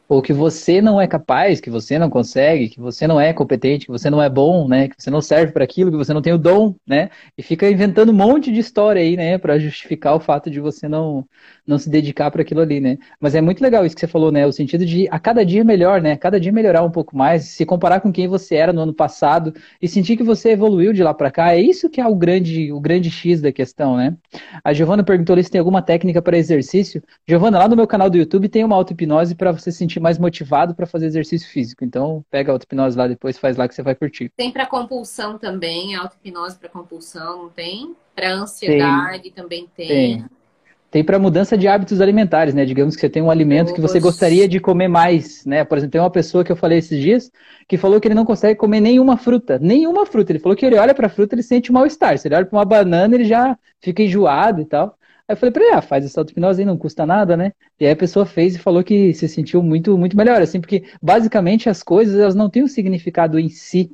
[0.09, 3.85] ou que você não é capaz, que você não consegue, que você não é competente,
[3.85, 4.89] que você não é bom, né?
[4.89, 7.11] Que você não serve para aquilo, que você não tem o dom, né?
[7.37, 10.89] E fica inventando um monte de história aí, né, para justificar o fato de você
[10.89, 11.29] não
[11.69, 12.97] não se dedicar para aquilo ali, né?
[13.21, 14.47] Mas é muito legal isso que você falou, né?
[14.47, 16.17] O sentido de a cada dia melhor, né?
[16.17, 19.53] Cada dia melhorar um pouco mais, se comparar com quem você era no ano passado
[19.81, 21.53] e sentir que você evoluiu de lá para cá.
[21.53, 24.17] É isso que é o grande o grande X da questão, né?
[24.65, 27.03] A Giovana perguntou se tem alguma técnica para exercício.
[27.29, 30.19] Giovana, lá no meu canal do YouTube tem uma auto-hipnose para você sentir diferente, mais
[30.19, 31.85] motivado para fazer exercício físico.
[31.85, 34.31] Então, pega a auto-hipnose lá depois, faz lá que você vai curtir.
[34.37, 37.95] Tem para compulsão também, auto-hipnose para compulsão, não tem?
[38.15, 39.33] Para ansiedade tem.
[39.33, 39.89] também tem.
[39.89, 40.25] Tem.
[40.91, 42.65] Tem para mudança de hábitos alimentares, né?
[42.65, 45.63] Digamos que você tem um alimento que você gostaria de comer mais, né?
[45.63, 47.31] Por exemplo, tem uma pessoa que eu falei esses dias
[47.69, 50.33] que falou que ele não consegue comer nenhuma fruta, nenhuma fruta.
[50.33, 52.19] Ele falou que ele olha para a fruta ele sente mal-estar.
[52.19, 54.97] Se ele olha para uma banana, ele já fica enjoado e tal.
[55.29, 57.53] Aí eu falei para ele, ah, faz essa auto-hipnose aí, não custa nada, né?
[57.79, 60.85] E aí a pessoa fez e falou que se sentiu muito, muito melhor, assim, porque
[61.03, 63.91] basicamente as coisas elas não têm um significado em si,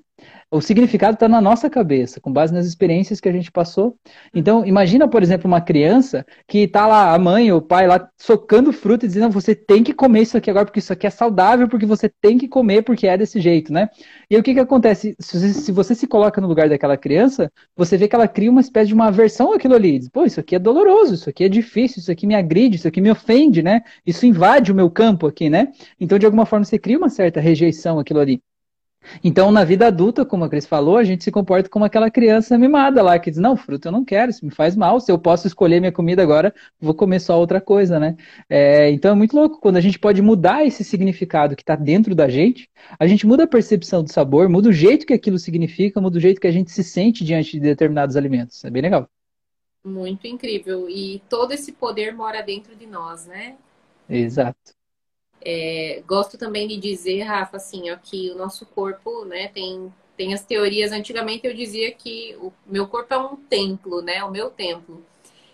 [0.55, 3.99] o significado está na nossa cabeça, com base nas experiências que a gente passou.
[4.33, 8.09] Então, imagina, por exemplo, uma criança que está lá, a mãe ou o pai lá,
[8.17, 11.11] socando fruta e dizendo, você tem que comer isso aqui agora, porque isso aqui é
[11.11, 13.89] saudável, porque você tem que comer, porque é desse jeito, né?
[14.31, 15.17] E aí, o que que acontece?
[15.19, 18.51] Se você, se você se coloca no lugar daquela criança, você vê que ela cria
[18.51, 19.99] uma espécie de uma aversão àquilo ali.
[19.99, 22.87] Diz, Pô, isso aqui é doloroso, isso aqui é difícil, isso aqui me agride, isso
[22.87, 23.83] aqui me ofende, né?
[24.07, 25.73] Isso invade o meu campo aqui, né?
[25.99, 28.41] Então, de alguma forma, você cria uma certa rejeição àquilo ali.
[29.23, 32.57] Então, na vida adulta, como a Cris falou, a gente se comporta como aquela criança
[32.59, 35.19] mimada lá, que diz, não, fruta eu não quero, isso me faz mal, se eu
[35.19, 38.17] posso escolher minha comida agora, vou comer só outra coisa, né?
[38.49, 42.15] É, então é muito louco, quando a gente pode mudar esse significado que está dentro
[42.15, 42.69] da gente,
[42.99, 46.21] a gente muda a percepção do sabor, muda o jeito que aquilo significa, muda o
[46.21, 48.65] jeito que a gente se sente diante de determinados alimentos.
[48.65, 49.09] É bem legal.
[49.85, 50.89] Muito incrível.
[50.89, 53.57] E todo esse poder mora dentro de nós, né?
[54.09, 54.75] Exato.
[55.45, 60.33] É, gosto também de dizer, Rafa, assim, ó, que o nosso corpo, né, tem, tem
[60.33, 60.91] as teorias.
[60.91, 65.05] Antigamente eu dizia que o meu corpo é um templo, né, o meu templo.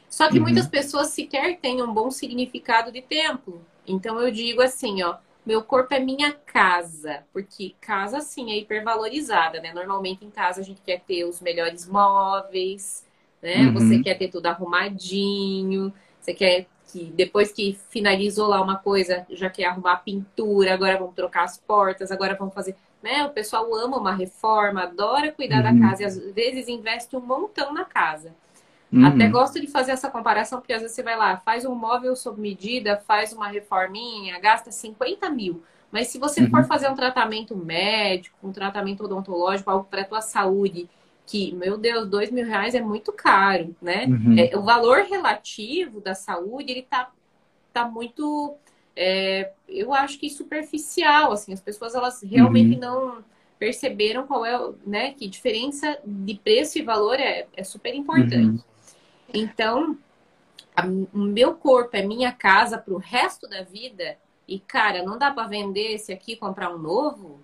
[0.08, 0.42] Só que uhum.
[0.42, 3.64] muitas pessoas sequer têm um bom significado de templo.
[3.86, 9.60] Então eu digo assim, ó, meu corpo é minha casa, porque casa sim é hipervalorizada,
[9.60, 9.72] né?
[9.72, 13.04] Normalmente em casa a gente quer ter os melhores móveis,
[13.40, 13.62] né?
[13.62, 13.74] Uhum.
[13.74, 19.48] Você quer ter tudo arrumadinho, você quer que depois que finalizou lá uma coisa, já
[19.48, 22.76] quer arrumar a pintura, agora vamos trocar as portas, agora vamos fazer.
[23.02, 23.24] Né?
[23.24, 25.80] O pessoal ama uma reforma, adora cuidar uhum.
[25.80, 28.34] da casa e às vezes investe um montão na casa.
[28.92, 29.06] Uhum.
[29.06, 32.16] Até gosto de fazer essa comparação, porque às vezes você vai lá, faz um móvel
[32.16, 35.62] sob medida, faz uma reforminha, gasta 50 mil.
[35.92, 36.50] Mas se você uhum.
[36.50, 40.88] for fazer um tratamento médico, um tratamento odontológico, algo para a tua saúde,
[41.30, 44.06] que, meu Deus, dois mil reais é muito caro, né?
[44.06, 44.36] Uhum.
[44.36, 47.08] É, o valor relativo da saúde, ele tá,
[47.72, 48.56] tá muito,
[48.96, 52.80] é, eu acho que superficial, assim, as pessoas, elas realmente uhum.
[52.80, 53.24] não
[53.60, 58.56] perceberam qual é, né, que diferença de preço e valor é, é super importante.
[58.56, 58.62] Uhum.
[59.32, 59.96] Então,
[61.14, 64.16] o meu corpo é minha casa para o resto da vida
[64.48, 67.38] e, cara, não dá para vender esse aqui e comprar um novo?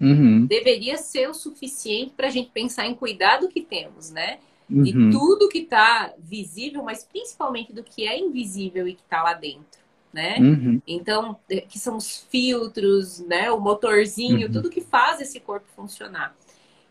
[0.00, 0.46] Uhum.
[0.46, 4.38] deveria ser o suficiente para a gente pensar em cuidar do que temos, né?
[4.68, 4.82] Uhum.
[4.82, 9.32] De tudo que está visível, mas principalmente do que é invisível e que está lá
[9.32, 9.80] dentro,
[10.12, 10.36] né?
[10.38, 10.82] Uhum.
[10.86, 13.50] Então, é, que são os filtros, né?
[13.50, 14.52] O motorzinho, uhum.
[14.52, 16.34] tudo que faz esse corpo funcionar.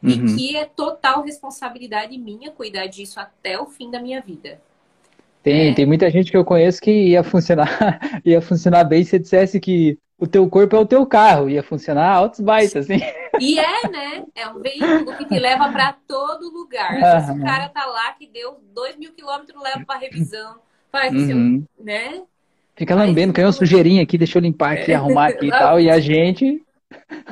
[0.02, 0.36] E uhum.
[0.36, 4.62] que é total responsabilidade minha cuidar disso até o fim da minha vida.
[5.42, 5.74] Tem, é.
[5.74, 9.98] tem muita gente que eu conheço que ia funcionar, ia funcionar bem se dissesse que
[10.18, 13.02] o teu corpo é o teu carro, ia funcionar altos baitas, assim.
[13.40, 14.24] E é, né?
[14.34, 17.04] É um veículo que te leva para todo lugar.
[17.04, 20.56] Às vezes o cara tá lá que deu dois mil quilômetros, leva para revisão,
[20.92, 21.22] faz uhum.
[21.22, 22.22] o seu, né?
[22.76, 24.96] Fica lambendo, caiu uma sujeirinha aqui, deixa eu limpar aqui, é.
[24.96, 26.62] arrumar aqui e tal, e a gente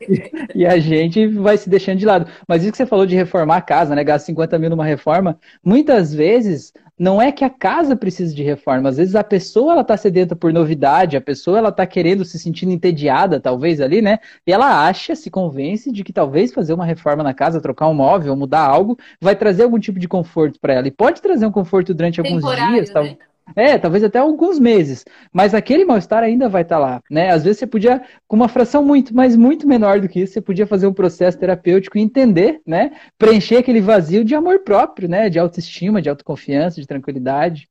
[0.54, 2.30] e a gente vai se deixando de lado.
[2.46, 4.04] Mas isso que você falou de reformar a casa, né?
[4.04, 8.88] Gasta 50 mil numa reforma, muitas vezes não é que a casa precisa de reforma,
[8.88, 12.38] às vezes a pessoa ela tá sedenta por novidade, a pessoa ela tá querendo se
[12.38, 14.18] sentindo entediada, talvez ali, né?
[14.46, 17.94] E ela acha, se convence de que talvez fazer uma reforma na casa, trocar um
[17.94, 20.86] móvel, mudar algo, vai trazer algum tipo de conforto para ela.
[20.86, 22.94] E pode trazer um conforto durante alguns dias, né?
[22.94, 23.33] tal.
[23.54, 27.30] É, talvez até alguns meses, mas aquele mal-estar ainda vai estar tá lá, né?
[27.30, 30.40] Às vezes você podia, com uma fração muito, mas muito menor do que isso, você
[30.40, 32.92] podia fazer um processo terapêutico e entender, né?
[33.18, 35.28] Preencher aquele vazio de amor próprio, né?
[35.28, 37.68] De autoestima, de autoconfiança, de tranquilidade.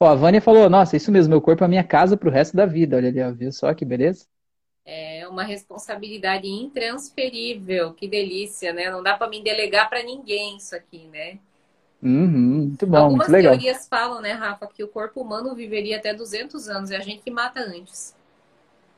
[0.00, 2.56] Ó, a Vânia falou, nossa, isso mesmo, meu corpo é a minha casa pro resto
[2.56, 2.96] da vida.
[2.96, 4.26] Olha ali, ó, viu só que beleza?
[4.84, 8.90] É uma responsabilidade intransferível, que delícia, né?
[8.90, 11.38] Não dá para me delegar para ninguém isso aqui, né?
[12.02, 13.52] Uhum, muito bom, Algumas muito legal.
[13.52, 16.90] teorias falam, né, Rafa, que o corpo humano viveria até 200 anos.
[16.90, 18.14] É a gente que mata antes.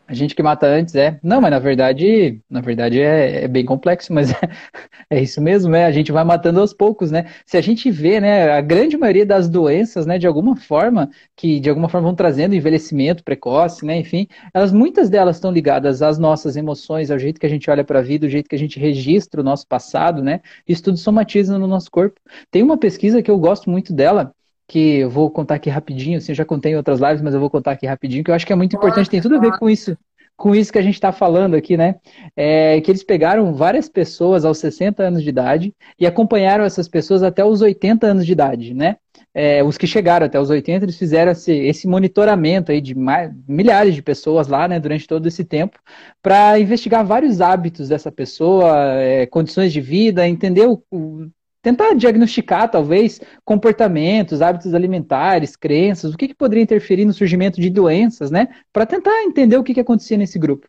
[0.07, 1.19] A gente que mata antes, é.
[1.23, 4.37] Não, mas na verdade, na verdade é, é bem complexo, mas é,
[5.09, 5.87] é, isso mesmo, né?
[5.87, 7.27] A gente vai matando aos poucos, né?
[7.47, 11.61] Se a gente vê, né, a grande maioria das doenças, né, de alguma forma, que
[11.61, 16.19] de alguma forma vão trazendo envelhecimento precoce, né, enfim, elas muitas delas estão ligadas às
[16.19, 18.59] nossas emoções, ao jeito que a gente olha para a vida, ao jeito que a
[18.59, 20.41] gente registra o nosso passado, né?
[20.69, 22.21] Isso tudo somatiza no nosso corpo.
[22.51, 24.35] Tem uma pesquisa que eu gosto muito dela,
[24.73, 27.41] que eu vou contar aqui rapidinho, assim, eu já contei em outras lives, mas eu
[27.41, 29.59] vou contar aqui rapidinho, que eu acho que é muito importante, tem tudo a ver
[29.59, 29.95] com isso.
[30.35, 31.97] com isso que a gente está falando aqui, né?
[32.35, 37.23] É que eles pegaram várias pessoas aos 60 anos de idade e acompanharam essas pessoas
[37.23, 38.97] até os 80 anos de idade, né?
[39.35, 43.31] É, os que chegaram até os 80, eles fizeram esse, esse monitoramento aí de mais,
[43.47, 45.79] milhares de pessoas lá, né, durante todo esse tempo,
[46.23, 51.31] para investigar vários hábitos dessa pessoa, é, condições de vida, entender o, o
[51.63, 57.71] tentar diagnosticar, talvez, comportamentos, hábitos alimentares, crenças, o que, que poderia interferir no surgimento de
[57.71, 58.49] doenças, né?
[58.73, 60.67] Para tentar entender o que, que acontecia nesse grupo.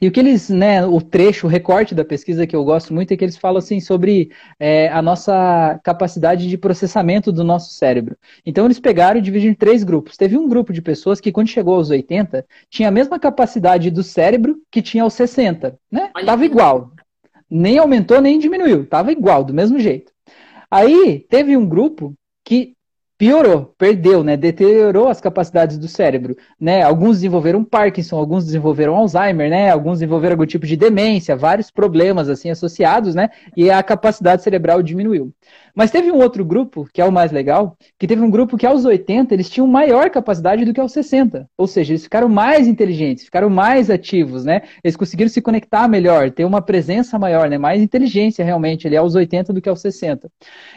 [0.00, 3.12] E o que eles, né, o trecho, o recorte da pesquisa que eu gosto muito
[3.12, 8.16] é que eles falam assim sobre é, a nossa capacidade de processamento do nosso cérebro.
[8.46, 10.16] Então eles pegaram e dividiram em três grupos.
[10.16, 14.02] Teve um grupo de pessoas que quando chegou aos 80 tinha a mesma capacidade do
[14.02, 16.10] cérebro que tinha aos 60, né?
[16.14, 16.92] Olha Tava igual
[17.50, 20.12] nem aumentou nem diminuiu, estava igual, do mesmo jeito.
[20.70, 22.14] Aí teve um grupo
[22.44, 22.74] que
[23.18, 24.36] piorou, perdeu, né?
[24.36, 26.82] Deteriorou as capacidades do cérebro, né?
[26.82, 29.70] Alguns desenvolveram Parkinson, alguns desenvolveram Alzheimer, né?
[29.70, 33.28] Alguns desenvolveram algum tipo de demência, vários problemas assim associados, né?
[33.56, 35.32] E a capacidade cerebral diminuiu.
[35.78, 38.66] Mas teve um outro grupo, que é o mais legal, que teve um grupo que
[38.66, 41.48] aos 80 eles tinham maior capacidade do que aos 60.
[41.56, 44.62] Ou seja, eles ficaram mais inteligentes, ficaram mais ativos, né?
[44.82, 47.58] Eles conseguiram se conectar melhor, ter uma presença maior, né?
[47.58, 50.28] Mais inteligência realmente ali aos 80 do que aos 60.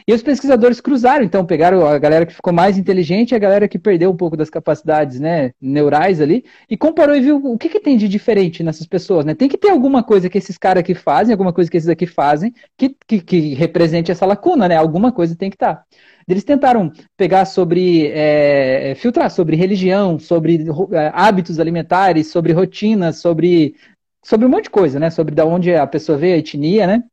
[0.07, 3.68] E os pesquisadores cruzaram, então, pegaram a galera que ficou mais inteligente e a galera
[3.68, 7.69] que perdeu um pouco das capacidades, né, neurais ali, e comparou e viu o que,
[7.69, 9.34] que tem de diferente nessas pessoas, né?
[9.34, 12.06] Tem que ter alguma coisa que esses caras aqui fazem, alguma coisa que esses aqui
[12.06, 14.90] fazem, que, que, que represente essa lacuna, né?
[14.91, 15.76] Alguma coisa tem que estar.
[15.76, 15.85] Tá.
[16.27, 23.76] Eles tentaram pegar sobre, é, filtrar sobre religião, sobre é, hábitos alimentares, sobre rotinas, sobre,
[24.23, 25.09] sobre um monte de coisa, né?
[25.09, 27.03] Sobre da onde a pessoa veio, a etnia, né?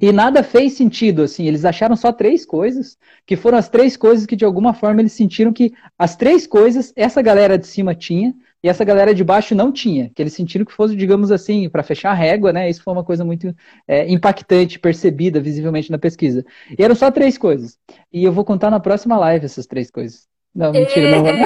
[0.00, 2.96] E nada fez sentido, assim, eles acharam só três coisas,
[3.26, 6.92] que foram as três coisas que de alguma forma eles sentiram que as três coisas
[6.96, 10.64] essa galera de cima tinha, e essa galera de baixo não tinha, que eles sentiram
[10.64, 12.68] que fosse, digamos assim, para fechar a régua, né?
[12.68, 13.54] Isso foi uma coisa muito
[13.86, 16.44] é, impactante, percebida visivelmente na pesquisa.
[16.76, 17.78] E eram só três coisas.
[18.12, 20.26] E eu vou contar na próxima live essas três coisas.
[20.54, 21.32] Não, mentira, não vou.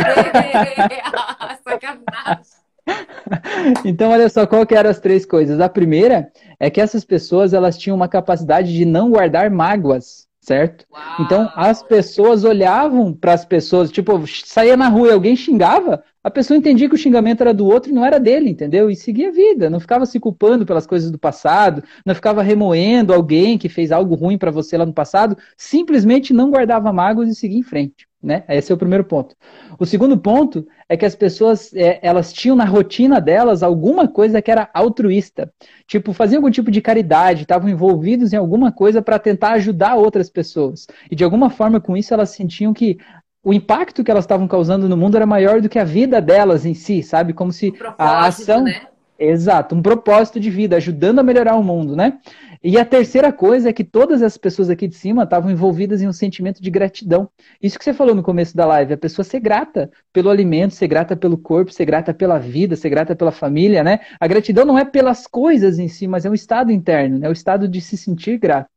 [3.85, 5.61] então, olha só, qual que eram as três coisas?
[5.61, 10.87] A primeira é que essas pessoas elas tinham uma capacidade de não guardar mágoas certo?
[10.91, 11.03] Uau.
[11.21, 16.31] Então as pessoas olhavam para as pessoas, tipo, saía na rua e alguém xingava, a
[16.31, 18.91] pessoa entendia que o xingamento era do outro e não era dele, entendeu?
[18.91, 23.15] E seguia a vida, não ficava se culpando pelas coisas do passado, não ficava remoendo
[23.15, 27.35] alguém que fez algo ruim para você lá no passado, simplesmente não guardava mágoas e
[27.35, 28.11] seguia em frente.
[28.23, 28.45] Né?
[28.51, 29.35] Esse é o primeiro ponto.
[29.79, 34.43] O segundo ponto é que as pessoas é, elas tinham na rotina delas alguma coisa
[34.43, 35.51] que era altruísta,
[35.87, 40.29] tipo faziam algum tipo de caridade, estavam envolvidos em alguma coisa para tentar ajudar outras
[40.29, 42.99] pessoas e de alguma forma com isso elas sentiam que
[43.43, 46.67] o impacto que elas estavam causando no mundo era maior do que a vida delas
[46.67, 47.33] em si, sabe?
[47.33, 48.83] Como se a ação né?
[49.23, 52.19] Exato, um propósito de vida, ajudando a melhorar o mundo, né?
[52.65, 56.09] E a terceira coisa é que todas as pessoas aqui de cima estavam envolvidas em
[56.09, 57.29] um sentimento de gratidão.
[57.63, 60.89] Isso que você falou no começo da live, a pessoa ser grata pelo alimento, ser
[60.89, 64.01] grata pelo corpo, ser grata pela vida, ser grata pela família, né?
[64.19, 67.29] A gratidão não é pelas coisas em si, mas é um estado interno, né?
[67.29, 68.71] O estado de se sentir grato.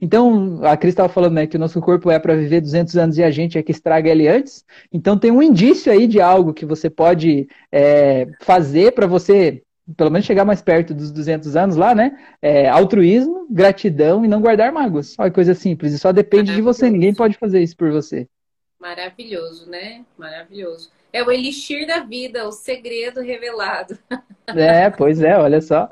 [0.00, 3.18] Então, a Cris estava falando né, que o nosso corpo é para viver 200 anos
[3.18, 4.64] e a gente é que estraga ele antes.
[4.92, 9.62] Então, tem um indício aí de algo que você pode é, fazer para você
[9.96, 12.18] pelo menos chegar mais perto dos 200 anos lá, né?
[12.42, 15.14] É, altruísmo, gratidão e não guardar mágoas.
[15.18, 15.92] Olha, coisa simples.
[15.94, 16.90] E só depende de você.
[16.90, 18.28] Ninguém pode fazer isso por você.
[18.78, 20.04] Maravilhoso, né?
[20.16, 20.90] Maravilhoso.
[21.12, 23.98] É o elixir da vida, o segredo revelado.
[24.46, 25.88] É, pois é, olha só.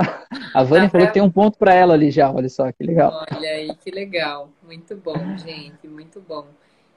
[0.55, 3.27] A Vânia falou que tem um ponto para ela ali já, olha só, que legal.
[3.31, 4.51] Olha aí, que legal.
[4.63, 6.47] Muito bom, gente, muito bom.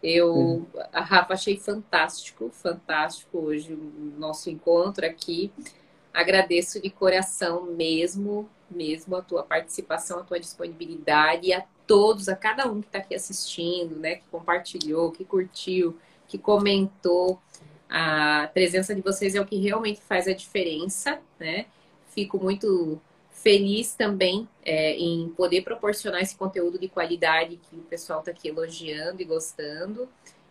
[0.01, 5.51] Eu, a Rafa, achei fantástico, fantástico hoje o nosso encontro aqui.
[6.13, 12.35] Agradeço de coração mesmo, mesmo a tua participação, a tua disponibilidade e a todos, a
[12.35, 15.97] cada um que está aqui assistindo, né, que compartilhou, que curtiu,
[16.27, 17.39] que comentou.
[17.89, 21.65] A presença de vocês é o que realmente faz a diferença, né?
[22.07, 23.01] Fico muito
[23.31, 28.49] feliz também é, em poder proporcionar esse conteúdo de qualidade que o pessoal está aqui
[28.49, 30.07] elogiando e gostando.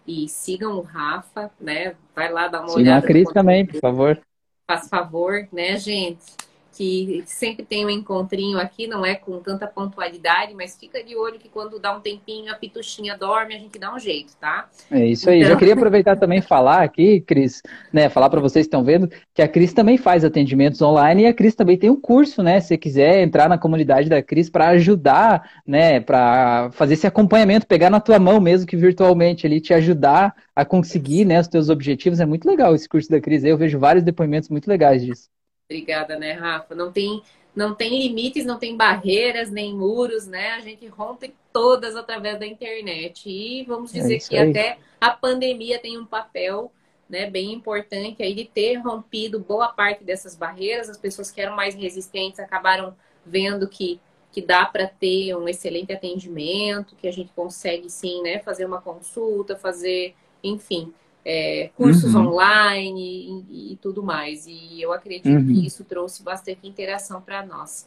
[0.07, 1.95] E sigam o Rafa, né?
[2.15, 3.01] Vai lá dar uma Siga olhada.
[3.03, 4.21] Siga a Cris também, por favor
[4.69, 6.37] faz favor, né, gente?
[6.79, 11.37] Que sempre tem um encontrinho aqui, não é com tanta pontualidade, mas fica de olho
[11.37, 14.69] que quando dá um tempinho a pituxinha dorme, a gente dá um jeito, tá?
[14.89, 15.39] É isso aí.
[15.39, 15.51] Então...
[15.51, 19.43] Já queria aproveitar também falar aqui, Cris, né, falar para vocês que estão vendo, que
[19.43, 22.61] a Cris também faz atendimentos online e a Cris também tem um curso, né?
[22.61, 27.91] Se quiser entrar na comunidade da Cris para ajudar, né, para fazer esse acompanhamento, pegar
[27.91, 32.21] na tua mão mesmo que virtualmente ali te ajudar a conseguir, né, os teus objetivos,
[32.21, 33.43] é muito legal esse curso da Cris.
[33.43, 35.29] Eu vejo vários depoimentos muito legais disso.
[35.71, 36.75] Obrigada, né, Rafa?
[36.75, 37.23] Não tem,
[37.55, 40.53] não tem limites, não tem barreiras, nem muros, né?
[40.53, 43.29] A gente rompe todas através da internet.
[43.29, 44.51] E vamos é dizer é que aí.
[44.51, 46.73] até a pandemia tem um papel
[47.07, 50.89] né, bem importante aí de ter rompido boa parte dessas barreiras.
[50.89, 52.97] As pessoas que eram mais resistentes acabaram
[53.27, 54.01] vendo que,
[54.33, 58.81] que dá para ter um excelente atendimento, que a gente consegue sim, né, fazer uma
[58.81, 60.95] consulta, fazer, enfim,
[61.31, 62.29] é, cursos uhum.
[62.29, 64.47] online e, e, tudo mais.
[64.47, 65.47] E eu acredito uhum.
[65.47, 67.87] que isso trouxe bastante interação para nós.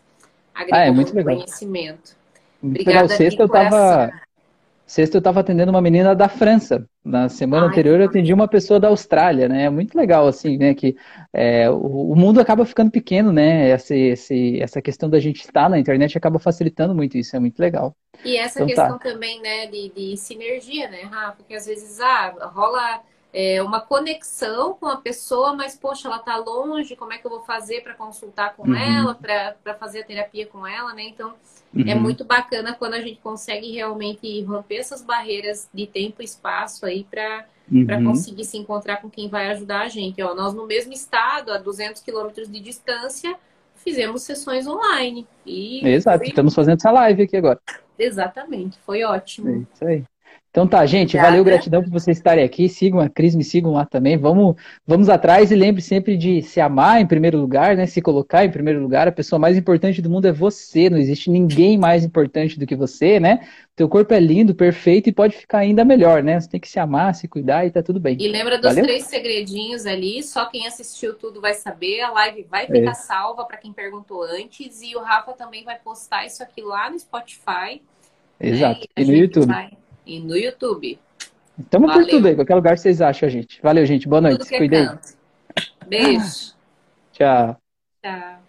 [0.54, 1.36] Agregou ah, é muito legal.
[1.36, 2.16] conhecimento.
[2.62, 3.18] Muito Obrigada, legal.
[3.18, 4.12] Sexta eu estava
[4.86, 6.86] Sexta eu estava atendendo uma menina da França.
[7.04, 9.64] Na semana Ai, anterior eu atendi uma pessoa da Austrália, né?
[9.64, 10.76] É muito legal, assim, né?
[10.76, 10.96] Que
[11.34, 13.70] é, o, o, mundo acaba ficando pequeno, né?
[13.70, 17.58] Essa, esse, essa questão da gente estar na internet acaba facilitando muito isso, é muito
[17.58, 17.96] legal.
[18.24, 18.84] E essa então, tá.
[18.84, 19.10] questão tá.
[19.10, 21.38] também, né, de, de sinergia, né, Rafa?
[21.38, 23.02] Porque às vezes, ah, rola
[23.34, 27.32] é, uma conexão com a pessoa, mas, poxa, ela está longe, como é que eu
[27.32, 28.76] vou fazer para consultar com uhum.
[28.76, 31.04] ela, para fazer a terapia com ela, né?
[31.04, 31.34] Então,
[31.74, 31.90] é uhum.
[31.90, 36.86] é muito bacana quando a gente consegue realmente romper essas barreiras de tempo e espaço
[36.86, 38.06] aí para uhum.
[38.06, 40.22] conseguir se encontrar com quem vai ajudar a gente.
[40.22, 43.34] Ó, nós, no mesmo estado, a 200 quilômetros de distância,
[43.76, 45.26] fizemos sessões online.
[45.46, 46.28] E Exato, foi...
[46.28, 47.60] estamos fazendo essa live aqui agora.
[47.98, 49.50] Exatamente, foi ótimo.
[49.50, 50.04] É isso aí.
[50.52, 51.30] Então tá, gente, Obrigada.
[51.30, 52.68] valeu, gratidão por vocês estarem aqui.
[52.68, 54.18] Sigam a Cris, me sigam lá também.
[54.18, 57.86] Vamos, vamos atrás e lembre sempre de se amar em primeiro lugar, né?
[57.86, 59.08] Se colocar em primeiro lugar.
[59.08, 60.90] A pessoa mais importante do mundo é você.
[60.90, 63.48] Não existe ninguém mais importante do que você, né?
[63.78, 66.38] Teu corpo é lindo, perfeito e pode ficar ainda melhor, né?
[66.38, 68.18] Você tem que se amar, se cuidar e tá tudo bem.
[68.20, 68.84] E lembra dos valeu?
[68.84, 70.22] três segredinhos ali.
[70.22, 72.02] Só quem assistiu tudo vai saber.
[72.02, 72.94] A live vai ficar é.
[72.94, 77.00] salva para quem perguntou antes e o Rafa também vai postar isso aqui lá no
[77.00, 77.82] Spotify.
[78.38, 78.50] Né?
[78.50, 78.82] Exato.
[78.82, 78.86] Né?
[78.98, 79.48] E, e no YouTube.
[79.48, 81.00] Vai e no YouTube.
[81.60, 83.62] Estamos por tudo aí, qualquer lugar vocês acham a gente.
[83.62, 84.08] Valeu, gente.
[84.08, 84.46] Boa noite.
[84.46, 84.90] Se cuidem.
[85.88, 86.56] Beijo.
[87.12, 87.58] Tchau.
[88.04, 88.41] Tchau.